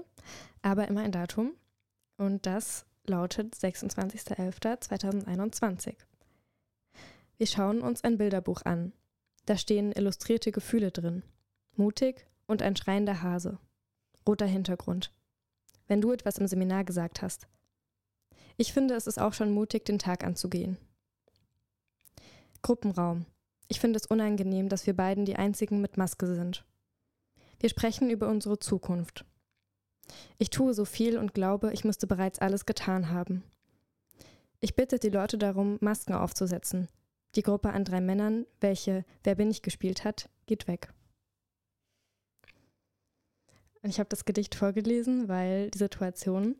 aber 0.62 0.88
immer 0.88 1.02
ein 1.02 1.12
Datum. 1.12 1.52
Und 2.16 2.46
das 2.46 2.86
lautet 3.06 3.54
26.11.2021. 3.54 5.94
Wir 7.36 7.46
schauen 7.46 7.82
uns 7.82 8.02
ein 8.02 8.16
Bilderbuch 8.18 8.62
an. 8.62 8.92
Da 9.46 9.56
stehen 9.56 9.92
illustrierte 9.92 10.50
Gefühle 10.52 10.90
drin. 10.90 11.22
Mutig 11.76 12.26
und 12.46 12.62
ein 12.62 12.76
schreiender 12.76 13.22
Hase. 13.22 13.58
Roter 14.26 14.46
Hintergrund. 14.46 15.12
Wenn 15.86 16.00
du 16.00 16.12
etwas 16.12 16.38
im 16.38 16.48
Seminar 16.48 16.84
gesagt 16.84 17.22
hast. 17.22 17.46
Ich 18.56 18.72
finde, 18.72 18.94
es 18.94 19.06
ist 19.06 19.20
auch 19.20 19.32
schon 19.32 19.52
mutig, 19.52 19.84
den 19.84 19.98
Tag 19.98 20.24
anzugehen. 20.24 20.78
Gruppenraum. 22.62 23.26
Ich 23.68 23.80
finde 23.80 23.98
es 23.98 24.06
unangenehm, 24.06 24.68
dass 24.68 24.86
wir 24.86 24.94
beiden 24.94 25.24
die 25.24 25.36
einzigen 25.36 25.80
mit 25.80 25.96
Maske 25.96 26.26
sind. 26.26 26.64
Wir 27.60 27.68
sprechen 27.68 28.10
über 28.10 28.28
unsere 28.28 28.58
Zukunft. 28.58 29.24
Ich 30.38 30.50
tue 30.50 30.72
so 30.74 30.84
viel 30.84 31.18
und 31.18 31.34
glaube, 31.34 31.72
ich 31.72 31.84
müsste 31.84 32.06
bereits 32.06 32.38
alles 32.38 32.66
getan 32.66 33.10
haben. 33.10 33.42
Ich 34.60 34.74
bitte 34.74 34.98
die 34.98 35.10
Leute 35.10 35.38
darum, 35.38 35.78
Masken 35.80 36.14
aufzusetzen. 36.14 36.88
Die 37.34 37.42
Gruppe 37.42 37.70
an 37.70 37.84
drei 37.84 38.00
Männern, 38.00 38.46
welche 38.60 39.04
Wer 39.22 39.34
bin 39.34 39.50
ich 39.50 39.62
gespielt 39.62 40.04
hat, 40.04 40.30
geht 40.46 40.66
weg. 40.66 40.92
Und 43.82 43.90
ich 43.90 44.00
habe 44.00 44.08
das 44.08 44.24
Gedicht 44.24 44.54
vorgelesen, 44.54 45.28
weil 45.28 45.70
die 45.70 45.78
Situation 45.78 46.56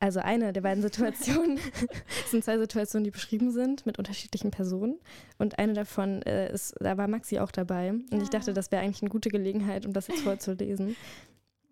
also 0.00 0.20
eine 0.20 0.52
der 0.54 0.62
beiden 0.62 0.82
Situationen 0.82 1.60
sind 2.26 2.42
zwei 2.42 2.58
Situationen, 2.58 3.04
die 3.04 3.10
beschrieben 3.10 3.50
sind 3.50 3.84
mit 3.84 3.98
unterschiedlichen 3.98 4.50
Personen. 4.50 4.98
Und 5.38 5.58
eine 5.58 5.74
davon 5.74 6.22
äh, 6.22 6.50
ist, 6.52 6.74
da 6.80 6.96
war 6.96 7.06
Maxi 7.06 7.38
auch 7.38 7.52
dabei. 7.52 7.90
Und 7.90 8.10
ja. 8.10 8.22
ich 8.22 8.30
dachte, 8.30 8.54
das 8.54 8.72
wäre 8.72 8.82
eigentlich 8.82 9.02
eine 9.02 9.10
gute 9.10 9.28
Gelegenheit, 9.28 9.84
um 9.84 9.92
das 9.92 10.08
jetzt 10.08 10.22
vorzulesen. 10.22 10.96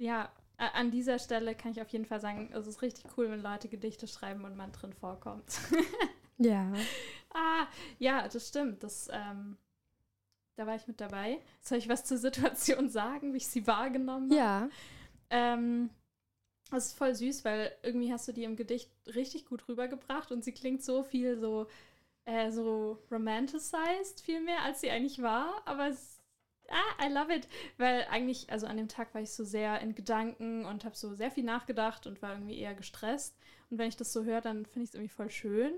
Ja, 0.01 0.31
an 0.59 0.93
dieser 0.93 1.19
Stelle 1.19 1.57
kann 1.57 1.73
ich 1.73 1.83
auf 1.83 1.89
jeden 1.89 2.05
Fall 2.05 2.21
sagen, 2.21 2.51
es 2.53 2.69
ist 2.69 2.83
richtig 2.83 3.05
cool, 3.17 3.29
wenn 3.33 3.43
Leute 3.43 3.69
Gedichte 3.69 4.07
schreiben 4.07 4.45
und 4.45 4.57
man 4.57 4.71
drin 4.71 4.93
vorkommt. 4.93 5.59
ja. 6.39 6.73
Ah, 7.35 7.67
ja, 7.99 8.29
das 8.29 8.47
stimmt. 8.47 8.85
Das, 8.85 9.09
ähm, 9.13 9.57
da 10.55 10.69
war 10.69 10.77
ich 10.77 10.87
mit 10.87 11.01
dabei. 11.01 11.41
Soll 11.63 11.79
ich 11.79 11.89
was 11.89 12.05
zur 12.05 12.17
Situation 12.17 12.89
sagen, 12.89 13.33
wie 13.33 13.39
ich 13.39 13.49
sie 13.49 13.67
wahrgenommen 13.67 14.31
habe? 14.31 14.37
Ja. 14.37 14.69
Ähm, 15.31 15.91
das 16.71 16.87
ist 16.87 16.99
voll 16.99 17.15
süß, 17.15 17.45
weil 17.45 17.73
irgendwie 17.83 18.13
hast 18.13 18.29
du 18.29 18.33
die 18.33 18.45
im 18.45 18.57
Gedicht 18.57 18.91
richtig 19.15 19.47
gut 19.47 19.69
rübergebracht 19.69 20.31
und 20.33 20.45
sie 20.45 20.53
klingt 20.53 20.83
so 20.83 21.03
viel 21.03 21.39
so, 21.39 21.67
äh, 22.25 22.51
so 22.51 22.99
romanticized 23.11 24.21
viel 24.21 24.41
mehr, 24.41 24.63
als 24.63 24.81
sie 24.81 24.91
eigentlich 24.91 25.23
war. 25.23 25.63
Aber 25.65 25.89
es, 25.89 26.21
ah, 26.69 27.07
I 27.07 27.13
love 27.13 27.35
it. 27.35 27.49
Weil 27.77 28.07
eigentlich, 28.11 28.51
also 28.51 28.67
an 28.67 28.77
dem 28.77 28.89
Tag 28.89 29.15
war 29.15 29.23
ich 29.23 29.31
so 29.31 29.45
sehr 29.45 29.81
in 29.81 29.95
Gedanken 29.95 30.65
und 30.65 30.85
habe 30.85 30.97
so 30.97 31.15
sehr 31.15 31.31
viel 31.31 31.45
nachgedacht 31.45 32.07
und 32.07 32.23
war 32.23 32.33
irgendwie 32.33 32.59
eher 32.59 32.75
gestresst. 32.75 33.37
Und 33.71 33.79
wenn 33.79 33.89
ich 33.89 33.97
das 33.97 34.13
so 34.13 34.25
höre, 34.25 34.41
dann 34.41 34.67
finde 34.67 34.85
ich 34.85 34.91
es 34.91 34.95
irgendwie 34.95 35.15
voll 35.15 35.31
schön. 35.31 35.73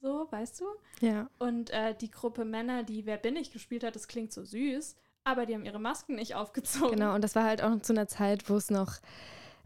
So, 0.00 0.26
weißt 0.30 0.60
du? 0.60 0.66
Ja. 1.00 1.30
Und 1.38 1.70
äh, 1.70 1.94
die 1.94 2.10
Gruppe 2.10 2.44
Männer, 2.44 2.82
die 2.82 3.06
Wer 3.06 3.16
bin 3.16 3.36
ich 3.36 3.52
gespielt 3.52 3.84
hat, 3.84 3.96
das 3.96 4.06
klingt 4.06 4.34
so 4.34 4.44
süß, 4.44 4.96
aber 5.24 5.46
die 5.46 5.54
haben 5.54 5.64
ihre 5.64 5.80
Masken 5.80 6.16
nicht 6.16 6.34
aufgezogen. 6.34 6.90
Genau, 6.90 7.14
und 7.14 7.24
das 7.24 7.34
war 7.34 7.44
halt 7.44 7.62
auch 7.62 7.70
noch 7.70 7.80
zu 7.80 7.94
einer 7.94 8.06
Zeit, 8.06 8.50
wo 8.50 8.56
es 8.56 8.70
noch, 8.70 8.98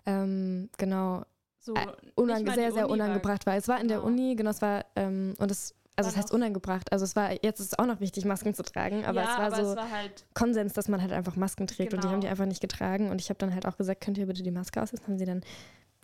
ähm, 0.09 0.71
genau, 0.79 1.23
so, 1.59 1.75
äh, 1.75 1.87
nicht 1.87 2.17
unang 2.17 2.45
mal 2.45 2.51
die 2.51 2.61
sehr, 2.61 2.73
sehr 2.73 2.89
Uni 2.89 2.99
war- 2.99 3.07
unangebracht 3.07 3.47
war. 3.47 3.57
Es 3.57 3.69
war 3.69 3.81
in 3.81 3.89
der 3.89 3.99
Genau. 3.99 4.09
Uni, 4.09 4.35
genau, 4.37 4.51
es 4.51 4.63
war, 4.63 4.85
ähm, 4.97 5.35
und 5.39 5.51
es, 5.51 5.75
also 5.97 6.11
es 6.11 6.17
heißt 6.17 6.33
unangebracht. 6.33 6.93
Also 6.93 7.05
es 7.05 7.15
war, 7.17 7.33
jetzt 7.45 7.61
ist 7.61 7.73
es 7.73 7.79
auch 7.79 7.87
noch 7.87 8.01
wichtig, 8.01 8.25
Masken 8.25 8.55
zu 8.55 8.63
tragen, 8.63 9.05
aber 9.05 9.23
ja, 9.23 9.31
es 9.33 9.39
war 9.39 9.47
aber 9.47 9.57
so 9.65 9.71
es 9.73 9.77
war 9.77 9.91
halt, 9.91 10.25
Konsens, 10.35 10.73
dass 10.73 10.89
man 10.89 11.03
halt 11.03 11.13
einfach 11.13 11.37
Masken 11.37 11.67
trägt 11.67 11.93
und 11.93 11.99
die 12.03 12.07
Genau. 12.07 12.13
haben 12.15 12.21
die 12.21 12.29
einfach 12.29 12.47
nicht 12.47 12.61
getragen. 12.61 13.11
Und 13.11 13.21
ich 13.21 13.29
habe 13.29 13.39
dann 13.39 13.53
halt 13.53 13.67
auch 13.67 13.77
gesagt, 13.77 14.01
könnt 14.03 14.17
ihr 14.19 14.27
bitte 14.27 14.43
die 14.43 14.51
Maske 14.53 14.81
aussetzen? 14.81 15.07
Haben 15.09 15.19
sie 15.19 15.25
dann 15.25 15.43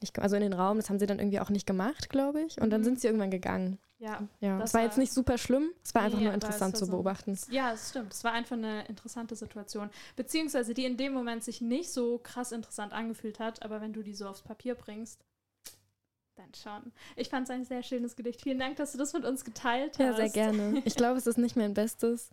nicht, 0.00 0.18
also 0.18 0.34
in 0.36 0.42
den 0.42 0.52
Raum, 0.52 0.76
das 0.78 0.90
haben 0.90 0.98
sie 0.98 1.06
dann 1.06 1.18
irgendwie 1.20 1.38
auch 1.40 1.48
nicht 1.50 1.66
gemacht, 1.66 2.10
glaube 2.10 2.42
ich. 2.42 2.60
Und 2.60 2.70
dann 2.70 2.80
Mhm. 2.80 2.84
sind 2.84 3.00
sie 3.00 3.06
irgendwann 3.06 3.30
gegangen. 3.30 3.78
Ja. 4.04 4.28
Ja, 4.40 4.58
Das 4.58 4.70
es 4.70 4.74
war 4.74 4.80
war- 4.80 4.86
jetzt 4.86 4.98
nicht 4.98 5.12
super 5.12 5.38
schlimm, 5.38 5.70
es 5.82 5.94
war 5.94 6.02
einfach 6.02 6.18
Nee, 6.18 6.24
nur 6.24 6.34
interessant 6.34 6.76
zu 6.76 6.84
so- 6.84 6.92
beobachten. 6.92 7.38
Ja, 7.50 7.72
es 7.72 7.90
stimmt. 7.90 8.12
Es 8.12 8.22
war 8.24 8.32
einfach 8.32 8.56
eine 8.56 8.84
interessante 8.86 9.34
Situation. 9.36 9.90
Beziehungsweise 10.16 10.74
die 10.74 10.84
in 10.84 10.96
dem 10.96 11.12
Moment 11.12 11.42
sich 11.42 11.60
nicht 11.60 11.90
so 11.92 12.18
krass 12.18 12.52
interessant 12.52 12.92
angefühlt 12.92 13.38
hat, 13.40 13.62
aber 13.62 13.80
wenn 13.80 13.92
du 13.92 14.02
die 14.02 14.14
so 14.14 14.26
aufs 14.28 14.42
Papier 14.42 14.74
bringst, 14.74 15.24
dann 16.36 16.52
schon. 16.54 16.92
Ich 17.16 17.28
fand 17.28 17.44
es 17.48 17.50
ein 17.54 17.64
sehr 17.64 17.82
schönes 17.82 18.16
Gedicht. 18.16 18.42
Vielen 18.42 18.58
Dank, 18.58 18.76
dass 18.76 18.92
du 18.92 18.98
das 18.98 19.12
mit 19.12 19.24
uns 19.24 19.44
geteilt 19.44 19.98
Ja, 19.98 20.08
hast. 20.08 20.16
sehr 20.16 20.28
gerne. 20.30 20.82
Ich 20.84 20.94
glaube, 20.96 21.16
es 21.18 21.26
ist 21.26 21.38
nicht 21.38 21.56
mein 21.56 21.74
Bestes, 21.74 22.28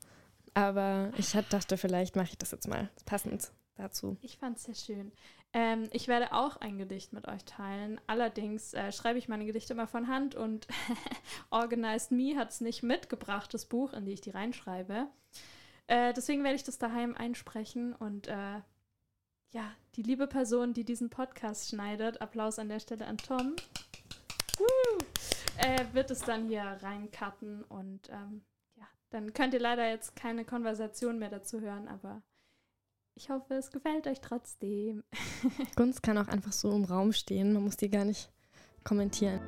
aber 0.55 1.11
ich 1.17 1.31
dachte, 1.49 1.77
vielleicht 1.77 2.15
mache 2.15 2.29
ich 2.31 2.37
das 2.37 2.51
jetzt 2.51 2.67
mal 2.67 2.89
passend 3.05 3.51
dazu. 3.75 4.17
Ich 4.21 4.37
fand 4.37 4.57
es 4.57 4.63
sehr 4.63 4.75
schön. 4.75 5.11
Ähm, 5.53 5.89
ich 5.91 6.07
werde 6.07 6.33
auch 6.33 6.57
ein 6.57 6.77
Gedicht 6.77 7.13
mit 7.13 7.27
euch 7.27 7.43
teilen. 7.45 7.99
Allerdings 8.07 8.73
äh, 8.73 8.91
schreibe 8.91 9.19
ich 9.19 9.27
meine 9.27 9.45
Gedichte 9.45 9.73
immer 9.73 9.87
von 9.87 10.07
Hand 10.07 10.35
und 10.35 10.67
Organized 11.49 12.11
Me 12.11 12.37
hat 12.37 12.51
es 12.51 12.61
nicht 12.61 12.83
mitgebracht, 12.83 13.53
das 13.53 13.65
Buch, 13.65 13.93
in 13.93 14.05
die 14.05 14.13
ich 14.13 14.21
die 14.21 14.29
reinschreibe. 14.29 15.07
Äh, 15.87 16.13
deswegen 16.13 16.43
werde 16.43 16.55
ich 16.55 16.63
das 16.63 16.77
daheim 16.77 17.15
einsprechen 17.15 17.93
und 17.93 18.27
äh, 18.27 18.61
ja, 19.53 19.69
die 19.95 20.03
liebe 20.03 20.27
Person, 20.27 20.73
die 20.73 20.85
diesen 20.85 21.09
Podcast 21.09 21.69
schneidet, 21.69 22.21
Applaus 22.21 22.57
an 22.57 22.69
der 22.69 22.79
Stelle 22.79 23.05
an 23.05 23.17
Tom, 23.17 23.55
Woo! 24.57 24.97
äh, 25.57 25.83
wird 25.91 26.11
es 26.11 26.21
dann 26.21 26.47
hier 26.47 26.63
reincutten 26.81 27.63
und 27.63 28.09
ähm, 28.09 28.45
ja, 28.75 28.87
dann 29.09 29.33
könnt 29.33 29.53
ihr 29.53 29.59
leider 29.59 29.89
jetzt 29.89 30.15
keine 30.15 30.45
Konversation 30.45 31.19
mehr 31.19 31.29
dazu 31.29 31.59
hören, 31.59 31.89
aber 31.89 32.21
ich 33.15 33.29
hoffe, 33.29 33.55
es 33.55 33.71
gefällt 33.71 34.07
euch 34.07 34.21
trotzdem. 34.21 35.03
Gunst 35.75 36.03
kann 36.03 36.17
auch 36.17 36.27
einfach 36.27 36.51
so 36.53 36.71
im 36.71 36.85
Raum 36.85 37.11
stehen, 37.11 37.53
man 37.53 37.63
muss 37.63 37.77
die 37.77 37.89
gar 37.89 38.05
nicht 38.05 38.31
kommentieren. 38.83 39.39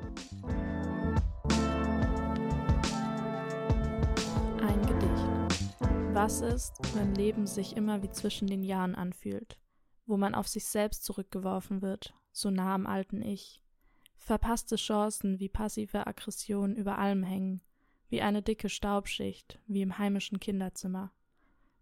Ein 4.62 4.82
Gedicht. 4.86 6.14
Was 6.14 6.42
ist, 6.42 6.74
wenn 6.96 7.16
Leben 7.16 7.48
sich 7.48 7.76
immer 7.76 8.04
wie 8.04 8.12
zwischen 8.12 8.48
den 8.48 8.64
Jahren 8.64 8.96
anfühlt, 8.96 9.58
wo 10.06 10.18
man 10.18 10.36
auf 10.36 10.48
sich 10.48 10.66
selbst 10.66 11.04
zurückgeworfen 11.06 11.82
wird, 11.82 12.14
so 12.32 12.52
nah 12.52 12.76
am 12.76 12.86
alten 12.86 13.22
Ich? 13.22 13.62
Verpasste 14.16 14.76
Chancen 14.76 15.40
wie 15.40 15.50
passive 15.50 16.08
Aggression 16.08 16.76
über 16.76 16.98
allem 16.98 17.24
hängen, 17.24 17.62
wie 18.10 18.22
eine 18.22 18.42
dicke 18.42 18.70
Staubschicht, 18.70 19.60
wie 19.68 19.82
im 19.82 19.98
heimischen 19.98 20.40
Kinderzimmer. 20.40 21.12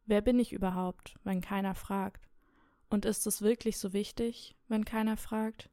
Wer 0.05 0.21
bin 0.21 0.39
ich 0.39 0.53
überhaupt, 0.53 1.15
wenn 1.23 1.41
keiner 1.41 1.75
fragt? 1.75 2.27
Und 2.89 3.05
ist 3.05 3.25
es 3.27 3.41
wirklich 3.41 3.77
so 3.77 3.93
wichtig, 3.93 4.55
wenn 4.67 4.83
keiner 4.85 5.17
fragt? 5.17 5.69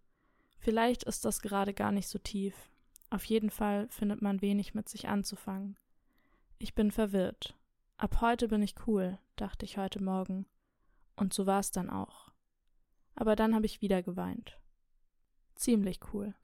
Vielleicht 0.58 1.04
ist 1.04 1.24
das 1.24 1.40
gerade 1.40 1.74
gar 1.74 1.92
nicht 1.92 2.08
so 2.08 2.18
tief. 2.18 2.70
Auf 3.10 3.24
jeden 3.24 3.50
Fall 3.50 3.88
findet 3.88 4.22
man 4.22 4.42
wenig 4.42 4.74
mit 4.74 4.88
sich 4.88 5.08
anzufangen. 5.08 5.76
Ich 6.58 6.74
bin 6.74 6.90
verwirrt. 6.90 7.56
Ab 7.96 8.20
heute 8.20 8.48
bin 8.48 8.62
ich 8.62 8.74
cool, 8.86 9.18
dachte 9.36 9.64
ich 9.64 9.78
heute 9.78 10.02
Morgen. 10.02 10.46
Und 11.16 11.32
so 11.32 11.46
war 11.46 11.60
es 11.60 11.70
dann 11.70 11.90
auch. 11.90 12.30
Aber 13.14 13.34
dann 13.34 13.54
habe 13.54 13.66
ich 13.66 13.80
wieder 13.80 14.02
geweint. 14.02 14.60
Ziemlich 15.56 15.98
cool. 16.12 16.34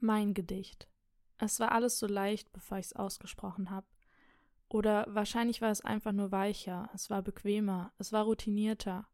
Mein 0.00 0.32
Gedicht. 0.32 0.88
Es 1.36 1.60
war 1.60 1.72
alles 1.72 1.98
so 1.98 2.06
leicht, 2.06 2.52
bevor 2.52 2.78
ich 2.78 2.86
es 2.86 2.92
ausgesprochen 2.96 3.70
habe. 3.70 3.86
Oder 4.72 5.04
wahrscheinlich 5.06 5.60
war 5.60 5.70
es 5.70 5.82
einfach 5.82 6.12
nur 6.12 6.32
weicher, 6.32 6.88
es 6.94 7.10
war 7.10 7.20
bequemer, 7.20 7.92
es 7.98 8.10
war 8.10 8.24
routinierter. 8.24 9.06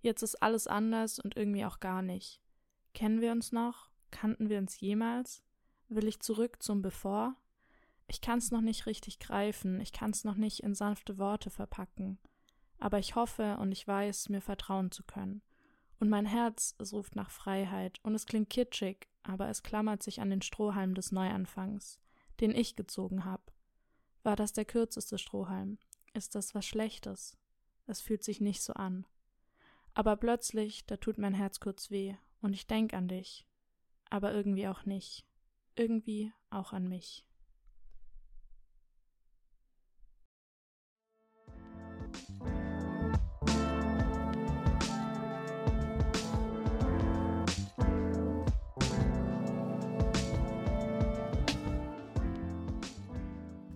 Jetzt 0.00 0.22
ist 0.22 0.36
alles 0.36 0.66
anders 0.66 1.18
und 1.18 1.36
irgendwie 1.36 1.66
auch 1.66 1.80
gar 1.80 2.00
nicht. 2.00 2.40
Kennen 2.94 3.20
wir 3.20 3.30
uns 3.30 3.52
noch? 3.52 3.90
Kannten 4.10 4.48
wir 4.48 4.56
uns 4.56 4.80
jemals? 4.80 5.44
Will 5.90 6.08
ich 6.08 6.20
zurück 6.20 6.62
zum 6.62 6.80
Bevor? 6.80 7.36
Ich 8.06 8.22
kann's 8.22 8.50
noch 8.52 8.62
nicht 8.62 8.86
richtig 8.86 9.18
greifen, 9.18 9.82
ich 9.82 9.92
kann's 9.92 10.24
noch 10.24 10.36
nicht 10.36 10.62
in 10.62 10.74
sanfte 10.74 11.18
Worte 11.18 11.50
verpacken. 11.50 12.18
Aber 12.78 12.98
ich 12.98 13.14
hoffe 13.14 13.58
und 13.58 13.70
ich 13.70 13.86
weiß, 13.86 14.30
mir 14.30 14.40
vertrauen 14.40 14.92
zu 14.92 15.02
können. 15.02 15.42
Und 16.00 16.08
mein 16.08 16.24
Herz, 16.24 16.74
es 16.78 16.94
ruft 16.94 17.16
nach 17.16 17.30
Freiheit 17.30 18.00
und 18.02 18.14
es 18.14 18.24
klingt 18.24 18.48
kitschig, 18.48 19.10
aber 19.24 19.50
es 19.50 19.62
klammert 19.62 20.02
sich 20.02 20.22
an 20.22 20.30
den 20.30 20.40
Strohhalm 20.40 20.94
des 20.94 21.12
Neuanfangs, 21.12 22.00
den 22.40 22.52
ich 22.52 22.76
gezogen 22.76 23.26
hab. 23.26 23.51
War 24.22 24.36
das 24.36 24.52
der 24.52 24.64
kürzeste 24.64 25.18
Strohhalm? 25.18 25.78
Ist 26.14 26.34
das 26.34 26.54
was 26.54 26.66
Schlechtes? 26.66 27.36
Es 27.86 28.00
fühlt 28.00 28.22
sich 28.22 28.40
nicht 28.40 28.62
so 28.62 28.74
an. 28.74 29.06
Aber 29.94 30.16
plötzlich, 30.16 30.86
da 30.86 30.96
tut 30.96 31.18
mein 31.18 31.34
Herz 31.34 31.60
kurz 31.60 31.90
weh 31.90 32.14
und 32.40 32.54
ich 32.54 32.66
denk 32.66 32.94
an 32.94 33.08
dich. 33.08 33.46
Aber 34.10 34.32
irgendwie 34.32 34.68
auch 34.68 34.84
nicht. 34.84 35.24
Irgendwie 35.74 36.32
auch 36.50 36.72
an 36.72 36.88
mich. 36.88 37.24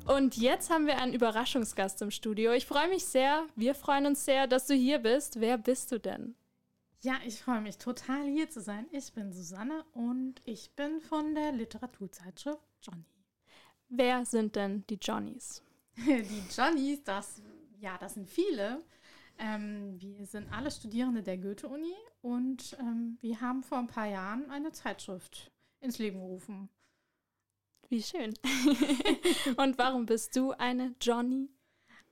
Und 0.06 0.36
jetzt 0.36 0.70
haben 0.70 0.86
wir 0.86 0.98
einen 0.98 1.14
Überraschungsgast 1.14 2.00
im 2.00 2.12
Studio. 2.12 2.52
Ich 2.52 2.64
freue 2.64 2.88
mich 2.88 3.04
sehr, 3.04 3.44
wir 3.56 3.74
freuen 3.74 4.06
uns 4.06 4.24
sehr, 4.24 4.46
dass 4.46 4.68
du 4.68 4.74
hier 4.74 5.00
bist. 5.00 5.40
Wer 5.40 5.58
bist 5.58 5.90
du 5.90 5.98
denn? 5.98 6.36
Ja, 7.02 7.14
ich 7.26 7.42
freue 7.42 7.60
mich 7.60 7.76
total 7.78 8.24
hier 8.24 8.48
zu 8.48 8.60
sein. 8.60 8.86
Ich 8.92 9.12
bin 9.12 9.32
Susanne 9.32 9.84
und 9.94 10.40
ich 10.44 10.70
bin 10.76 11.00
von 11.00 11.34
der 11.34 11.50
Literaturzeitschrift 11.50 12.62
Johnny. 12.82 13.04
Wer 13.88 14.24
sind 14.24 14.54
denn 14.54 14.84
die 14.88 14.98
Johnnies? 15.00 15.62
Die 15.96 16.42
Johnnies, 16.54 17.02
das, 17.04 17.42
ja, 17.80 17.96
das 17.98 18.14
sind 18.14 18.28
viele. 18.28 18.82
Ähm, 19.38 20.00
wir 20.00 20.26
sind 20.26 20.52
alle 20.52 20.70
Studierende 20.70 21.22
der 21.22 21.38
Goethe-Uni 21.38 21.94
und 22.20 22.76
ähm, 22.78 23.16
wir 23.20 23.40
haben 23.40 23.62
vor 23.62 23.78
ein 23.78 23.86
paar 23.86 24.06
Jahren 24.06 24.50
eine 24.50 24.72
Zeitschrift 24.72 25.50
ins 25.80 25.98
Leben 25.98 26.20
gerufen. 26.20 26.68
Wie 27.88 28.03
schön. 28.03 28.35
Und 29.57 29.79
warum 29.79 30.07
bist 30.07 30.35
du 30.37 30.53
eine 30.53 30.95
Johnny? 31.01 31.49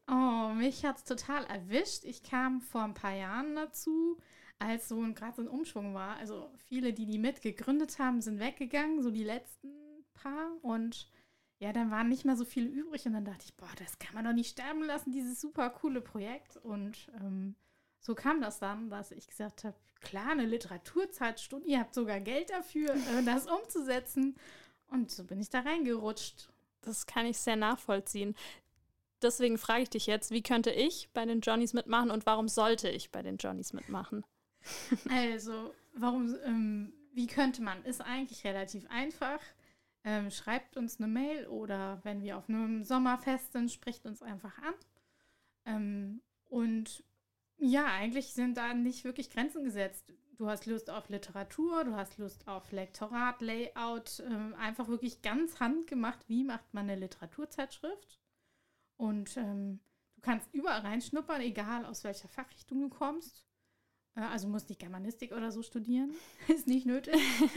Oh, 0.08 0.50
mich 0.54 0.84
hat 0.84 0.98
es 0.98 1.04
total 1.04 1.44
erwischt. 1.46 2.04
Ich 2.04 2.22
kam 2.22 2.60
vor 2.60 2.82
ein 2.82 2.94
paar 2.94 3.14
Jahren 3.14 3.56
dazu, 3.56 4.18
als 4.58 4.88
so 4.88 5.00
ein- 5.02 5.14
gerade 5.14 5.36
so 5.36 5.42
ein 5.42 5.48
Umschwung 5.48 5.94
war. 5.94 6.16
Also 6.16 6.50
viele, 6.66 6.92
die 6.92 7.06
die 7.06 7.18
mitgegründet 7.18 7.98
haben, 7.98 8.20
sind 8.20 8.38
weggegangen, 8.38 9.02
so 9.02 9.10
die 9.10 9.24
letzten 9.24 9.70
paar. 10.14 10.50
Und 10.62 11.10
ja, 11.58 11.72
dann 11.72 11.90
waren 11.90 12.08
nicht 12.08 12.24
mehr 12.24 12.36
so 12.36 12.44
viele 12.44 12.68
übrig. 12.68 13.06
Und 13.06 13.14
dann 13.14 13.24
dachte 13.24 13.44
ich, 13.46 13.56
boah, 13.56 13.70
das 13.78 13.98
kann 13.98 14.14
man 14.14 14.24
doch 14.24 14.32
nicht 14.34 14.50
sterben 14.50 14.82
lassen, 14.84 15.10
dieses 15.12 15.40
super 15.40 15.70
coole 15.70 16.00
Projekt. 16.02 16.56
Und 16.58 17.08
ähm, 17.20 17.56
so 18.00 18.14
kam 18.14 18.40
das 18.42 18.58
dann, 18.60 18.90
dass 18.90 19.10
ich 19.10 19.26
gesagt 19.26 19.64
habe, 19.64 19.76
klar, 20.00 20.30
eine 20.32 20.44
Literaturzeitstunde, 20.46 21.66
ihr 21.66 21.80
habt 21.80 21.94
sogar 21.94 22.20
Geld 22.20 22.50
dafür, 22.50 22.90
äh, 22.94 23.24
das 23.24 23.46
umzusetzen. 23.46 24.36
Und 24.94 25.10
so 25.10 25.24
bin 25.24 25.40
ich 25.40 25.50
da 25.50 25.60
reingerutscht. 25.60 26.48
Das 26.82 27.06
kann 27.06 27.26
ich 27.26 27.36
sehr 27.38 27.56
nachvollziehen. 27.56 28.36
Deswegen 29.20 29.58
frage 29.58 29.82
ich 29.82 29.90
dich 29.90 30.06
jetzt, 30.06 30.30
wie 30.30 30.42
könnte 30.42 30.70
ich 30.70 31.10
bei 31.12 31.24
den 31.24 31.40
Johnnies 31.40 31.72
mitmachen 31.72 32.10
und 32.10 32.26
warum 32.26 32.46
sollte 32.46 32.88
ich 32.88 33.10
bei 33.10 33.22
den 33.22 33.36
Johnnies 33.36 33.72
mitmachen? 33.72 34.24
Also, 35.10 35.74
warum, 35.94 36.34
ähm, 36.44 36.92
wie 37.12 37.26
könnte 37.26 37.60
man? 37.60 37.82
Ist 37.84 38.00
eigentlich 38.00 38.44
relativ 38.44 38.88
einfach. 38.88 39.40
Ähm, 40.04 40.30
schreibt 40.30 40.76
uns 40.76 40.98
eine 40.98 41.08
Mail 41.08 41.46
oder 41.48 42.00
wenn 42.04 42.22
wir 42.22 42.38
auf 42.38 42.48
einem 42.48 42.84
Sommerfest 42.84 43.52
sind, 43.52 43.72
spricht 43.72 44.06
uns 44.06 44.22
einfach 44.22 44.56
an. 44.58 44.74
Ähm, 45.66 46.20
und 46.50 47.02
ja, 47.58 47.86
eigentlich 47.86 48.32
sind 48.32 48.56
da 48.56 48.74
nicht 48.74 49.04
wirklich 49.04 49.30
Grenzen 49.30 49.64
gesetzt. 49.64 50.12
Du 50.36 50.48
hast 50.48 50.66
Lust 50.66 50.90
auf 50.90 51.08
Literatur, 51.08 51.84
du 51.84 51.94
hast 51.94 52.18
Lust 52.18 52.48
auf 52.48 52.72
Lektorat, 52.72 53.40
Layout, 53.40 54.20
ähm, 54.20 54.54
einfach 54.58 54.88
wirklich 54.88 55.22
ganz 55.22 55.60
handgemacht, 55.60 56.28
wie 56.28 56.42
macht 56.42 56.74
man 56.74 56.90
eine 56.90 57.00
Literaturzeitschrift. 57.00 58.18
Und 58.96 59.36
ähm, 59.36 59.80
du 60.16 60.22
kannst 60.22 60.52
überall 60.52 60.80
reinschnuppern, 60.80 61.40
egal 61.40 61.84
aus 61.84 62.02
welcher 62.02 62.28
Fachrichtung 62.28 62.80
du 62.80 62.88
kommst. 62.88 63.46
Äh, 64.16 64.22
also 64.22 64.48
muss 64.48 64.68
nicht 64.68 64.80
Germanistik 64.80 65.32
oder 65.32 65.52
so 65.52 65.62
studieren. 65.62 66.12
Ist 66.48 66.66
nicht 66.66 66.86
nötig. 66.86 67.14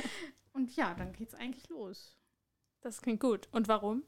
Und 0.53 0.75
ja, 0.75 0.93
dann 0.93 1.13
geht's 1.13 1.33
eigentlich 1.33 1.69
los. 1.69 2.15
Das 2.81 3.01
klingt 3.01 3.19
gut. 3.19 3.47
Und 3.51 3.67
warum? 3.67 4.03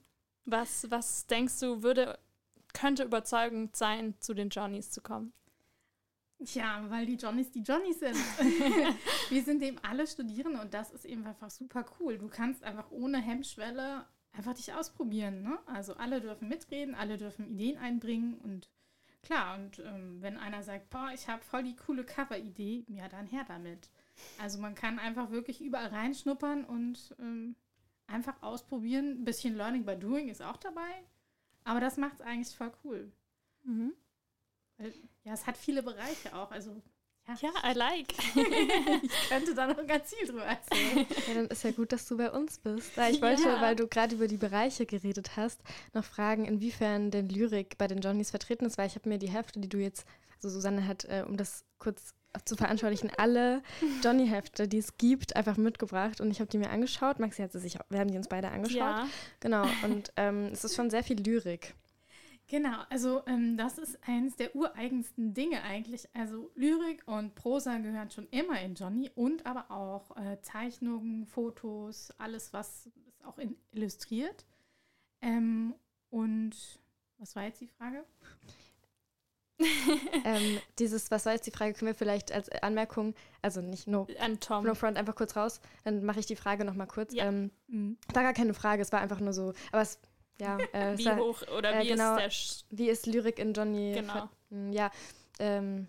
Was, 0.46 0.90
was 0.92 1.26
denkst 1.26 1.60
du, 1.60 1.82
würde, 1.82 2.20
könnte 2.74 3.04
überzeugend 3.04 3.76
sein, 3.76 4.16
zu 4.20 4.34
den 4.34 4.50
Johnnies 4.50 4.92
zu 4.92 5.02
kommen? 5.02 5.34
Ja, 6.40 6.86
weil 6.90 7.06
die 7.06 7.16
Johnnies 7.16 7.52
die 7.52 7.62
Johnnies 7.62 8.00
sind. 8.00 8.16
wir 9.30 9.44
sind 9.44 9.62
eben 9.62 9.78
alle 9.80 10.08
Studierende 10.08 10.62
und 10.62 10.74
das 10.74 10.92
ist 10.92 11.06
eben 11.06 11.26
einfach 11.26 11.50
super 11.50 11.86
cool. 12.00 12.18
Du 12.18 12.30
kannst 12.30 12.64
einfach 12.64 12.90
ohne 12.92 13.18
Hemmschwelle 13.18 14.06
einfach 14.32 14.54
dich 14.54 14.74
ausprobieren. 14.74 15.42
Ne? 15.42 15.60
Also 15.66 15.96
alle 15.96 16.22
dürfen 16.22 16.48
mitreden, 16.48 16.96
alle 16.96 17.18
dürfen 17.18 17.46
Ideen 17.46 17.78
einbringen 17.78 18.36
und 18.36 18.70
klar, 19.22 19.58
und 19.58 19.80
ähm, 19.80 20.22
wenn 20.22 20.38
einer 20.38 20.64
sagt, 20.64 20.90
boah, 20.90 21.12
ich 21.14 21.28
habe 21.28 21.44
voll 21.44 21.64
die 21.64 21.76
coole 21.76 22.06
Cover-Idee, 22.06 22.86
ja, 22.88 23.10
dann 23.10 23.28
her 23.28 23.44
damit. 23.48 23.90
Also 24.38 24.60
man 24.60 24.76
kann 24.76 25.00
einfach 25.00 25.32
wirklich 25.32 25.62
überall 25.62 25.88
reinschnuppern 25.88 26.64
und 26.66 27.16
ähm, 27.20 27.56
einfach 28.08 28.42
ausprobieren. 28.42 29.22
Ein 29.22 29.26
bisschen 29.26 29.56
Learning 29.56 29.86
by 29.86 29.98
Doing 29.98 30.30
ist 30.30 30.42
auch 30.42 30.58
dabei, 30.58 31.04
aber 31.64 31.80
das 31.80 31.98
macht 31.98 32.16
es 32.16 32.22
eigentlich 32.22 32.56
voll 32.56 32.72
cool. 32.84 33.12
Mhm. 33.64 33.94
Weil, 34.80 34.94
ja, 35.24 35.34
es 35.34 35.46
hat 35.46 35.56
viele 35.58 35.84
Bereiche 35.84 36.34
auch. 36.36 36.50
Also, 36.52 36.82
ja. 37.28 37.36
Ja, 37.42 37.72
I 37.72 37.76
like. 37.76 38.08
ich 39.04 39.30
könnte 39.30 39.54
da 39.54 39.68
noch 39.68 39.86
ganz 39.86 40.12
viel 40.14 40.26
drüber 40.28 40.46
erzählen. 40.46 41.06
Ja, 41.28 41.34
dann 41.36 41.46
ist 41.48 41.64
ja 41.64 41.72
gut, 41.72 41.92
dass 41.92 42.08
du 42.08 42.18
bei 42.18 42.32
uns 42.32 42.58
bist. 42.58 42.92
Ich 43.12 43.22
wollte, 43.22 43.44
Ja. 43.44 43.62
weil 43.62 43.76
du 43.76 43.88
gerade 43.88 44.16
über 44.16 44.28
die 44.28 44.38
Bereiche 44.38 44.88
geredet 44.88 45.36
hast, 45.38 45.62
noch 45.94 46.04
fragen, 46.04 46.46
inwiefern 46.46 47.12
denn 47.12 47.30
Lyrik 47.30 47.78
bei 47.78 47.86
den 47.88 48.00
Johnnies 48.00 48.32
vertreten 48.32 48.66
ist, 48.66 48.80
weil 48.80 48.88
ich 48.88 48.96
habe 48.96 49.08
mir 49.08 49.20
die 49.20 49.30
Hefte, 49.30 49.60
die 49.60 49.70
du 49.70 49.78
jetzt, 49.78 50.06
also 50.38 50.50
Susanne 50.50 50.88
hat, 50.88 51.06
äh, 51.06 51.24
um 51.28 51.38
das 51.38 51.66
kurz 51.78 52.16
zu 52.46 52.56
veranschaulichen, 52.56 53.12
alle 53.18 53.62
Johnny-Hefte, 54.04 54.68
die 54.68 54.78
es 54.78 54.98
gibt, 54.98 55.36
einfach 55.36 55.58
mitgebracht 55.58 56.22
und 56.22 56.30
ich 56.32 56.40
habe 56.40 56.50
die 56.50 56.58
mir 56.60 56.70
angeschaut. 56.70 57.20
Maxi 57.20 57.42
hat 57.42 57.52
sie 57.52 57.60
sich, 57.60 57.80
auch- 57.80 57.86
wir 57.90 58.00
haben 58.00 58.10
die 58.12 58.18
uns 58.18 58.28
beide 58.28 58.50
angeschaut. 58.50 58.78
Ja. 58.80 59.08
Genau, 59.40 59.66
und 59.84 60.12
ähm, 60.16 60.46
es 60.54 60.64
ist 60.64 60.76
schon 60.76 60.90
sehr 60.90 61.04
viel 61.04 61.20
Lyrik. 61.20 61.74
Genau, 62.50 62.82
also 62.90 63.22
ähm, 63.28 63.58
das 63.58 63.78
ist 63.78 64.00
eines 64.08 64.36
der 64.36 64.56
ureigensten 64.56 65.36
Dinge 65.36 65.62
eigentlich. 65.62 66.10
Also 66.16 66.50
Lyrik 66.56 67.04
und 67.08 67.36
Prosa 67.36 67.78
gehören 67.78 68.10
schon 68.10 68.28
immer 68.32 68.60
in 68.60 68.74
Johnny 68.74 69.12
und 69.14 69.46
aber 69.46 69.70
auch 69.70 70.18
äh, 70.18 70.42
Zeichnungen, 70.42 71.28
Fotos, 71.28 72.12
alles, 72.18 72.52
was 72.52 72.88
ist 73.08 73.24
auch 73.24 73.38
in, 73.38 73.56
illustriert. 73.72 74.46
Ähm, 75.22 75.76
und 76.10 76.56
was 77.20 77.36
war 77.36 77.44
jetzt 77.44 77.62
die 77.62 77.68
Frage? 77.68 78.04
ähm, 80.24 80.60
dieses, 80.80 81.12
was 81.12 81.26
war 81.26 81.34
jetzt 81.34 81.46
die 81.46 81.52
Frage, 81.52 81.74
können 81.74 81.88
wir 81.92 81.96
vielleicht 81.96 82.32
als 82.32 82.50
Anmerkung, 82.64 83.14
also 83.42 83.62
nicht 83.62 83.88
no, 83.88 84.08
An 84.20 84.40
Tom. 84.40 84.64
no 84.66 84.74
front, 84.74 84.98
einfach 84.98 85.16
kurz 85.16 85.36
raus, 85.36 85.60
dann 85.84 86.04
mache 86.04 86.20
ich 86.22 86.26
die 86.26 86.38
Frage 86.38 86.64
nochmal 86.66 86.88
kurz. 86.88 87.14
Ja. 87.14 87.26
Ähm, 87.28 87.52
Mhm. 87.68 87.98
war 88.14 88.24
gar 88.24 88.34
keine 88.34 88.56
Frage, 88.56 88.82
es 88.82 88.92
war 88.92 89.02
einfach 89.02 89.20
nur 89.20 89.34
so, 89.34 89.54
aber 89.72 89.82
es, 89.84 90.00
ja, 90.40 90.58
äh, 90.74 90.98
Wie 90.98 91.06
war, 91.06 91.18
hoch 91.18 91.42
oder 91.58 91.74
äh, 91.76 91.84
wie 91.84 91.88
genau. 91.90 92.18
ist 92.18 92.66
der. 92.72 92.78
Wie 92.78 92.90
ist 92.90 93.06
Lyrik 93.06 93.40
in 93.40 93.54
Johnny? 93.54 93.94
Genau. 93.94 94.14
ver- 94.14 94.30
Mm, 94.52 94.72
Ja, 94.72 94.90
ähm, 95.40 95.88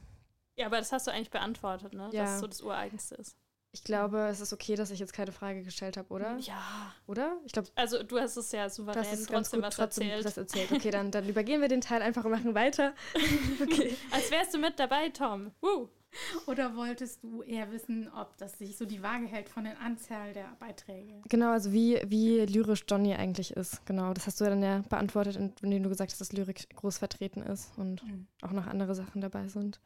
ja, 0.57 0.67
aber 0.67 0.77
das 0.79 0.93
hast 0.93 1.07
du 1.07 1.11
eigentlich 1.13 1.31
beantwortet, 1.31 1.95
ne? 1.95 2.11
Ja. 2.13 2.25
Dass 2.25 2.35
es 2.35 2.41
so 2.41 2.47
das 2.47 2.61
Ureigenste 2.61 3.15
ist. 3.15 3.37
ich 3.73 3.83
glaube, 3.85 4.19
es 4.29 4.41
ist 4.41 4.53
okay, 4.53 4.75
dass 4.75 4.91
ich 4.91 4.99
jetzt 4.99 5.15
keine 5.15 5.33
Frage 5.33 5.63
gestellt 5.63 5.97
habe, 5.97 6.09
oder? 6.13 6.37
Ja. 6.41 6.93
Oder? 7.07 7.39
Ich 7.47 7.53
glaube, 7.53 7.69
Also, 7.77 8.03
du 8.03 8.19
hast 8.21 8.37
es 8.37 8.53
ja 8.53 8.65
das 8.65 8.75
souverän 8.77 9.03
ist 9.05 9.31
ganz 9.31 9.49
trotzdem 9.49 9.61
gut 9.61 9.67
was 9.69 9.77
trotzdem 9.77 10.09
erzählt. 10.09 10.25
das 10.27 10.37
erzählt. 10.37 10.71
Okay, 10.73 10.91
dann, 10.91 11.11
dann 11.11 11.27
übergehen 11.29 11.63
wir 11.63 11.69
den 11.69 11.81
Teil 11.81 12.03
einfach 12.03 12.25
und 12.27 12.33
machen 12.33 12.55
weiter. 12.55 12.95
okay. 13.63 13.97
Als 14.11 14.31
wärst 14.31 14.53
du 14.53 14.59
mit 14.59 14.79
dabei, 14.79 15.09
Tom. 15.09 15.53
Woo. 15.63 15.89
Oder 16.47 16.75
wolltest 16.77 17.23
du 17.23 17.43
eher 17.43 17.71
wissen, 17.71 18.09
ob 18.13 18.37
das 18.39 18.59
sich 18.59 18.77
so 18.77 18.85
die 18.85 19.03
Waage 19.03 19.27
hält 19.27 19.49
von 19.49 19.65
der 19.65 19.79
Anzahl 19.81 20.33
der 20.33 20.57
Beiträge? 20.59 21.21
Genau, 21.29 21.53
also 21.53 21.73
wie, 21.73 22.01
wie 22.07 22.41
lyrisch 22.41 22.85
Johnny 22.89 23.15
eigentlich 23.15 23.53
ist. 23.53 23.85
Genau, 23.87 24.13
das 24.13 24.27
hast 24.27 24.41
du 24.41 24.45
ja 24.45 24.51
dann 24.51 24.63
ja 24.63 24.79
beantwortet, 24.89 25.37
indem 25.63 25.83
du 25.83 25.89
gesagt 25.89 26.11
hast, 26.11 26.21
dass 26.21 26.33
Lyrik 26.33 26.69
groß 26.77 26.99
vertreten 26.99 27.43
ist 27.43 27.77
und 27.79 28.03
Mhm. 28.05 28.27
auch 28.43 28.53
noch 28.53 28.67
andere 28.67 28.95
Sachen 28.95 29.21
dabei 29.21 29.47
sind. 29.49 29.81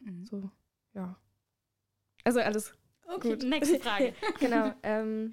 Mhm. 0.00 0.26
So, 0.26 0.50
ja. 0.94 1.16
Also 2.24 2.40
alles 2.40 2.72
Okay, 3.06 3.30
Gut. 3.30 3.42
nächste 3.48 3.78
Frage. 3.80 4.14
genau. 4.38 4.72
ähm, 4.82 5.32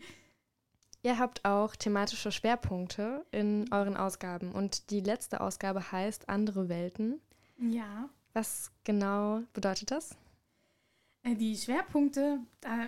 ihr 1.04 1.20
habt 1.20 1.46
auch 1.46 1.76
thematische 1.76 2.32
Schwerpunkte 2.32 3.26
in 3.32 3.72
euren 3.72 3.96
Ausgaben 3.98 4.52
und 4.54 4.90
die 4.90 5.02
letzte 5.02 5.42
Ausgabe 5.42 5.92
heißt 5.92 6.28
Andere 6.30 6.70
Welten. 6.70 7.22
Ja. 7.60 8.10
Was 8.34 8.72
genau 8.84 9.42
bedeutet 9.54 9.92
das? 9.92 10.16
Äh, 11.28 11.36
Die 11.36 11.56
Schwerpunkte, 11.56 12.40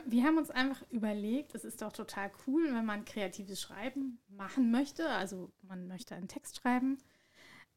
wir 0.05 0.23
haben 0.23 0.37
uns 0.37 0.49
einfach 0.49 0.81
überlegt, 0.91 1.55
es 1.55 1.65
ist 1.65 1.81
doch 1.81 1.91
total 1.91 2.31
cool, 2.47 2.73
wenn 2.73 2.85
man 2.85 3.05
kreatives 3.05 3.61
Schreiben 3.61 4.19
machen 4.29 4.71
möchte, 4.71 5.09
also 5.09 5.51
man 5.61 5.87
möchte 5.87 6.15
einen 6.15 6.27
Text 6.27 6.57
schreiben, 6.57 6.97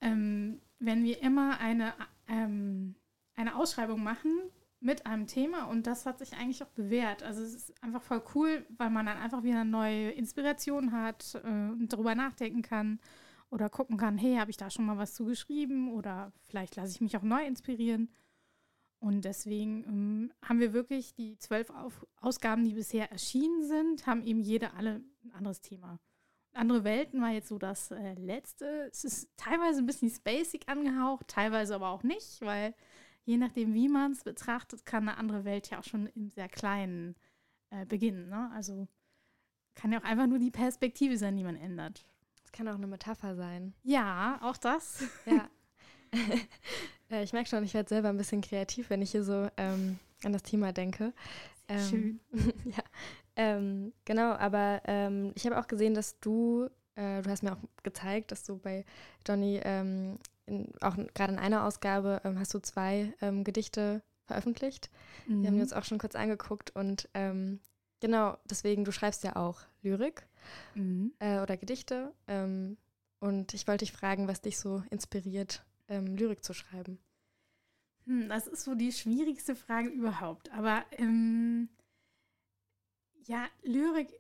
ähm, 0.00 0.60
wenn 0.78 1.04
wir 1.04 1.20
immer 1.22 1.58
eine, 1.58 1.94
ähm, 2.28 2.94
eine 3.34 3.56
Ausschreibung 3.56 4.02
machen 4.02 4.40
mit 4.80 5.06
einem 5.06 5.26
Thema 5.26 5.64
und 5.64 5.86
das 5.86 6.06
hat 6.06 6.18
sich 6.18 6.34
eigentlich 6.34 6.62
auch 6.62 6.70
bewährt. 6.70 7.22
Also 7.22 7.42
es 7.42 7.54
ist 7.54 7.82
einfach 7.82 8.02
voll 8.02 8.22
cool, 8.34 8.66
weil 8.76 8.90
man 8.90 9.06
dann 9.06 9.16
einfach 9.16 9.42
wieder 9.42 9.64
neue 9.64 10.10
Inspiration 10.10 10.92
hat 10.92 11.40
äh, 11.44 11.48
und 11.48 11.92
darüber 11.92 12.14
nachdenken 12.14 12.62
kann 12.62 13.00
oder 13.50 13.68
gucken 13.68 13.96
kann, 13.96 14.18
hey, 14.18 14.36
habe 14.36 14.50
ich 14.50 14.56
da 14.56 14.70
schon 14.70 14.86
mal 14.86 14.98
was 14.98 15.14
zu 15.14 15.24
geschrieben 15.24 15.92
oder 15.92 16.32
vielleicht 16.48 16.76
lasse 16.76 16.92
ich 16.92 17.00
mich 17.00 17.16
auch 17.16 17.22
neu 17.22 17.44
inspirieren. 17.44 18.08
Und 19.02 19.24
deswegen 19.24 19.82
ähm, 19.82 20.32
haben 20.44 20.60
wir 20.60 20.72
wirklich 20.72 21.12
die 21.12 21.36
zwölf 21.36 21.70
Auf 21.70 22.06
Ausgaben, 22.20 22.64
die 22.64 22.74
bisher 22.74 23.10
erschienen 23.10 23.66
sind, 23.66 24.06
haben 24.06 24.22
eben 24.24 24.40
jede 24.40 24.74
alle 24.74 25.02
ein 25.24 25.32
anderes 25.32 25.60
Thema. 25.60 25.98
Andere 26.52 26.84
Welten 26.84 27.20
war 27.20 27.30
jetzt 27.30 27.48
so 27.48 27.58
das 27.58 27.90
äh, 27.90 28.14
letzte. 28.14 28.88
Es 28.92 29.02
ist 29.02 29.28
teilweise 29.36 29.80
ein 29.80 29.86
bisschen 29.86 30.08
spacig 30.08 30.68
angehaucht, 30.68 31.26
teilweise 31.26 31.74
aber 31.74 31.88
auch 31.88 32.04
nicht, 32.04 32.42
weil 32.42 32.76
je 33.24 33.38
nachdem, 33.38 33.74
wie 33.74 33.88
man 33.88 34.12
es 34.12 34.22
betrachtet, 34.22 34.86
kann 34.86 35.08
eine 35.08 35.18
andere 35.18 35.44
Welt 35.44 35.68
ja 35.68 35.80
auch 35.80 35.84
schon 35.84 36.06
im 36.14 36.30
sehr 36.30 36.48
Kleinen 36.48 37.16
äh, 37.70 37.84
beginnen. 37.84 38.28
Ne? 38.28 38.52
Also 38.54 38.86
kann 39.74 39.90
ja 39.90 39.98
auch 39.98 40.04
einfach 40.04 40.28
nur 40.28 40.38
die 40.38 40.52
Perspektive 40.52 41.18
sein, 41.18 41.36
die 41.36 41.42
man 41.42 41.56
ändert. 41.56 42.06
Das 42.40 42.52
kann 42.52 42.68
auch 42.68 42.76
eine 42.76 42.86
Metapher 42.86 43.34
sein. 43.34 43.74
Ja, 43.82 44.38
auch 44.42 44.56
das. 44.56 45.02
Ja. 45.26 45.50
Äh, 47.12 47.22
ich 47.22 47.32
merke 47.32 47.48
schon, 47.48 47.62
ich 47.62 47.74
werde 47.74 47.88
selber 47.88 48.08
ein 48.08 48.16
bisschen 48.16 48.40
kreativ, 48.40 48.90
wenn 48.90 49.02
ich 49.02 49.10
hier 49.12 49.22
so 49.22 49.48
ähm, 49.56 49.98
an 50.24 50.32
das 50.32 50.42
Thema 50.42 50.72
denke. 50.72 51.12
Ähm, 51.68 51.88
Schön. 51.88 52.20
ja, 52.64 52.82
ähm, 53.36 53.92
genau, 54.04 54.32
aber 54.32 54.82
ähm, 54.86 55.32
ich 55.36 55.46
habe 55.46 55.58
auch 55.58 55.68
gesehen, 55.68 55.94
dass 55.94 56.18
du, 56.20 56.68
äh, 56.96 57.22
du 57.22 57.30
hast 57.30 57.42
mir 57.42 57.52
auch 57.52 57.82
gezeigt, 57.82 58.32
dass 58.32 58.44
du 58.44 58.58
bei 58.58 58.84
Johnny 59.26 59.60
ähm, 59.62 60.18
in, 60.46 60.72
auch 60.80 60.96
gerade 61.14 61.34
in 61.34 61.38
einer 61.38 61.64
Ausgabe 61.64 62.20
ähm, 62.24 62.38
hast 62.38 62.52
du 62.54 62.58
zwei 62.60 63.12
ähm, 63.20 63.44
Gedichte 63.44 64.02
veröffentlicht. 64.24 64.90
Wir 65.26 65.48
haben 65.48 65.56
die 65.56 65.62
uns 65.62 65.72
auch 65.72 65.84
schon 65.84 65.98
kurz 65.98 66.14
angeguckt 66.14 66.74
und 66.74 67.08
genau, 68.00 68.38
deswegen, 68.48 68.84
du 68.84 68.92
schreibst 68.92 69.24
ja 69.24 69.36
auch 69.36 69.60
Lyrik 69.82 70.26
Mhm. 70.74 71.12
äh, 71.18 71.40
oder 71.40 71.56
Gedichte 71.56 72.12
und 73.20 73.54
ich 73.54 73.66
wollte 73.68 73.84
dich 73.84 73.92
fragen, 73.92 74.28
was 74.28 74.40
dich 74.40 74.58
so 74.58 74.82
inspiriert, 74.90 75.64
ähm, 75.88 76.16
Lyrik 76.16 76.44
zu 76.44 76.54
schreiben. 76.54 76.98
Hm, 78.06 78.28
das 78.28 78.46
ist 78.46 78.64
so 78.64 78.74
die 78.74 78.92
schwierigste 78.92 79.54
Frage 79.54 79.88
überhaupt. 79.88 80.50
Aber 80.52 80.84
ähm, 80.92 81.68
ja, 83.24 83.46
Lyrik 83.62 84.12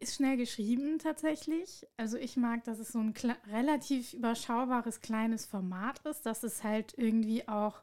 ist 0.00 0.16
schnell 0.16 0.36
geschrieben 0.36 0.98
tatsächlich. 0.98 1.86
Also 1.96 2.16
ich 2.16 2.36
mag, 2.36 2.64
dass 2.64 2.78
es 2.78 2.92
so 2.92 2.98
ein 2.98 3.14
relativ 3.48 4.14
überschaubares 4.14 5.00
kleines 5.00 5.46
Format 5.46 6.00
ist, 6.06 6.24
dass 6.26 6.42
es 6.42 6.64
halt 6.64 6.94
irgendwie 6.96 7.46
auch, 7.46 7.82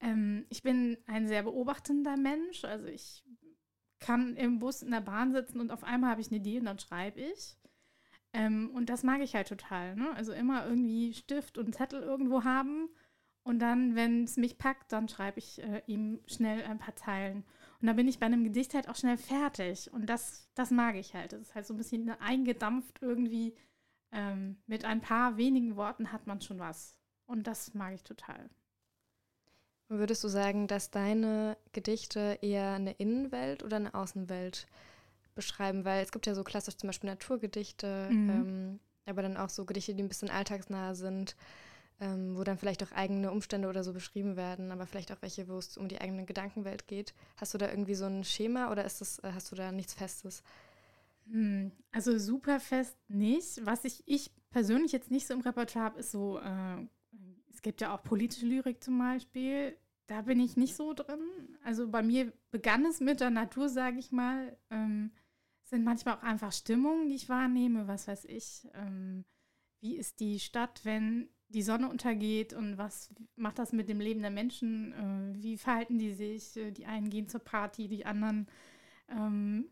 ähm, 0.00 0.44
ich 0.50 0.62
bin 0.62 0.98
ein 1.06 1.28
sehr 1.28 1.44
beobachtender 1.44 2.16
Mensch, 2.16 2.64
also 2.64 2.86
ich 2.86 3.24
kann 4.00 4.34
im 4.36 4.58
Bus 4.58 4.82
in 4.82 4.90
der 4.90 5.02
Bahn 5.02 5.32
sitzen 5.32 5.60
und 5.60 5.70
auf 5.70 5.84
einmal 5.84 6.10
habe 6.10 6.20
ich 6.20 6.28
eine 6.28 6.38
Idee 6.38 6.58
und 6.58 6.64
dann 6.64 6.78
schreibe 6.78 7.20
ich. 7.20 7.56
Ähm, 8.32 8.70
und 8.74 8.90
das 8.90 9.02
mag 9.02 9.20
ich 9.20 9.34
halt 9.34 9.48
total. 9.48 9.96
Ne? 9.96 10.14
Also 10.14 10.32
immer 10.32 10.66
irgendwie 10.66 11.14
Stift 11.14 11.58
und 11.58 11.74
Zettel 11.74 12.02
irgendwo 12.02 12.44
haben 12.44 12.88
und 13.42 13.58
dann, 13.58 13.94
wenn 13.94 14.24
es 14.24 14.36
mich 14.36 14.58
packt, 14.58 14.92
dann 14.92 15.08
schreibe 15.08 15.38
ich 15.38 15.62
äh, 15.62 15.82
ihm 15.86 16.20
schnell 16.26 16.62
ein 16.64 16.78
paar 16.78 16.96
Zeilen. 16.96 17.44
Und 17.80 17.86
dann 17.86 17.96
bin 17.96 18.08
ich 18.08 18.18
bei 18.18 18.26
einem 18.26 18.44
Gedicht 18.44 18.74
halt 18.74 18.88
auch 18.88 18.96
schnell 18.96 19.16
fertig. 19.16 19.90
Und 19.92 20.06
das, 20.06 20.48
das 20.54 20.70
mag 20.70 20.96
ich 20.96 21.14
halt. 21.14 21.32
Das 21.32 21.40
ist 21.40 21.54
halt 21.54 21.66
so 21.66 21.74
ein 21.74 21.78
bisschen 21.78 22.10
eingedampft 22.20 22.98
irgendwie. 23.00 23.54
Ähm, 24.12 24.58
mit 24.66 24.84
ein 24.84 25.00
paar 25.00 25.36
wenigen 25.36 25.76
Worten 25.76 26.12
hat 26.12 26.26
man 26.26 26.40
schon 26.40 26.58
was. 26.58 26.96
Und 27.26 27.46
das 27.46 27.74
mag 27.74 27.94
ich 27.94 28.04
total. 28.04 28.50
Würdest 29.88 30.22
du 30.22 30.28
sagen, 30.28 30.66
dass 30.68 30.90
deine 30.90 31.56
Gedichte 31.72 32.38
eher 32.42 32.74
eine 32.74 32.92
Innenwelt 32.92 33.64
oder 33.64 33.76
eine 33.76 33.94
Außenwelt 33.94 34.66
beschreiben? 35.34 35.84
Weil 35.84 36.02
es 36.02 36.12
gibt 36.12 36.26
ja 36.26 36.34
so 36.34 36.44
klassisch 36.44 36.76
zum 36.76 36.88
Beispiel 36.88 37.10
Naturgedichte, 37.10 38.08
Mhm. 38.10 38.30
ähm, 38.30 38.80
aber 39.06 39.22
dann 39.22 39.36
auch 39.36 39.48
so 39.50 39.64
Gedichte, 39.64 39.94
die 39.94 40.02
ein 40.02 40.08
bisschen 40.08 40.30
alltagsnah 40.30 40.94
sind. 40.94 41.36
ähm, 42.02 42.34
wo 42.34 42.44
dann 42.44 42.56
vielleicht 42.56 42.82
auch 42.82 42.92
eigene 42.92 43.30
Umstände 43.30 43.68
oder 43.68 43.84
so 43.84 43.92
beschrieben 43.92 44.34
werden, 44.34 44.72
aber 44.72 44.86
vielleicht 44.86 45.12
auch 45.12 45.20
welche, 45.20 45.48
wo 45.48 45.58
es 45.58 45.76
um 45.76 45.86
die 45.86 46.00
eigene 46.00 46.24
Gedankenwelt 46.24 46.88
geht. 46.88 47.12
Hast 47.36 47.52
du 47.52 47.58
da 47.58 47.68
irgendwie 47.68 47.94
so 47.94 48.06
ein 48.06 48.24
Schema 48.24 48.72
oder 48.72 48.86
ist 48.86 49.02
das, 49.02 49.18
äh, 49.18 49.32
hast 49.34 49.52
du 49.52 49.54
da 49.56 49.70
nichts 49.70 49.92
Festes? 49.92 50.42
Hm, 51.30 51.70
also 51.92 52.18
super 52.18 52.58
fest 52.58 52.96
nicht. 53.08 53.64
Was 53.66 53.84
ich, 53.84 54.02
ich 54.06 54.30
persönlich 54.50 54.92
jetzt 54.92 55.10
nicht 55.10 55.26
so 55.26 55.34
im 55.34 55.40
Repertoire 55.42 55.84
habe, 55.84 56.00
ist 56.00 56.10
so, 56.10 56.38
äh, 56.38 56.86
es 57.52 57.60
gibt 57.60 57.82
ja 57.82 57.94
auch 57.94 58.02
politische 58.02 58.46
Lyrik 58.46 58.82
zum 58.82 58.98
Beispiel. 58.98 59.76
Da 60.06 60.22
bin 60.22 60.40
ich 60.40 60.56
nicht 60.56 60.74
so 60.76 60.94
drin. 60.94 61.20
Also 61.64 61.86
bei 61.88 62.02
mir 62.02 62.32
begann 62.50 62.86
es 62.86 63.00
mit 63.00 63.20
der 63.20 63.28
Natur, 63.30 63.68
sage 63.68 63.98
ich 63.98 64.10
mal. 64.10 64.56
Ähm, 64.70 65.12
sind 65.70 65.84
manchmal 65.84 66.16
auch 66.16 66.22
einfach 66.22 66.52
Stimmungen, 66.52 67.08
die 67.08 67.14
ich 67.14 67.28
wahrnehme. 67.28 67.88
Was 67.88 68.06
weiß 68.08 68.26
ich. 68.26 68.68
Ähm, 68.74 69.24
wie 69.80 69.96
ist 69.96 70.20
die 70.20 70.38
Stadt, 70.38 70.84
wenn 70.84 71.30
die 71.48 71.62
Sonne 71.62 71.88
untergeht 71.88 72.52
und 72.52 72.78
was 72.78 73.12
macht 73.34 73.58
das 73.58 73.72
mit 73.72 73.88
dem 73.88 74.00
Leben 74.00 74.20
der 74.20 74.30
Menschen? 74.30 74.92
Äh, 74.92 75.42
wie 75.42 75.56
verhalten 75.56 75.98
die 75.98 76.12
sich? 76.12 76.56
Äh, 76.56 76.72
die 76.72 76.86
einen 76.86 77.10
gehen 77.10 77.28
zur 77.28 77.40
Party, 77.40 77.88
die 77.88 78.06
anderen, 78.06 78.46
ähm, 79.08 79.70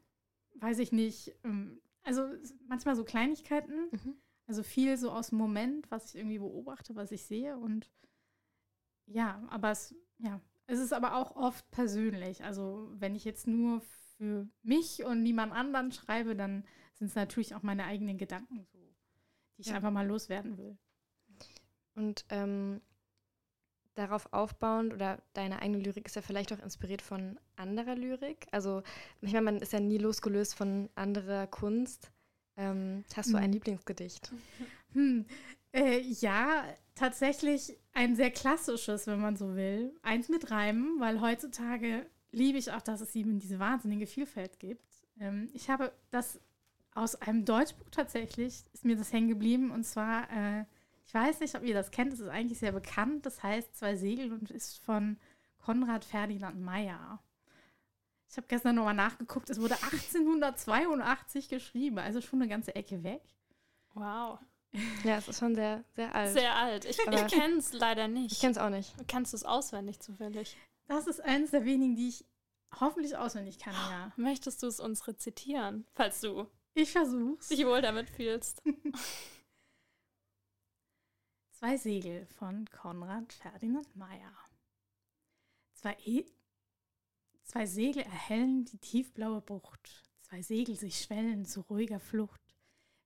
weiß 0.54 0.78
ich 0.78 0.92
nicht. 0.92 1.34
Ähm, 1.44 1.80
also 2.02 2.22
manchmal 2.66 2.96
so 2.96 3.04
Kleinigkeiten. 3.04 3.88
Mhm. 3.90 4.14
Also 4.46 4.62
viel 4.62 4.96
so 4.96 5.10
aus 5.10 5.28
dem 5.28 5.38
Moment, 5.38 5.90
was 5.90 6.06
ich 6.06 6.14
irgendwie 6.16 6.38
beobachte, 6.38 6.96
was 6.96 7.12
ich 7.12 7.24
sehe. 7.24 7.58
Und 7.58 7.90
ja, 9.06 9.46
aber 9.50 9.70
es, 9.70 9.94
ja, 10.18 10.40
es 10.66 10.78
ist 10.78 10.92
aber 10.92 11.16
auch 11.16 11.36
oft 11.36 11.70
persönlich. 11.70 12.42
Also 12.44 12.88
wenn 12.94 13.14
ich 13.14 13.24
jetzt 13.24 13.46
nur 13.46 13.82
für 14.18 14.48
mich 14.62 15.04
und 15.04 15.22
niemand 15.22 15.52
anderen 15.52 15.92
schreibe, 15.92 16.36
dann 16.36 16.64
sind 16.94 17.08
es 17.08 17.14
natürlich 17.14 17.54
auch 17.54 17.62
meine 17.62 17.84
eigenen 17.84 18.18
Gedanken 18.18 18.66
so, 18.72 18.78
die 19.56 19.62
ich 19.62 19.68
ja. 19.68 19.76
einfach 19.76 19.92
mal 19.92 20.06
loswerden 20.06 20.58
will. 20.58 20.76
Und 21.94 22.24
ähm, 22.28 22.80
darauf 23.94 24.32
aufbauend 24.32 24.92
oder 24.92 25.22
deine 25.32 25.60
eigene 25.60 25.78
Lyrik 25.78 26.06
ist 26.06 26.16
ja 26.16 26.22
vielleicht 26.22 26.52
auch 26.52 26.60
inspiriert 26.60 27.02
von 27.02 27.38
anderer 27.56 27.94
Lyrik. 27.94 28.46
Also 28.52 28.82
manchmal 29.20 29.42
man 29.42 29.56
ist 29.58 29.72
ja 29.72 29.80
nie 29.80 29.98
losgelöst 29.98 30.54
von 30.54 30.88
anderer 30.94 31.46
Kunst. 31.46 32.12
Ähm, 32.56 33.04
hast 33.14 33.32
du 33.32 33.36
ein 33.36 33.44
hm. 33.44 33.52
Lieblingsgedicht? 33.52 34.32
Hm. 34.94 35.26
Äh, 35.70 36.00
ja, 36.00 36.64
tatsächlich 36.94 37.78
ein 37.92 38.16
sehr 38.16 38.30
klassisches, 38.30 39.06
wenn 39.06 39.20
man 39.20 39.36
so 39.36 39.54
will. 39.54 39.94
Eins 40.00 40.30
mit 40.30 40.50
Reimen, 40.50 40.98
weil 40.98 41.20
heutzutage 41.20 42.06
liebe 42.32 42.58
ich 42.58 42.72
auch, 42.72 42.82
dass 42.82 43.00
es 43.00 43.14
eben 43.14 43.38
diese 43.38 43.58
wahnsinnige 43.58 44.06
Vielfalt 44.06 44.58
gibt. 44.58 45.06
Ähm, 45.20 45.48
ich 45.52 45.70
habe 45.70 45.92
das 46.10 46.40
aus 46.94 47.14
einem 47.16 47.44
Deutschbuch 47.44 47.90
tatsächlich, 47.90 48.64
ist 48.72 48.84
mir 48.84 48.96
das 48.96 49.12
hängen 49.12 49.28
geblieben. 49.28 49.70
Und 49.70 49.84
zwar, 49.84 50.30
äh, 50.30 50.64
ich 51.04 51.14
weiß 51.14 51.40
nicht, 51.40 51.54
ob 51.56 51.62
ihr 51.62 51.74
das 51.74 51.90
kennt, 51.90 52.12
es 52.12 52.20
ist 52.20 52.28
eigentlich 52.28 52.58
sehr 52.58 52.72
bekannt. 52.72 53.26
Das 53.26 53.42
heißt 53.42 53.76
Zwei 53.76 53.96
Segel 53.96 54.32
und 54.32 54.50
ist 54.50 54.78
von 54.78 55.16
Konrad 55.58 56.04
Ferdinand 56.04 56.60
Meyer. 56.60 57.22
Ich 58.30 58.36
habe 58.36 58.46
gestern 58.46 58.74
nochmal 58.74 58.94
nachgeguckt, 58.94 59.48
es 59.48 59.60
wurde 59.60 59.74
1882 59.74 61.48
geschrieben, 61.48 61.98
also 61.98 62.20
schon 62.20 62.42
eine 62.42 62.48
ganze 62.48 62.74
Ecke 62.74 63.02
weg. 63.02 63.22
Wow. 63.94 64.38
Ja, 65.02 65.16
es 65.16 65.28
ist 65.28 65.38
schon 65.38 65.54
sehr, 65.54 65.82
sehr 65.96 66.14
alt. 66.14 66.32
Sehr 66.34 66.54
alt. 66.54 66.84
Ich, 66.84 66.98
ich 66.98 67.26
kenne 67.28 67.56
es 67.56 67.72
leider 67.72 68.06
nicht. 68.06 68.32
Ich 68.32 68.40
kenne 68.40 68.52
es 68.52 68.58
auch 68.58 68.68
nicht. 68.68 68.92
Kannst 69.08 69.32
du 69.32 69.36
es 69.36 69.44
auswendig 69.44 70.00
zufällig? 70.00 70.58
Das 70.88 71.06
ist 71.06 71.20
eines 71.20 71.52
der 71.52 71.64
wenigen, 71.64 71.94
die 71.96 72.08
ich 72.08 72.24
hoffentlich 72.80 73.16
auswendig 73.16 73.58
kann, 73.58 73.74
ja. 73.74 74.12
Möchtest 74.16 74.62
du 74.62 74.66
es 74.66 74.80
uns 74.80 75.06
rezitieren, 75.06 75.86
falls 75.94 76.20
du 76.20 76.46
ich 76.74 76.90
versuch's. 76.90 77.48
dich 77.48 77.64
wohl 77.64 77.82
damit 77.82 78.10
fühlst? 78.10 78.62
Zwei 81.50 81.76
Segel 81.76 82.26
von 82.26 82.66
Konrad 82.70 83.32
Ferdinand 83.32 83.94
Meyer. 83.96 84.32
Zwei 85.74 85.96
e 86.04 86.24
Zwei 87.44 87.66
Segel 87.66 88.02
erhellen 88.02 88.64
die 88.64 88.78
tiefblaue 88.78 89.40
Bucht, 89.40 90.04
zwei 90.20 90.42
Segel 90.42 90.76
sich 90.76 91.00
schwellen 91.00 91.46
zu 91.46 91.62
ruhiger 91.62 91.98
Flucht. 91.98 92.40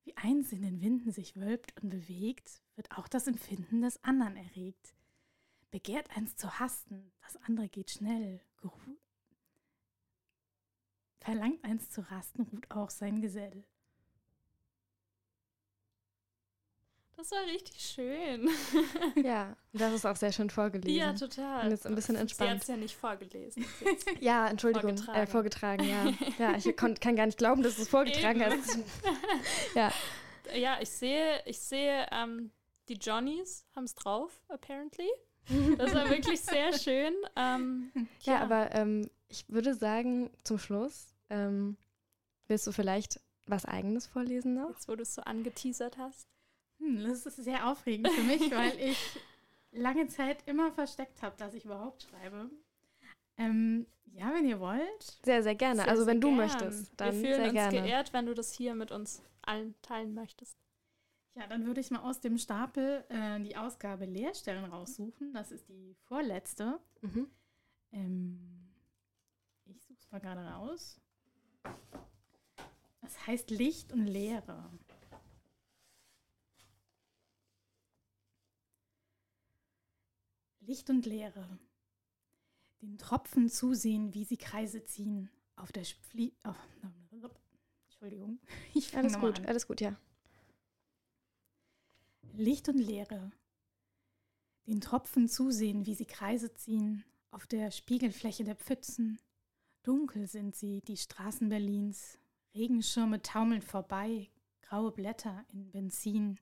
Wie 0.04 0.16
eins 0.16 0.52
in 0.52 0.62
den 0.62 0.80
Winden 0.80 1.12
sich 1.12 1.36
wölbt 1.36 1.80
und 1.80 1.90
bewegt, 1.90 2.60
wird 2.74 2.90
auch 2.92 3.06
das 3.08 3.26
Empfinden 3.26 3.82
des 3.82 4.02
anderen 4.02 4.36
erregt. 4.36 4.94
Begehrt 5.72 6.14
eins 6.14 6.36
zu 6.36 6.58
hasten, 6.58 7.10
das 7.22 7.38
andere 7.44 7.66
geht 7.66 7.90
schnell. 7.90 8.42
Geru 8.60 8.76
Verlangt 11.18 11.64
eins 11.64 11.90
zu 11.90 12.02
rasten, 12.10 12.42
ruht 12.42 12.70
auch 12.70 12.90
sein 12.90 13.22
Gesell. 13.22 13.64
Das 17.16 17.30
war 17.30 17.46
richtig 17.46 17.80
schön. 17.80 18.50
ja, 19.24 19.56
das 19.72 19.94
ist 19.94 20.04
auch 20.04 20.16
sehr 20.16 20.32
schön 20.32 20.50
vorgelesen. 20.50 20.94
Ja, 20.94 21.14
total. 21.14 21.64
Und 21.64 21.70
jetzt 21.70 21.86
ein 21.86 21.94
bisschen 21.94 22.16
entspannt. 22.16 22.50
Sie 22.50 22.54
hat 22.54 22.62
es 22.62 22.68
ja 22.68 22.76
nicht 22.76 22.96
vorgelesen. 22.96 23.64
ja, 24.20 24.48
Entschuldigung, 24.48 24.98
vorgetragen. 24.98 25.20
Äh, 25.20 25.26
vorgetragen, 25.26 25.84
ja. 25.88 26.12
Ja, 26.38 26.56
ich 26.56 26.76
kann 26.76 27.16
gar 27.16 27.24
nicht 27.24 27.38
glauben, 27.38 27.62
dass 27.62 27.76
du 27.76 27.82
es 27.82 27.88
vorgetragen 27.88 28.42
Eben. 28.42 28.60
hast. 28.60 28.78
ja. 29.74 29.90
Ja, 30.54 30.78
ich 30.82 30.90
sehe, 30.90 31.42
ich 31.46 31.58
sehe, 31.58 32.08
ähm, 32.10 32.50
die 32.88 32.94
Johnnies 32.94 33.64
haben 33.74 33.84
es 33.84 33.94
drauf, 33.94 34.42
apparently. 34.48 35.08
Das 35.76 35.94
war 35.94 36.08
wirklich 36.08 36.40
sehr 36.40 36.72
schön. 36.78 37.12
Ähm, 37.36 37.90
ja, 38.20 38.34
ja, 38.34 38.40
aber 38.40 38.74
ähm, 38.74 39.10
ich 39.28 39.44
würde 39.48 39.74
sagen, 39.74 40.30
zum 40.44 40.58
Schluss, 40.58 41.14
ähm, 41.30 41.76
willst 42.48 42.66
du 42.66 42.72
vielleicht 42.72 43.20
was 43.46 43.64
Eigenes 43.64 44.06
vorlesen 44.06 44.54
noch? 44.54 44.70
Jetzt, 44.70 44.88
wo 44.88 44.94
du 44.94 45.02
es 45.02 45.14
so 45.14 45.22
angeteasert 45.22 45.98
hast. 45.98 46.28
Hm, 46.78 47.02
das 47.04 47.26
ist 47.26 47.36
sehr 47.36 47.68
aufregend 47.68 48.10
für 48.10 48.22
mich, 48.22 48.50
weil 48.50 48.78
ich 48.78 48.98
lange 49.72 50.06
Zeit 50.08 50.38
immer 50.46 50.70
versteckt 50.72 51.22
habe, 51.22 51.36
dass 51.38 51.54
ich 51.54 51.64
überhaupt 51.64 52.02
schreibe. 52.02 52.50
Ähm, 53.38 53.86
ja, 54.12 54.32
wenn 54.34 54.46
ihr 54.46 54.60
wollt. 54.60 55.18
Sehr, 55.24 55.42
sehr 55.42 55.54
gerne. 55.54 55.82
Sehr, 55.82 55.88
also 55.90 56.06
wenn 56.06 56.20
du 56.20 56.28
gern. 56.28 56.36
möchtest, 56.36 56.92
dann 56.96 57.14
Wir 57.14 57.20
fühlen 57.20 57.34
sehr 57.34 57.44
uns 57.44 57.52
gerne. 57.52 57.82
geehrt, 57.82 58.12
wenn 58.12 58.26
du 58.26 58.34
das 58.34 58.52
hier 58.52 58.74
mit 58.74 58.92
uns 58.92 59.22
allen 59.42 59.74
teilen 59.82 60.14
möchtest. 60.14 60.56
Ja, 61.34 61.46
dann 61.46 61.64
würde 61.64 61.80
ich 61.80 61.90
mal 61.90 62.00
aus 62.00 62.20
dem 62.20 62.36
Stapel 62.36 63.04
äh, 63.08 63.40
die 63.40 63.56
Ausgabe 63.56 64.04
Leerstellen 64.04 64.66
raussuchen. 64.66 65.32
Das 65.32 65.50
ist 65.50 65.68
die 65.68 65.94
vorletzte. 66.04 66.78
Mhm. 67.00 67.30
Ähm, 67.92 68.74
ich 69.64 69.82
suche 69.82 69.98
es 69.98 70.10
mal 70.10 70.20
gerade 70.20 70.44
raus. 70.46 71.00
Das 73.00 73.26
heißt 73.26 73.50
Licht 73.50 73.92
und 73.92 74.06
Leere. 74.06 74.70
Licht 80.60 80.90
und 80.90 81.06
Leere. 81.06 81.58
Den 82.82 82.98
Tropfen 82.98 83.48
zusehen, 83.48 84.12
wie 84.12 84.24
sie 84.24 84.36
Kreise 84.36 84.84
ziehen. 84.84 85.30
Auf 85.56 85.72
der 85.72 85.84
Splie 85.84 86.32
oh, 86.44 86.54
Entschuldigung. 87.84 88.38
Ich 88.74 88.96
alles 88.96 89.18
gut, 89.18 89.40
an. 89.40 89.46
alles 89.46 89.66
gut, 89.66 89.80
ja. 89.80 89.96
Licht 92.36 92.68
und 92.68 92.78
Leere. 92.78 93.30
Den 94.66 94.80
Tropfen 94.80 95.28
zusehen, 95.28 95.86
wie 95.86 95.94
sie 95.94 96.06
Kreise 96.06 96.54
ziehen. 96.54 97.04
Auf 97.30 97.46
der 97.46 97.70
Spiegelfläche 97.70 98.44
der 98.44 98.56
Pfützen. 98.56 99.18
Dunkel 99.82 100.26
sind 100.26 100.54
sie, 100.54 100.80
die 100.82 100.96
Straßen 100.96 101.48
Berlins. 101.48 102.18
Regenschirme 102.54 103.22
taumeln 103.22 103.62
vorbei. 103.62 104.30
Graue 104.62 104.92
Blätter 104.92 105.44
in 105.52 105.70
Benzin. 105.70 106.38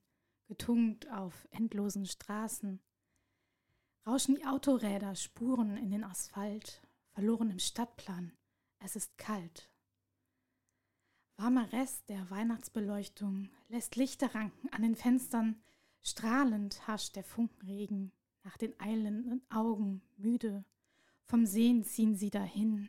Getunkt 0.46 1.10
auf 1.10 1.46
endlosen 1.50 2.06
Straßen 2.06 2.80
rauschen 4.06 4.34
die 4.34 4.46
Autoräder 4.46 5.14
Spuren 5.14 5.76
in 5.76 5.90
den 5.90 6.04
Asphalt, 6.04 6.82
verloren 7.12 7.50
im 7.50 7.58
Stadtplan. 7.58 8.32
Es 8.78 8.96
ist 8.96 9.16
kalt. 9.18 9.70
Warmer 11.36 11.72
Rest 11.72 12.08
der 12.08 12.28
Weihnachtsbeleuchtung 12.30 13.50
lässt 13.68 13.96
Lichter 13.96 14.34
ranken 14.34 14.68
an 14.70 14.82
den 14.82 14.96
Fenstern. 14.96 15.62
Strahlend 16.02 16.86
hascht 16.86 17.16
der 17.16 17.24
Funkenregen 17.24 18.12
nach 18.42 18.56
den 18.56 18.78
eilenden 18.80 19.42
Augen, 19.50 20.02
müde. 20.16 20.64
Vom 21.24 21.46
Sehen 21.46 21.84
ziehen 21.84 22.16
sie 22.16 22.30
dahin. 22.30 22.88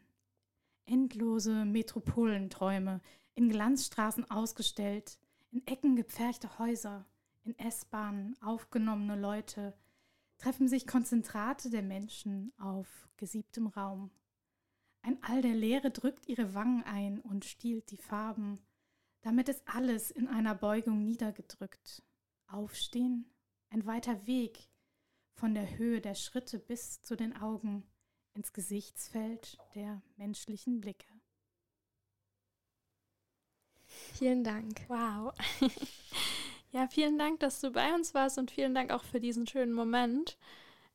Endlose 0.86 1.66
Metropolenträume, 1.66 3.02
in 3.36 3.50
Glanzstraßen 3.50 4.30
ausgestellt, 4.32 5.20
in 5.52 5.66
Ecken 5.68 5.96
gepferchte 5.96 6.58
Häuser, 6.58 7.06
in 7.44 7.58
S-Bahnen 7.60 8.36
aufgenommene 8.42 9.20
Leute, 9.20 9.74
treffen 10.38 10.68
sich 10.68 10.88
Konzentrate 10.88 11.70
der 11.70 11.84
Menschen 11.84 12.52
auf 12.58 13.10
gesiebtem 13.18 13.68
Raum. 13.68 14.10
Ein 15.04 15.22
All 15.24 15.42
der 15.42 15.56
Leere 15.56 15.92
drückt 15.92 16.28
ihre 16.28 16.54
Wangen 16.54 16.84
ein 16.84 17.20
und 17.20 17.46
stiehlt 17.46 17.92
die 17.92 17.98
Farben, 17.98 18.60
damit 19.22 19.50
ist 19.50 19.62
alles 19.68 20.10
in 20.10 20.28
einer 20.28 20.56
Beugung 20.56 21.04
niedergedrückt. 21.04 22.04
Aufstehen, 22.54 23.30
ein 23.70 23.86
weiter 23.86 24.28
Weg 24.28 24.70
von 25.34 25.54
der 25.54 25.78
Höhe 25.78 26.02
der 26.02 26.16
Schritte 26.16 26.60
bis 26.60 27.02
zu 27.02 27.16
den 27.16 27.36
Augen 27.36 27.84
ins 28.34 28.54
Gesichtsfeld 28.54 29.58
der 29.76 30.02
menschlichen 30.18 30.82
Blicke. 30.82 31.08
Vielen 33.88 34.44
Dank. 34.44 34.88
Wow. 34.88 35.34
Ja, 36.72 36.88
vielen 36.88 37.18
Dank, 37.18 37.42
dass 37.42 37.60
du 37.60 37.70
bei 37.72 37.94
uns 37.94 38.14
warst 38.14 38.38
und 38.38 38.50
vielen 38.50 38.74
Dank 38.74 38.92
auch 38.92 39.04
für 39.04 39.20
diesen 39.20 39.46
schönen 39.46 39.74
Moment. 39.74 40.38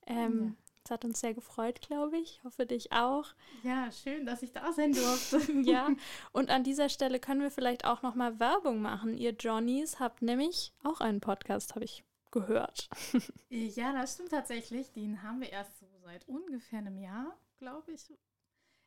Ähm, 0.07 0.57
Es 0.87 0.91
hat 0.93 1.05
uns 1.05 1.19
sehr 1.19 1.35
gefreut, 1.35 1.81
glaube 1.81 2.17
ich. 2.17 2.41
Hoffe 2.45 2.65
dich 2.65 2.93
auch. 2.93 3.35
Ja, 3.65 3.91
schön, 3.91 4.25
dass 4.25 4.43
ich 4.43 4.53
da 4.53 4.73
sein 4.73 4.93
durfte. 4.93 5.41
ja, 5.65 5.89
und 6.33 6.49
an 6.49 6.63
dieser 6.63 6.89
Stelle 6.89 7.19
können 7.19 7.41
wir 7.41 7.51
vielleicht 7.51 7.85
auch 7.85 8.03
nochmal 8.03 8.39
Werbung 8.39 8.81
machen. 8.81 9.19
Ihr 9.19 9.33
Johnnies 9.33 9.99
habt 9.99 10.23
nämlich 10.23 10.73
auch 10.85 11.01
einen 11.01 11.21
Podcast, 11.21 11.75
habe 11.75 11.85
ich 11.85 12.05
gehört. 12.31 12.89
ja, 13.49 13.93
das 13.95 14.15
stimmt 14.15 14.31
tatsächlich. 14.31 14.93
Den 14.93 15.25
haben 15.25 15.41
wir 15.41 15.51
erst 15.51 15.77
so 15.77 15.89
seit 16.05 16.29
ungefähr 16.29 16.79
einem 16.79 16.99
Jahr, 16.99 17.37
glaube 17.59 17.91
ich. 17.91 18.09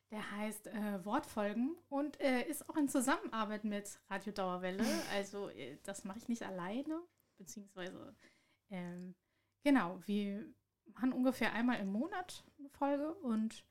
Der 0.10 0.32
heißt 0.38 0.68
äh, 0.68 1.04
Wortfolgen 1.04 1.76
und 1.90 2.18
äh, 2.22 2.44
ist 2.44 2.70
auch 2.70 2.78
in 2.78 2.88
Zusammenarbeit 2.88 3.66
mit 3.66 4.00
Radio 4.10 4.32
Dauerwelle. 4.32 4.86
Also 5.14 5.50
äh, 5.50 5.78
das 5.84 6.06
mache 6.06 6.20
ich 6.20 6.30
nicht 6.30 6.44
alleine, 6.44 7.02
beziehungsweise 7.38 8.16
ähm, 8.70 9.16
genau, 9.64 10.00
wir 10.06 10.46
machen 10.94 11.14
ungefähr 11.14 11.54
einmal 11.54 11.80
im 11.80 11.92
Monat 11.92 12.44
eine 12.58 12.70
Folge 12.70 13.14
und 13.14 13.64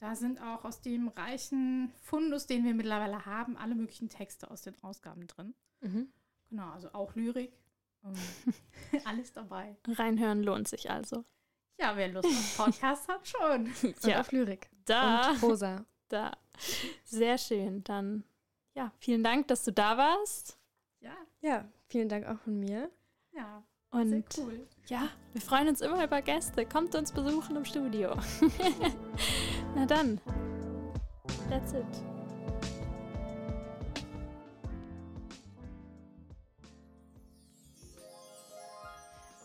da 0.00 0.14
sind 0.14 0.40
auch 0.40 0.64
aus 0.64 0.80
dem 0.82 1.08
reichen 1.08 1.92
Fundus, 2.02 2.46
den 2.46 2.64
wir 2.64 2.74
mittlerweile 2.74 3.24
haben, 3.24 3.56
alle 3.56 3.74
möglichen 3.74 4.08
Texte 4.08 4.50
aus 4.50 4.62
den 4.62 4.74
Ausgaben 4.82 5.26
drin. 5.26 5.54
Mhm. 5.80 6.12
Genau, 6.50 6.70
also 6.70 6.92
auch 6.92 7.14
Lyrik. 7.14 7.58
alles 9.04 9.32
dabei. 9.32 9.76
Reinhören 9.86 10.42
lohnt 10.42 10.68
sich 10.68 10.90
also. 10.90 11.24
Ja, 11.78 11.96
wer 11.96 12.08
Lust 12.08 12.28
auf 12.28 12.56
Podcast 12.56 13.08
hat, 13.08 13.26
schon. 13.26 13.72
Und 13.82 14.04
ja. 14.04 14.20
auf 14.20 14.30
Lyrik. 14.30 14.70
Da. 14.84 15.30
Und 15.30 15.42
Rosa. 15.42 15.84
Da. 16.08 16.36
Sehr 17.04 17.38
schön. 17.38 17.82
Dann, 17.84 18.24
ja, 18.74 18.92
vielen 18.98 19.24
Dank, 19.24 19.48
dass 19.48 19.64
du 19.64 19.72
da 19.72 19.96
warst. 19.96 20.58
Ja. 21.00 21.16
Ja, 21.40 21.68
vielen 21.88 22.08
Dank 22.08 22.26
auch 22.26 22.38
von 22.40 22.60
mir. 22.60 22.90
Ja. 23.32 23.64
Und 23.94 24.32
Sehr 24.32 24.44
cool. 24.44 24.66
ja, 24.88 25.08
wir 25.32 25.40
freuen 25.40 25.68
uns 25.68 25.80
immer 25.80 26.02
über 26.02 26.20
Gäste. 26.20 26.66
Kommt 26.66 26.96
uns 26.96 27.12
besuchen 27.12 27.54
im 27.54 27.64
Studio. 27.64 28.16
Na 29.76 29.86
dann, 29.86 30.20
that's 31.48 31.74
it. 31.74 31.84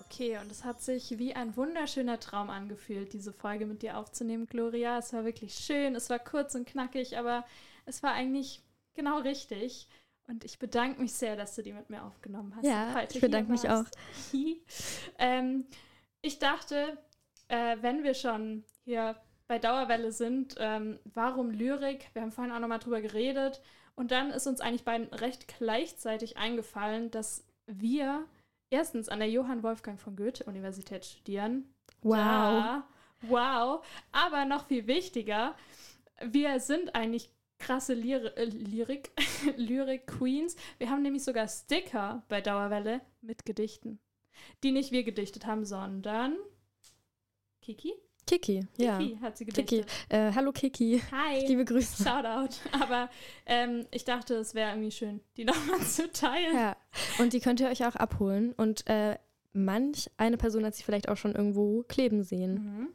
Okay, 0.05 0.39
und 0.39 0.51
es 0.51 0.65
hat 0.65 0.81
sich 0.81 1.19
wie 1.19 1.35
ein 1.35 1.55
wunderschöner 1.55 2.19
Traum 2.19 2.49
angefühlt, 2.49 3.13
diese 3.13 3.31
Folge 3.31 3.67
mit 3.67 3.83
dir 3.83 3.99
aufzunehmen, 3.99 4.47
Gloria. 4.47 4.97
Es 4.97 5.13
war 5.13 5.25
wirklich 5.25 5.53
schön, 5.53 5.93
es 5.93 6.09
war 6.09 6.17
kurz 6.17 6.55
und 6.55 6.67
knackig, 6.67 7.19
aber 7.19 7.45
es 7.85 8.01
war 8.01 8.13
eigentlich 8.13 8.63
genau 8.95 9.19
richtig. 9.19 9.87
Und 10.29 10.45
ich 10.45 10.59
bedanke 10.59 11.01
mich 11.01 11.13
sehr, 11.13 11.35
dass 11.35 11.55
du 11.55 11.63
die 11.63 11.73
mit 11.73 11.89
mir 11.89 12.03
aufgenommen 12.03 12.55
hast. 12.55 12.63
Ja, 12.63 13.01
ich 13.01 13.19
bedanke 13.19 13.51
mich 13.51 13.67
auch. 13.67 13.85
ähm, 15.17 15.65
ich 16.21 16.37
dachte, 16.37 16.99
äh, 17.47 17.77
wenn 17.81 18.03
wir 18.03 18.13
schon 18.13 18.63
hier 18.85 19.15
bei 19.47 19.57
Dauerwelle 19.57 20.11
sind, 20.11 20.55
ähm, 20.59 20.99
warum 21.03 21.49
Lyrik? 21.49 22.11
Wir 22.13 22.21
haben 22.21 22.31
vorhin 22.31 22.53
auch 22.53 22.59
nochmal 22.59 22.77
drüber 22.77 23.01
geredet. 23.01 23.59
Und 23.95 24.11
dann 24.11 24.29
ist 24.29 24.45
uns 24.45 24.61
eigentlich 24.61 24.85
beiden 24.85 25.07
recht 25.07 25.47
gleichzeitig 25.47 26.37
eingefallen, 26.37 27.09
dass 27.09 27.43
wir 27.65 28.23
erstens 28.69 29.09
an 29.09 29.17
der 29.17 29.31
Johann 29.31 29.63
Wolfgang 29.63 29.99
von 29.99 30.15
Goethe 30.15 30.43
Universität 30.43 31.05
studieren. 31.05 31.73
Wow. 32.03 32.15
Ja, 32.15 32.87
wow. 33.21 33.85
Aber 34.11 34.45
noch 34.45 34.67
viel 34.67 34.85
wichtiger, 34.85 35.55
wir 36.21 36.59
sind 36.59 36.93
eigentlich 36.93 37.31
krasse 37.59 37.93
Lyri 37.93 38.27
äh, 38.35 38.45
Lyrik, 38.45 39.11
Lyrik 39.57 40.07
Queens. 40.07 40.55
Wir 40.77 40.89
haben 40.89 41.03
nämlich 41.03 41.23
sogar 41.23 41.47
Sticker 41.47 42.23
bei 42.29 42.41
Dauerwelle 42.41 43.01
mit 43.21 43.45
Gedichten, 43.45 43.99
die 44.63 44.71
nicht 44.71 44.91
wir 44.91 45.03
gedichtet 45.03 45.45
haben, 45.45 45.65
sondern 45.65 46.35
Kiki. 47.61 47.93
Kiki, 48.25 48.67
ja. 48.77 48.99
Kiki 48.99 49.17
hat 49.21 49.37
sie 49.37 49.45
gedichtet. 49.45 49.87
Kiki, 49.87 50.15
äh, 50.15 50.31
hallo 50.33 50.51
Kiki. 50.51 51.01
Hi. 51.11 51.47
Liebe 51.47 51.65
Grüße. 51.65 52.03
Shoutout. 52.03 52.55
Aber 52.79 53.09
ähm, 53.45 53.87
ich 53.91 54.05
dachte, 54.05 54.35
es 54.35 54.53
wäre 54.53 54.71
irgendwie 54.71 54.91
schön, 54.91 55.19
die 55.35 55.43
nochmal 55.45 55.79
zu 55.81 56.11
teilen. 56.11 56.55
Ja, 56.55 56.77
und 57.17 57.33
die 57.33 57.39
könnt 57.39 57.59
ihr 57.59 57.69
euch 57.69 57.85
auch 57.85 57.95
abholen. 57.95 58.53
Und 58.53 58.87
äh, 58.87 59.17
manch 59.53 60.11
eine 60.17 60.37
Person 60.37 60.63
hat 60.63 60.75
sie 60.75 60.83
vielleicht 60.83 61.09
auch 61.09 61.17
schon 61.17 61.33
irgendwo 61.33 61.83
kleben 61.83 62.23
sehen. 62.23 62.53
Mhm. 62.53 62.87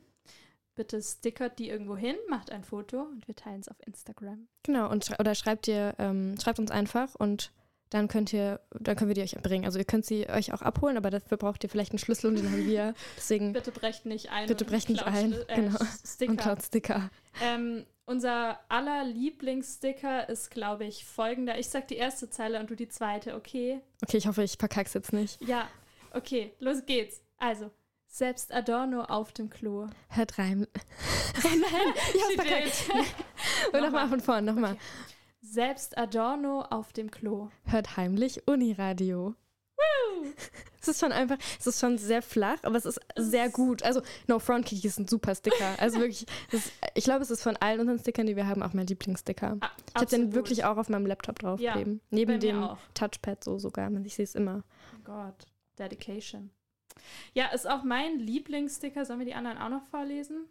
Bitte 0.75 1.01
stickert 1.01 1.59
die 1.59 1.69
irgendwo 1.69 1.97
hin, 1.97 2.17
macht 2.29 2.51
ein 2.51 2.65
Foto 2.65 3.03
und 3.03 3.27
wir 3.29 3.37
teilen 3.37 3.61
es 3.61 3.69
auf 3.69 3.77
Instagram. 3.87 4.49
Genau, 4.65 4.91
und 4.91 5.05
sch 5.05 5.19
oder 5.19 5.35
schreibt 5.35 5.69
ihr, 5.69 5.95
ähm, 5.99 6.35
schreibt 6.43 6.59
uns 6.59 6.71
einfach 6.71 7.15
und 7.15 7.53
dann 7.91 8.09
könnt 8.09 8.33
ihr, 8.33 8.61
dann 8.81 8.97
können 8.97 9.09
wir 9.09 9.15
die 9.15 9.23
euch 9.23 9.41
bringen. 9.41 9.65
Also 9.65 9.79
ihr 9.79 9.85
könnt 9.85 10.05
sie 10.05 10.29
euch 10.29 10.53
auch 10.53 10.63
abholen, 10.63 10.97
aber 10.97 11.11
dafür 11.11 11.37
braucht 11.37 11.63
ihr 11.63 11.71
vielleicht 11.71 11.93
einen 11.93 12.01
Schlüssel 12.01 12.29
und 12.29 12.37
den 12.37 12.51
haben 12.51 12.67
wir. 12.67 12.95
Deswegen 13.17 13.53
bitte 13.53 13.71
brecht 13.71 14.05
nicht 14.05 14.33
ein. 14.33 14.49
Bitte 14.49 14.65
brecht 14.65 14.89
nicht 14.89 15.07
ein. 15.07 15.33
Äh, 15.47 15.55
genau. 15.55 15.79
Sticker. 16.05 16.31
Und 16.33 16.41
klaut 16.41 16.63
Sticker. 16.63 17.11
Ähm, 17.41 17.87
unser 18.07 18.59
aller 18.69 19.05
Lieblingssticker 19.05 20.29
ist, 20.29 20.51
glaube 20.51 20.85
ich, 20.87 21.05
folgender. 21.05 21.57
Ich 21.59 21.69
sag 21.69 21.87
die 21.87 21.95
erste 21.95 22.29
Zeile 22.29 22.59
und 22.59 22.69
du 22.69 22.75
die 22.75 22.89
zweite, 22.89 23.37
okay? 23.37 23.81
Okay, 24.03 24.17
ich 24.17 24.27
hoffe, 24.27 24.43
ich 24.43 24.57
verkack's 24.59 24.95
jetzt 24.95 25.13
nicht. 25.13 25.41
Ja, 25.41 25.69
okay, 26.13 26.53
los 26.59 26.85
geht's. 26.85 27.23
Also, 27.39 27.71
selbst 28.15 28.55
Adorno 28.55 29.03
auf 29.03 29.33
dem 29.33 29.51
Klo. 29.51 29.89
Hört 30.09 30.39
rein. 30.39 30.69
Nein, 31.43 31.63
ich 32.15 32.23
hab's 32.23 32.35
verkackt. 32.35 33.15
Und 33.73 33.81
nochmal 33.81 34.09
von 34.09 34.21
vorn, 34.21 34.45
nochmal. 34.45 34.75
Okay. 34.75 34.81
Selbst 35.41 35.99
Adorno 35.99 36.63
auf 36.63 36.93
dem 36.93 37.11
Klo. 37.11 37.51
Hört 37.65 37.97
heimlich 37.97 38.47
Uniradio. 38.47 39.35
Es 40.81 40.89
ist 40.89 41.01
schon 41.01 41.11
einfach, 41.11 41.39
es 41.59 41.67
ist 41.67 41.81
schon 41.81 41.99
sehr 41.99 42.23
flach, 42.23 42.59
aber 42.63 42.77
es 42.77 42.85
ist 42.85 43.01
sehr 43.17 43.49
gut. 43.51 43.83
Also, 43.83 44.01
No 44.29 44.39
Front 44.39 44.67
Kiki 44.67 44.87
ist 44.87 44.99
ein 44.99 45.09
super 45.09 45.35
Sticker. 45.35 45.75
Also 45.79 45.99
wirklich, 45.99 46.25
ist, 46.53 46.73
ich 46.95 47.05
glaube, 47.05 47.23
es 47.23 47.31
ist 47.31 47.43
von 47.43 47.57
allen 47.57 47.81
unseren 47.81 47.99
Stickern, 47.99 48.27
die 48.27 48.37
wir 48.37 48.47
haben, 48.47 48.63
auch 48.63 48.75
mein 48.75 48.87
Lieblingssticker. 48.87 49.57
Ah, 49.61 49.71
ich 49.89 49.95
habe 49.97 50.07
den 50.07 50.35
wirklich 50.35 50.65
auch 50.65 50.77
auf 50.77 50.89
meinem 50.89 51.07
Laptop 51.07 51.41
draufkleben. 51.41 51.95
Ja, 51.95 52.01
Neben 52.11 52.39
dem 52.39 52.63
auch. 52.63 52.79
Touchpad 52.95 53.43
so 53.43 53.59
sogar. 53.59 53.91
Ich 54.05 54.15
sehe 54.15 54.25
es 54.25 54.35
immer. 54.35 54.63
Oh 54.95 55.01
Gott, 55.05 55.47
Dedication. 55.79 56.51
Ja, 57.33 57.47
ist 57.47 57.69
auch 57.69 57.83
mein 57.83 58.19
Lieblingssticker. 58.19 59.05
Sollen 59.05 59.21
wir 59.21 59.27
die 59.27 59.35
anderen 59.35 59.59
auch 59.59 59.69
noch 59.69 59.85
vorlesen? 59.87 60.49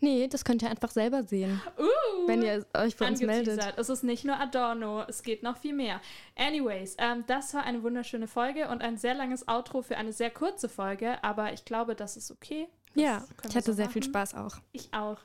Nee, 0.00 0.28
das 0.28 0.44
könnt 0.44 0.62
ihr 0.62 0.70
einfach 0.70 0.90
selber 0.90 1.22
sehen. 1.22 1.60
Uh, 1.78 2.28
wenn 2.28 2.42
ihr 2.42 2.66
euch 2.76 2.94
für 2.94 3.04
uns 3.04 3.20
meldet. 3.22 3.60
Es 3.76 3.88
ist 3.88 4.02
nicht 4.02 4.24
nur 4.24 4.38
Adorno, 4.38 5.04
es 5.08 5.22
geht 5.22 5.42
noch 5.42 5.56
viel 5.56 5.72
mehr. 5.72 6.00
Anyways, 6.36 6.96
ähm, 6.98 7.24
das 7.26 7.54
war 7.54 7.64
eine 7.64 7.82
wunderschöne 7.82 8.28
Folge 8.28 8.68
und 8.68 8.82
ein 8.82 8.98
sehr 8.98 9.14
langes 9.14 9.48
Outro 9.48 9.82
für 9.82 9.96
eine 9.96 10.12
sehr 10.12 10.30
kurze 10.30 10.68
Folge, 10.68 11.22
aber 11.24 11.52
ich 11.52 11.64
glaube, 11.64 11.94
das 11.94 12.16
ist 12.16 12.30
okay. 12.30 12.68
Das 12.94 13.02
ja, 13.02 13.24
ich 13.48 13.56
hatte 13.56 13.70
so 13.70 13.72
sehr 13.72 13.86
machen. 13.86 13.92
viel 13.94 14.02
Spaß 14.02 14.34
auch. 14.34 14.56
Ich 14.72 14.92
auch. 14.92 15.18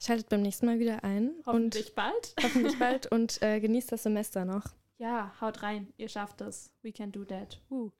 Schaltet 0.00 0.28
beim 0.28 0.42
nächsten 0.42 0.66
Mal 0.66 0.78
wieder 0.78 1.04
ein. 1.04 1.32
Hoffentlich 1.46 1.94
bald. 1.94 2.34
Hoffentlich 2.42 2.78
bald 2.80 3.06
und 3.06 3.40
äh, 3.42 3.60
genießt 3.60 3.92
das 3.92 4.02
Semester 4.02 4.44
noch. 4.44 4.64
Ja, 4.98 5.32
haut 5.40 5.62
rein. 5.62 5.92
Ihr 5.96 6.08
schafft 6.08 6.40
es. 6.40 6.72
We 6.82 6.92
can 6.92 7.12
do 7.12 7.24
that. 7.24 7.60
Uh. 7.70 7.90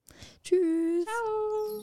Tschüss. 0.43 1.05
Ciao. 1.05 1.83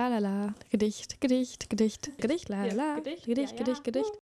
La 0.00 0.08
la 0.08 0.18
la. 0.18 0.54
Gedicht, 0.70 1.20
Gedicht, 1.20 1.68
Gedicht, 1.68 2.10
Gedicht, 2.16 2.48
la 2.48 2.64
la 2.64 2.72
la. 2.72 2.94
Gedicht, 3.00 3.26
Gedicht, 3.26 3.56
Gedicht, 3.58 3.84
Gedicht. 3.84 4.29